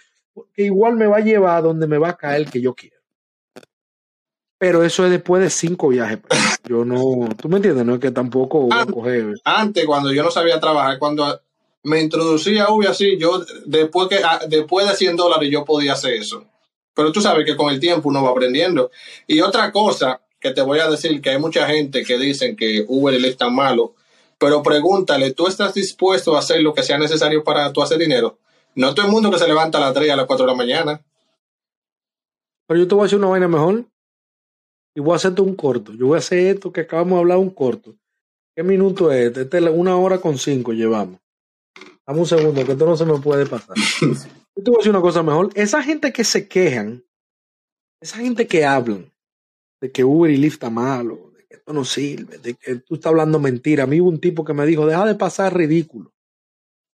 [0.53, 2.97] que igual me va a llevar a donde me va a caer que yo quiero.
[4.59, 6.17] Pero eso es después de cinco viajes.
[6.17, 6.39] pues.
[6.67, 9.35] Yo no, tú me entiendes, no es que tampoco voy a coger.
[9.45, 11.39] antes, cuando yo no sabía trabajar, cuando
[11.83, 15.93] me introducía a Uber así, yo después, que, ah, después de 100 dólares yo podía
[15.93, 16.43] hacer eso.
[16.97, 18.89] Pero tú sabes que con el tiempo uno va aprendiendo.
[19.27, 22.85] Y otra cosa que te voy a decir, que hay mucha gente que dicen que
[22.87, 23.93] Uber es tan malo,
[24.39, 28.39] pero pregúntale, ¿tú estás dispuesto a hacer lo que sea necesario para tú hacer dinero?
[28.73, 30.57] No todo el mundo que se levanta a las 3 a las 4 de la
[30.57, 31.05] mañana.
[32.67, 33.85] Pero yo te voy a hacer una vaina mejor.
[34.95, 35.93] Y voy a hacerte un corto.
[35.93, 37.93] Yo voy a hacer esto que acabamos de hablar, un corto.
[38.55, 39.41] ¿Qué minuto es este?
[39.41, 41.19] Este es una hora con cinco llevamos.
[42.07, 43.75] Dame un segundo, que esto no se me puede pasar.
[44.57, 45.51] Yo te voy a decir una cosa mejor.
[45.53, 47.05] Esa gente que se quejan,
[48.01, 49.13] esa gente que hablan
[49.79, 52.95] de que Uber y Lyft está malo, de que esto no sirve, de que tú
[52.95, 53.83] estás hablando mentira.
[53.83, 56.11] A mí hubo un tipo que me dijo, deja de pasar ridículo.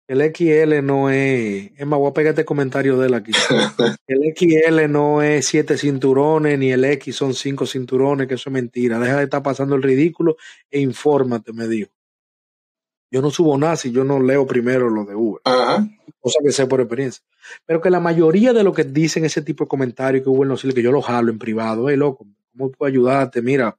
[0.07, 1.73] El XL no es...
[1.77, 3.33] Es más, voy a pegar este comentario de él aquí.
[4.07, 8.55] El XL no es siete cinturones, ni el X son cinco cinturones, que eso es
[8.55, 9.01] mentira.
[9.01, 10.37] Deja de estar pasando el ridículo
[10.71, 11.91] e infórmate, me dijo.
[13.11, 15.87] Yo no subo nada si yo no leo primero lo de Uber, Ajá.
[16.29, 17.23] Cosa que sé por experiencia.
[17.67, 20.57] Pero que la mayoría de lo que dicen ese tipo de comentarios que Uber no
[20.57, 23.43] sirve, que yo lo jalo en privado, hey loco, ¿cómo puedo ayudarte?
[23.43, 23.77] Mira,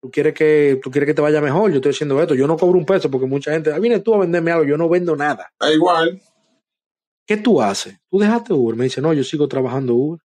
[0.00, 2.56] tú quieres que tú quieres que te vaya mejor, yo estoy haciendo esto, yo no
[2.56, 5.14] cobro un peso porque mucha gente, ah, vienes tú a venderme algo, yo no vendo
[5.16, 5.52] nada.
[5.58, 6.20] Da igual.
[7.30, 7.96] ¿qué tú haces?
[8.10, 8.74] Tú dejaste Uber.
[8.74, 10.20] Me dice, no, yo sigo trabajando Uber.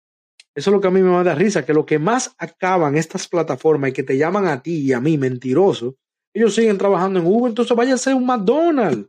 [0.55, 2.35] Eso es lo que a mí me va a dar risa, que lo que más
[2.39, 5.97] acaban estas plataformas y que te llaman a ti y a mí mentiroso,
[6.33, 7.51] ellos siguen trabajando en Uber.
[7.51, 9.07] Entonces váyase a un McDonald's,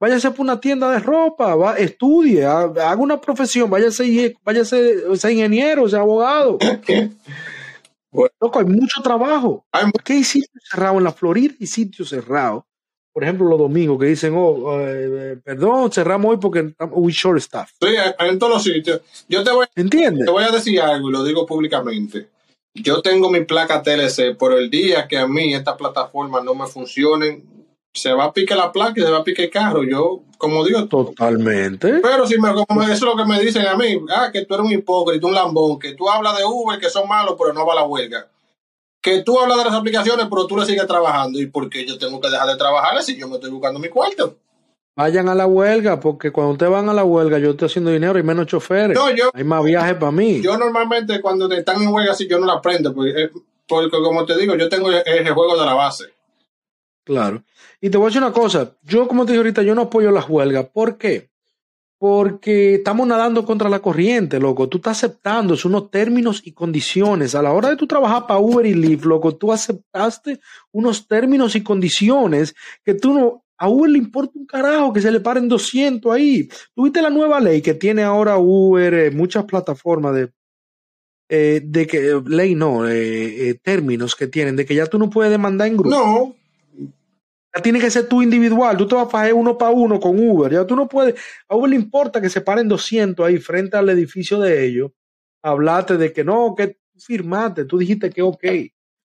[0.00, 5.30] váyase por una tienda de ropa, va, estudie, ha- haga una profesión, váyase, váyase, sea
[5.30, 6.58] ingeniero, sea abogado.
[8.10, 8.30] Bueno.
[8.40, 9.66] Loco, hay mucho trabajo.
[9.70, 12.64] Hay mu- Aquí hay sitios cerrados en la Florida y sitios cerrados.
[13.12, 17.36] Por ejemplo, los domingos que dicen, oh, eh, perdón, cerramos hoy porque estamos- we short
[17.38, 17.70] staff.
[17.80, 17.88] Sí,
[18.20, 19.02] en todos los sitios.
[19.28, 20.24] Yo te voy, ¿Entiendes?
[20.24, 22.28] te voy a decir algo y lo digo públicamente.
[22.74, 26.66] Yo tengo mi placa TLC, por el día que a mí estas plataformas no me
[26.66, 27.44] funcionen,
[28.00, 29.82] se va a pique la placa y se va a pique el carro.
[29.84, 32.00] Yo, como digo, Totalmente.
[32.02, 34.54] pero si me, como eso es lo que me dicen a mí, ah, que tú
[34.54, 37.66] eres un hipócrita, un lambón, que tú hablas de Uber, que son malos, pero no
[37.66, 38.28] va a la huelga.
[39.00, 41.40] que tú hablas de las aplicaciones, pero tú le sigues trabajando.
[41.40, 43.88] ¿Y por qué yo tengo que dejar de trabajar si yo me estoy buscando mi
[43.88, 44.36] cuarto?
[44.96, 48.18] Vayan a la huelga, porque cuando ustedes van a la huelga, yo estoy haciendo dinero
[48.18, 48.98] y menos choferes.
[48.98, 50.40] No, yo, Hay más viajes para mí.
[50.42, 53.30] yo normalmente cuando están en huelga así, yo no la prendo, porque, eh,
[53.68, 56.06] porque como te digo, yo tengo el, el juego de la base.
[57.04, 57.42] Claro.
[57.80, 58.76] Y te voy a decir una cosa.
[58.82, 60.66] Yo, como te dije ahorita, yo no apoyo las huelgas.
[60.66, 61.30] ¿Por qué?
[61.98, 64.68] Porque estamos nadando contra la corriente, loco.
[64.68, 67.34] Tú estás aceptando unos términos y condiciones.
[67.34, 70.40] A la hora de tú trabajar para Uber y Lyft, loco, tú aceptaste
[70.72, 72.54] unos términos y condiciones
[72.84, 73.44] que tú no...
[73.60, 76.48] A Uber le importa un carajo que se le paren 200 ahí.
[76.76, 80.30] Tuviste la nueva ley que tiene ahora Uber, eh, muchas plataformas de,
[81.28, 85.32] eh, de que, ley no, eh, términos que tienen, de que ya tú no puedes
[85.32, 85.90] demandar en grupo.
[85.90, 86.36] No,
[87.54, 88.76] Ya tiene que ser tú individual.
[88.76, 90.52] Tú te vas a pagar uno para uno con Uber.
[90.52, 91.14] Ya tú no puedes.
[91.48, 94.90] A Uber le importa que se paren 200 ahí frente al edificio de ellos.
[95.42, 97.64] Hablarte de que no, que firmaste.
[97.64, 98.44] Tú dijiste que ok.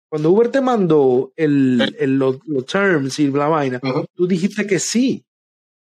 [0.09, 3.79] Cuando Uber te mandó el, el- los, los terms y la vaina,
[4.13, 5.23] tú dijiste que sí.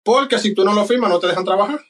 [0.03, 1.81] porque si tú no lo firmas, no te dejan trabajar.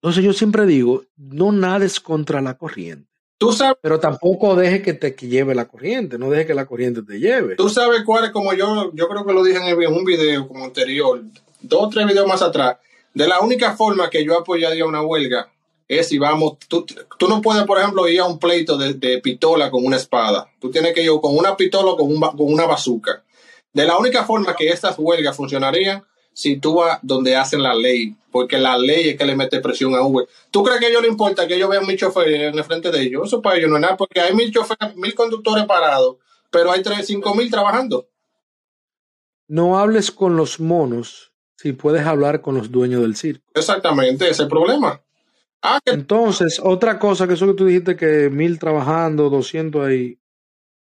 [0.00, 3.08] Entonces yo siempre digo, no nades contra la corriente.
[3.38, 6.18] Tú sabes, Pero tampoco deje que te que lleve la corriente.
[6.18, 7.56] No deje que la corriente te lleve.
[7.56, 10.64] tú sabes cuál es, como yo, yo creo que lo dije en un video como
[10.64, 11.22] anterior,
[11.60, 12.76] dos o tres videos más atrás,
[13.12, 15.50] de la única forma que yo apoyaría una huelga
[15.88, 16.84] es si vamos, tú,
[17.18, 20.50] tú no puedes, por ejemplo, ir a un pleito de, de pistola con una espada.
[20.58, 23.22] Tú tienes que ir con una pistola o con, un con una bazooka.
[23.72, 26.02] De la única forma que estas huelgas funcionarían
[26.36, 29.94] si tú vas donde hacen la ley, porque la ley es que le mete presión
[29.94, 30.28] a Uber.
[30.50, 32.90] ¿Tú crees que a ellos les importa que ellos vean mil choferes en el frente
[32.90, 33.28] de ellos?
[33.28, 36.16] Eso para ellos no es nada, porque hay mil choferes, mil conductores parados,
[36.50, 38.06] pero hay tres, cinco mil trabajando.
[39.48, 43.50] No hables con los monos si puedes hablar con los dueños del circo.
[43.54, 45.00] Exactamente, ese es el problema.
[45.62, 50.18] Ah, que Entonces, otra cosa que eso que tú dijiste que mil trabajando, 200 ahí.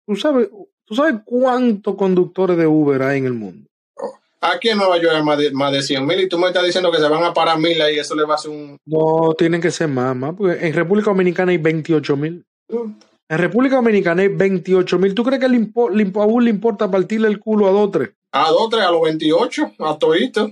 [0.07, 0.47] ¿Tú sabes,
[0.85, 3.70] ¿Tú sabes cuántos conductores de Uber hay en el mundo?
[4.41, 6.65] Aquí en Nueva York hay más de, más de 100 mil y tú me estás
[6.65, 8.77] diciendo que se van a parar mil ahí, eso le va a hacer un...
[8.85, 12.43] No, tienen que ser más, más, porque en República Dominicana hay 28 mil.
[13.29, 15.13] En República Dominicana hay 28 mil.
[15.13, 18.09] ¿Tú crees que le impo- le a le importa partirle el culo a dos tres?
[18.33, 20.51] A dos, tres, a los 28, a todito.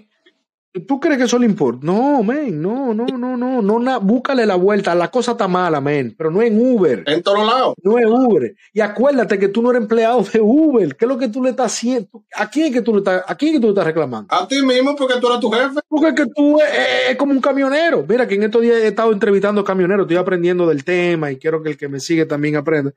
[0.88, 1.80] ¿Tú crees que eso le importa?
[1.84, 4.94] No, men, no, no, no, no, no, na- búscale la vuelta.
[4.94, 7.04] La cosa está mala, men, pero no en Uber.
[7.08, 7.74] En todos lados.
[7.82, 8.56] No es Uber.
[8.72, 10.96] Y acuérdate que tú no eres empleado de Uber.
[10.96, 12.24] ¿Qué es lo que tú le estás haciendo?
[12.36, 14.28] ¿A quién es que tú le estás, a quién es que tú le estás reclamando?
[14.34, 15.80] A ti mismo porque tú eres tu jefe.
[15.88, 18.06] Porque que tú es, es como un camionero.
[18.08, 21.64] Mira que en estos días he estado entrevistando camioneros, estoy aprendiendo del tema y quiero
[21.64, 22.92] que el que me sigue también aprenda.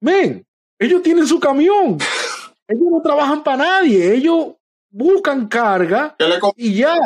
[0.00, 0.44] Men,
[0.78, 1.98] ellos tienen su camión.
[2.68, 4.14] Ellos no trabajan para nadie.
[4.14, 4.54] Ellos
[4.92, 6.14] buscan carga
[6.56, 6.96] y ya.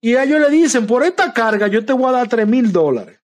[0.00, 3.20] Y ellos le dicen, por esta carga yo te voy a dar 3 mil dólares.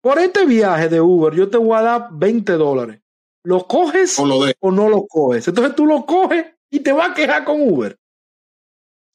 [0.00, 3.00] Por este viaje de Uber yo te voy a dar 20 dólares.
[3.44, 4.54] ¿Lo coges o lo de.
[4.60, 5.46] o no lo coges?
[5.48, 7.96] Entonces tú lo coges y te vas a quejar con Uber.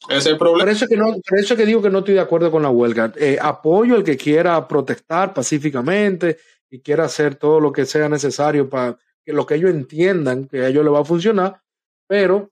[0.09, 0.71] Ese es el Por problema.
[0.71, 2.61] eso, es que no, por eso es que digo que no estoy de acuerdo con
[2.61, 3.11] la huelga.
[3.15, 6.37] Eh, apoyo al que quiera protestar pacíficamente
[6.69, 10.61] y quiera hacer todo lo que sea necesario para que lo que ellos entiendan que
[10.61, 11.61] a ellos les va a funcionar,
[12.07, 12.51] pero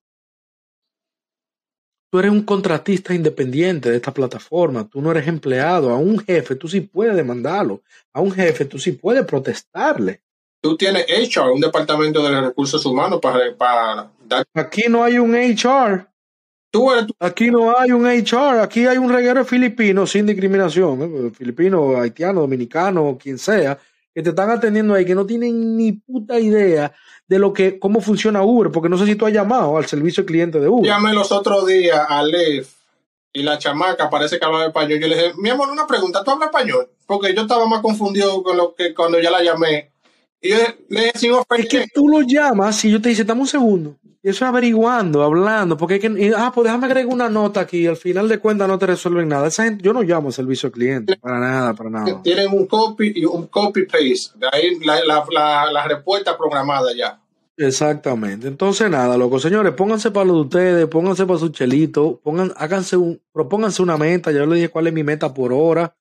[2.15, 6.55] tú eres un contratista independiente de esta plataforma, tú no eres empleado, a un jefe
[6.55, 7.81] tú sí puedes demandarlo,
[8.13, 10.21] a un jefe tú sí puedes protestarle.
[10.61, 14.45] Tú tienes HR, un departamento de recursos humanos para, para dar.
[14.53, 16.07] Aquí no hay un HR,
[16.71, 21.31] Tú eres Aquí no hay un HR, aquí hay un reguero filipino sin discriminación, ¿eh?
[21.31, 23.77] filipino, haitiano, dominicano, quien sea,
[24.13, 26.93] que te están atendiendo ahí, que no tienen ni puta idea
[27.27, 30.23] de lo que, cómo funciona Uber, porque no sé si tú has llamado al servicio
[30.23, 30.85] de cliente de Uber.
[30.85, 32.67] llamé los otros días a Lev
[33.33, 34.99] y la chamaca parece que hablaba español.
[34.99, 36.89] Yo le dije, mi amor, una pregunta, ¿tú hablas español?
[37.05, 39.91] Porque yo estaba más confundido con lo que cuando ya la llamé.
[40.41, 40.57] Y yo
[40.89, 43.95] le dije, sin Es que tú lo llamas y yo te dice, dame un segundo.
[44.25, 47.59] Y eso es averiguando, hablando, porque es que, y, ah, pues déjame agregar una nota
[47.59, 49.49] aquí, al final de cuentas no te resuelven nada.
[49.49, 52.23] Esa gente, yo no llamo al servicio de cliente, para nada, para nada.
[52.23, 54.31] tienen un copy y un copy paste.
[54.39, 57.21] De ahí la, la, la, la respuesta programada ya.
[57.55, 58.47] Exactamente.
[58.47, 62.97] Entonces, nada, loco, señores, pónganse para lo de ustedes, pónganse para su chelito, pongan, háganse
[62.97, 64.31] un, propónganse una meta.
[64.31, 65.95] Ya yo les dije cuál es mi meta por hora.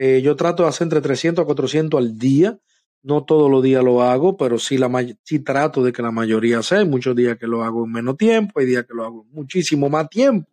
[0.00, 2.58] Eh, yo trato de hacer entre 300 a 400 al día.
[3.02, 4.90] No todos los días lo hago, pero sí, la,
[5.22, 6.78] sí trato de que la mayoría sea.
[6.78, 9.34] Hay muchos días que lo hago en menos tiempo, hay días que lo hago en
[9.34, 10.50] muchísimo más tiempo.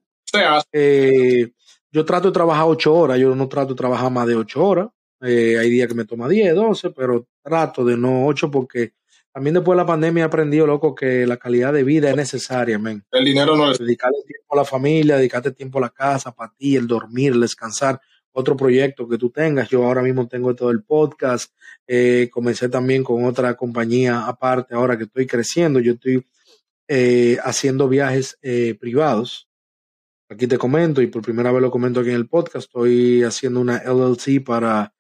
[0.72, 1.52] Eh,
[1.92, 4.90] yo trato de trabajar ocho horas, yo no trato de trabajar más de ocho horas.
[5.22, 8.94] Eh, hay días que me toma 10, 12, pero trato de no ocho porque
[9.36, 12.80] también después de la pandemia he aprendido, loco, que la calidad de vida es necesaria,
[12.80, 13.04] men.
[13.12, 13.78] el dinero no es.
[13.78, 17.42] Dedicarle tiempo a la familia, dedicarte tiempo a la casa, para ti, el dormir, el
[17.42, 18.00] descansar.
[18.36, 19.70] Otro proyecto que tú tengas.
[19.70, 21.54] Yo ahora mismo tengo todo el podcast.
[21.88, 25.80] Eh, comencé también con otra compañía aparte ahora que estoy creciendo.
[25.80, 26.26] Yo estoy
[26.90, 29.48] eh, haciendo viajes eh, privados.
[30.28, 32.66] Aquí te comento y por primera vez lo comento aquí en el podcast.
[32.68, 34.94] Estoy haciendo una LLC para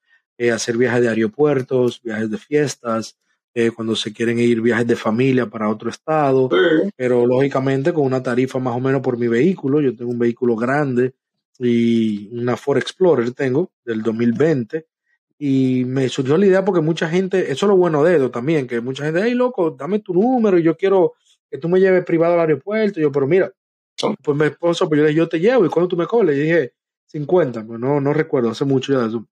[0.53, 3.17] hacer viajes de aeropuertos, viajes de fiestas,
[3.75, 6.49] cuando se quieren ir viajes de familia para otro estado,
[6.97, 9.79] pero lógicamente con una tarifa más o menos por mi vehículo.
[9.79, 11.13] Yo tengo un vehículo grande
[11.59, 14.85] y una Ford Explorer tengo del 2020
[15.37, 18.67] y me surgió la idea porque mucha gente, eso es lo bueno de eso también,
[18.67, 21.13] que mucha gente, hey loco, dame tu número y yo quiero
[21.49, 22.99] que tú me lleves privado al aeropuerto.
[22.99, 23.51] Y yo, pero mira,
[24.21, 26.35] pues mi esposo, pues yo le dije, yo te llevo y cuando tú me cobres,
[26.35, 26.73] le dije
[27.07, 29.27] 50, pues no, no recuerdo, hace mucho ya de eso.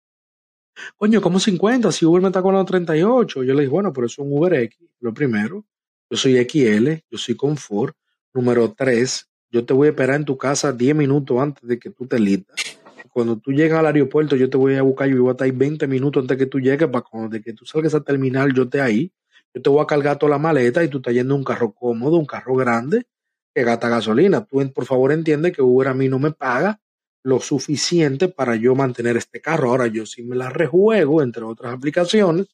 [0.96, 1.92] Coño, ¿cómo 50?
[1.92, 3.42] Si Uber me está cobrando 38.
[3.42, 5.64] Yo le dije, bueno, pero eso es un Uber X, lo primero.
[6.08, 7.96] Yo soy XL, yo soy Confort.
[8.32, 11.90] Número 3, yo te voy a esperar en tu casa 10 minutos antes de que
[11.90, 12.78] tú te listas.
[13.12, 15.50] Cuando tú llegas al aeropuerto, yo te voy a buscar, yo voy a estar ahí
[15.50, 18.52] 20 minutos antes de que tú llegues, para cuando de que tú salgas a terminar,
[18.54, 19.12] yo esté ahí.
[19.52, 22.16] Yo te voy a cargar toda la maleta y tú estás yendo un carro cómodo,
[22.16, 23.06] un carro grande,
[23.52, 24.44] que gasta gasolina.
[24.44, 26.80] Tú, por favor, entiende que Uber a mí no me paga
[27.24, 29.70] lo suficiente para yo mantener este carro.
[29.70, 32.46] Ahora yo sí me la rejuego, entre otras aplicaciones,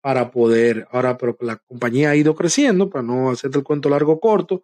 [0.00, 4.18] para poder, ahora, pero la compañía ha ido creciendo, para no hacerte el cuento largo
[4.18, 4.62] corto,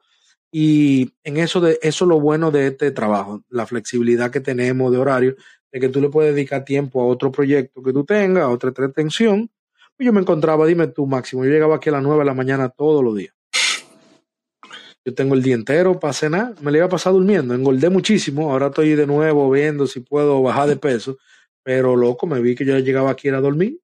[0.51, 4.91] y en eso, de, eso es lo bueno de este trabajo, la flexibilidad que tenemos
[4.91, 5.37] de horario,
[5.70, 8.70] de que tú le puedes dedicar tiempo a otro proyecto que tú tengas, a otra
[8.70, 9.51] entretención.
[9.97, 12.35] Pues yo me encontraba, dime tú, Máximo, yo llegaba aquí a las 9 de la
[12.35, 13.35] mañana todos los días.
[15.05, 18.51] Yo tengo el día entero para cenar, me le iba a pasar durmiendo, engordé muchísimo,
[18.51, 21.19] ahora estoy de nuevo viendo si puedo bajar de peso,
[21.62, 23.79] pero loco, me vi que yo llegaba aquí a dormir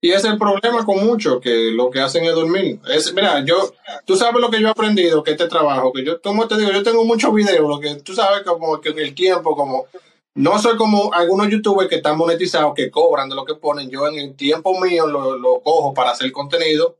[0.00, 2.78] y es el problema con muchos, que lo que hacen es dormir.
[2.88, 3.72] Es, mira, yo,
[4.04, 6.70] tú sabes lo que yo he aprendido, que este trabajo, que yo, como te digo,
[6.70, 9.86] yo tengo muchos videos, lo que tú sabes como que en el tiempo, como,
[10.34, 14.06] no soy como algunos youtubers que están monetizados, que cobran de lo que ponen, yo
[14.06, 16.96] en el tiempo mío lo, lo cojo para hacer contenido,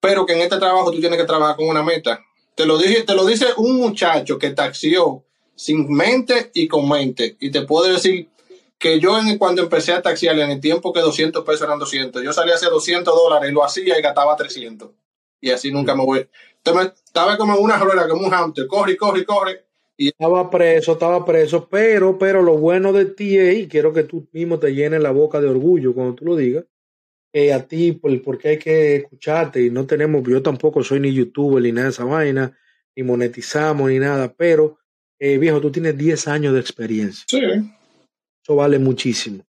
[0.00, 2.22] pero que en este trabajo tú tienes que trabajar con una meta.
[2.54, 5.22] Te lo, dije, te lo dice un muchacho que taxió
[5.54, 8.28] sin mente y con mente, y te puedo decir
[8.78, 12.22] que yo en, cuando empecé a taxiar en el tiempo que 200 pesos eran 200,
[12.22, 14.90] yo salía a hacer 200 dólares y lo hacía y gastaba 300.
[15.40, 16.28] Y así nunca me voy.
[16.58, 19.64] Entonces estaba como una rueda, como un hamster, corre, corre, corre.
[19.96, 20.08] Y...
[20.08, 24.28] Estaba preso, estaba preso, pero, pero lo bueno de ti es, y quiero que tú
[24.32, 26.64] mismo te llenes la boca de orgullo cuando tú lo digas,
[27.32, 31.62] que a ti, porque hay que escucharte y no tenemos, yo tampoco soy ni youtuber
[31.62, 32.58] ni nada de esa vaina,
[32.94, 34.78] ni monetizamos ni nada, pero
[35.18, 37.24] eh, viejo, tú tienes 10 años de experiencia.
[37.28, 37.40] Sí.
[38.46, 39.44] Eso vale muchísimo.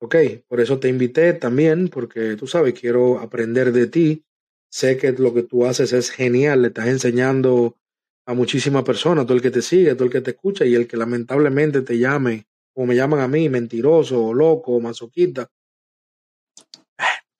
[0.00, 0.14] Ok,
[0.46, 4.24] por eso te invité también, porque tú sabes, quiero aprender de ti.
[4.70, 7.76] Sé que lo que tú haces es genial, le estás enseñando
[8.24, 10.86] a muchísimas personas, todo el que te sigue, todo el que te escucha y el
[10.86, 15.50] que lamentablemente te llame, como me llaman a mí, mentiroso, loco, masoquista.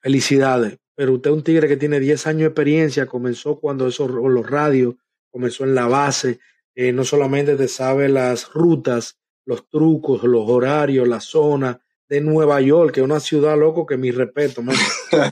[0.03, 0.79] Felicidades.
[0.97, 4.51] Pero usted es un tigre que tiene 10 años de experiencia, comenzó cuando eso, los
[4.51, 4.97] radios,
[5.31, 6.41] comenzó en la base,
[6.75, 12.61] eh, no solamente te sabe las rutas, los trucos, los horarios, la zona de Nueva
[12.61, 14.63] York, que es una ciudad loco que mi respeto,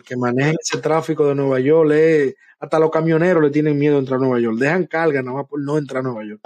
[0.05, 4.19] que maneja ese tráfico de Nueva York, hasta los camioneros le tienen miedo a entrar
[4.19, 6.41] a Nueva York, dejan carga nada más por no entrar a Nueva York.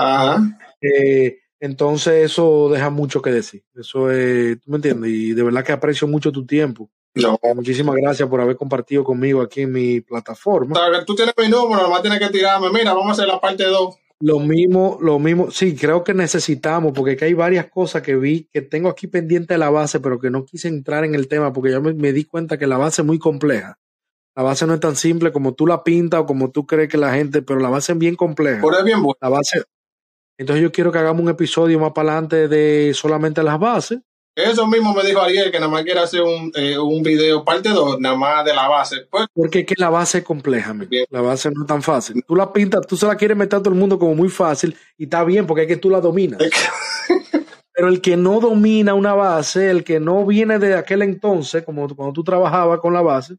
[0.81, 5.65] Eh, entonces eso deja mucho que decir, eso es, tú me entiendes, y de verdad
[5.65, 6.91] que aprecio mucho tu tiempo.
[7.55, 10.79] Muchísimas gracias por haber compartido conmigo aquí en mi plataforma.
[11.05, 13.97] Tú tienes mi número, nomás tienes que tirarme, mira, vamos a hacer la parte 2.
[14.21, 18.63] Lo mismo, lo mismo, sí, creo que necesitamos, porque hay varias cosas que vi que
[18.63, 21.71] tengo aquí pendiente de la base, pero que no quise entrar en el tema, porque
[21.71, 23.79] ya me, di cuenta que la base es muy compleja.
[24.35, 26.99] La base no es tan simple como tú la pintas o como tú crees que
[26.99, 28.61] la gente, pero la base es bien compleja.
[28.85, 29.63] Bien La base.
[30.37, 34.01] Entonces yo quiero que hagamos un episodio más para adelante de solamente las bases
[34.45, 37.71] eso mismo me dijo Ariel, que nada más quiere hacer un, eh, un video parte
[37.71, 39.07] 2, nada más de la base.
[39.11, 40.75] Pues, Porque es que la base es compleja,
[41.11, 42.23] la base no es tan fácil.
[42.27, 44.77] Tú la pintas, tú se la quieres meter a todo el mundo como muy fácil
[44.97, 46.41] y está bien porque es que tú la dominas.
[47.73, 51.87] Pero el que no domina una base, el que no viene de aquel entonces, como
[51.95, 53.37] cuando tú trabajabas con la base,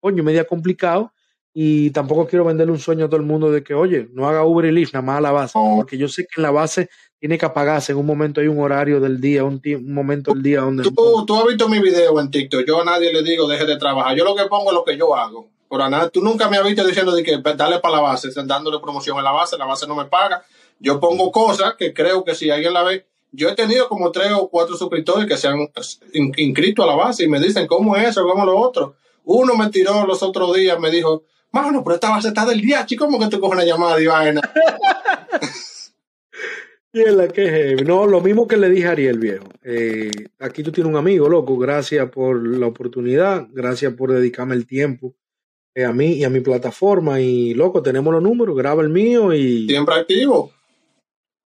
[0.00, 1.12] coño, media complicado.
[1.52, 4.44] Y tampoco quiero venderle un sueño a todo el mundo de que, oye, no haga
[4.44, 5.58] Uber y Lyft, nada más a la base.
[5.76, 8.60] Porque yo sé que en la base tiene que apagarse en un momento, hay un
[8.60, 10.84] horario del día, un, un momento del día donde...
[10.84, 13.76] Tú, tú has visto mi video en TikTok, yo a nadie le digo deje de
[13.76, 15.48] trabajar, yo lo que pongo es lo que yo hago.
[15.68, 18.80] Por nada, tú nunca me has visto diciendo de que dale para la base, dándole
[18.80, 20.42] promoción a la base, la base no me paga.
[20.80, 24.32] Yo pongo cosas que creo que si alguien la ve, yo he tenido como tres
[24.32, 25.68] o cuatro suscriptores que se han
[26.12, 28.96] inscrito a la base y me dicen cómo es eso, cómo lo otro.
[29.24, 31.22] Uno me tiró los otros días, me dijo,
[31.52, 34.06] mano, pero esta base está del día, chico, ¿cómo que te coge una llamada y
[34.06, 34.40] vaina?
[36.92, 39.46] la que No, lo mismo que le dije a Ariel, viejo.
[39.62, 41.56] Eh, aquí tú tienes un amigo, loco.
[41.56, 43.46] Gracias por la oportunidad.
[43.52, 45.14] Gracias por dedicarme el tiempo
[45.74, 47.20] eh, a mí y a mi plataforma.
[47.20, 48.56] Y, loco, tenemos los números.
[48.56, 49.66] Graba el mío y.
[49.68, 50.52] Siempre activo.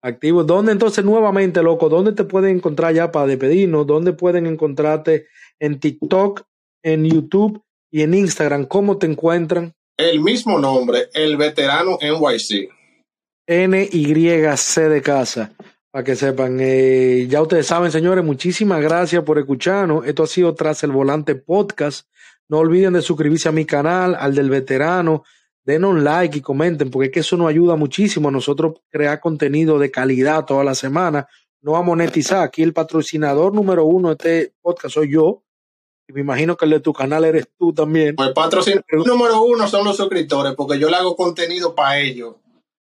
[0.01, 0.43] Activo.
[0.43, 1.89] ¿Dónde entonces, nuevamente, loco?
[1.89, 3.85] ¿Dónde te pueden encontrar ya para despedirnos?
[3.85, 5.27] ¿Dónde pueden encontrarte
[5.59, 6.43] en TikTok,
[6.83, 7.61] en YouTube
[7.91, 8.65] y en Instagram?
[8.65, 9.73] ¿Cómo te encuentran?
[9.97, 12.69] El mismo nombre, el veterano NYC.
[13.47, 15.53] NYC de casa,
[15.89, 16.59] para que sepan.
[16.61, 20.05] Eh, ya ustedes saben, señores, muchísimas gracias por escucharnos.
[20.05, 22.07] Esto ha sido Tras el Volante Podcast.
[22.47, 25.23] No olviden de suscribirse a mi canal, al del veterano.
[25.63, 29.79] Denos like y comenten, porque es que eso nos ayuda muchísimo a nosotros crear contenido
[29.79, 31.27] de calidad toda la semana.
[31.59, 32.43] No a monetizar.
[32.43, 35.43] Aquí el patrocinador número uno de este podcast soy yo.
[36.07, 38.15] Y me imagino que el de tu canal eres tú también.
[38.15, 42.35] Pues patrocinador número uno son los suscriptores, porque yo le hago contenido para ellos.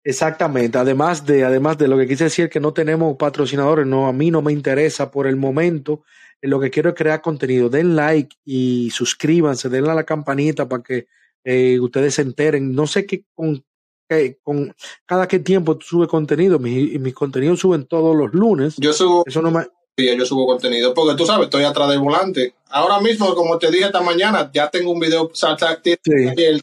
[0.03, 4.13] Exactamente, además de, además de lo que quise decir que no tenemos patrocinadores, no, a
[4.13, 6.01] mí no me interesa por el momento,
[6.41, 10.67] eh, lo que quiero es crear contenido, den like y suscríbanse, denle a la campanita
[10.67, 11.07] para que
[11.43, 13.63] eh, ustedes se enteren, no sé qué con,
[14.41, 14.75] con
[15.05, 18.77] cada qué tiempo tú subes contenido, mis, mis contenidos suben todos los lunes.
[18.77, 19.67] Yo subo, eso no me...
[20.01, 22.53] Sí, yo subo contenido, porque tú sabes, estoy atrás del volante.
[22.69, 25.47] Ahora mismo, como te dije esta mañana, ya tengo un video, sí,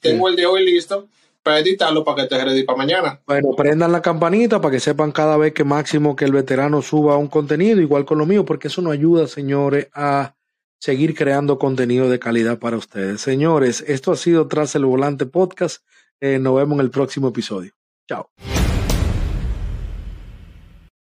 [0.00, 1.06] tengo el de hoy listo
[1.42, 3.20] para editarlo para que esté ready para mañana.
[3.26, 7.16] Bueno, prendan la campanita para que sepan cada vez que máximo que el veterano suba
[7.16, 10.34] un contenido, igual con lo mío, porque eso nos ayuda, señores, a
[10.80, 13.20] seguir creando contenido de calidad para ustedes.
[13.20, 15.82] Señores, esto ha sido Tras el Volante Podcast.
[16.20, 17.72] Eh, nos vemos en el próximo episodio.
[18.08, 18.30] Chao.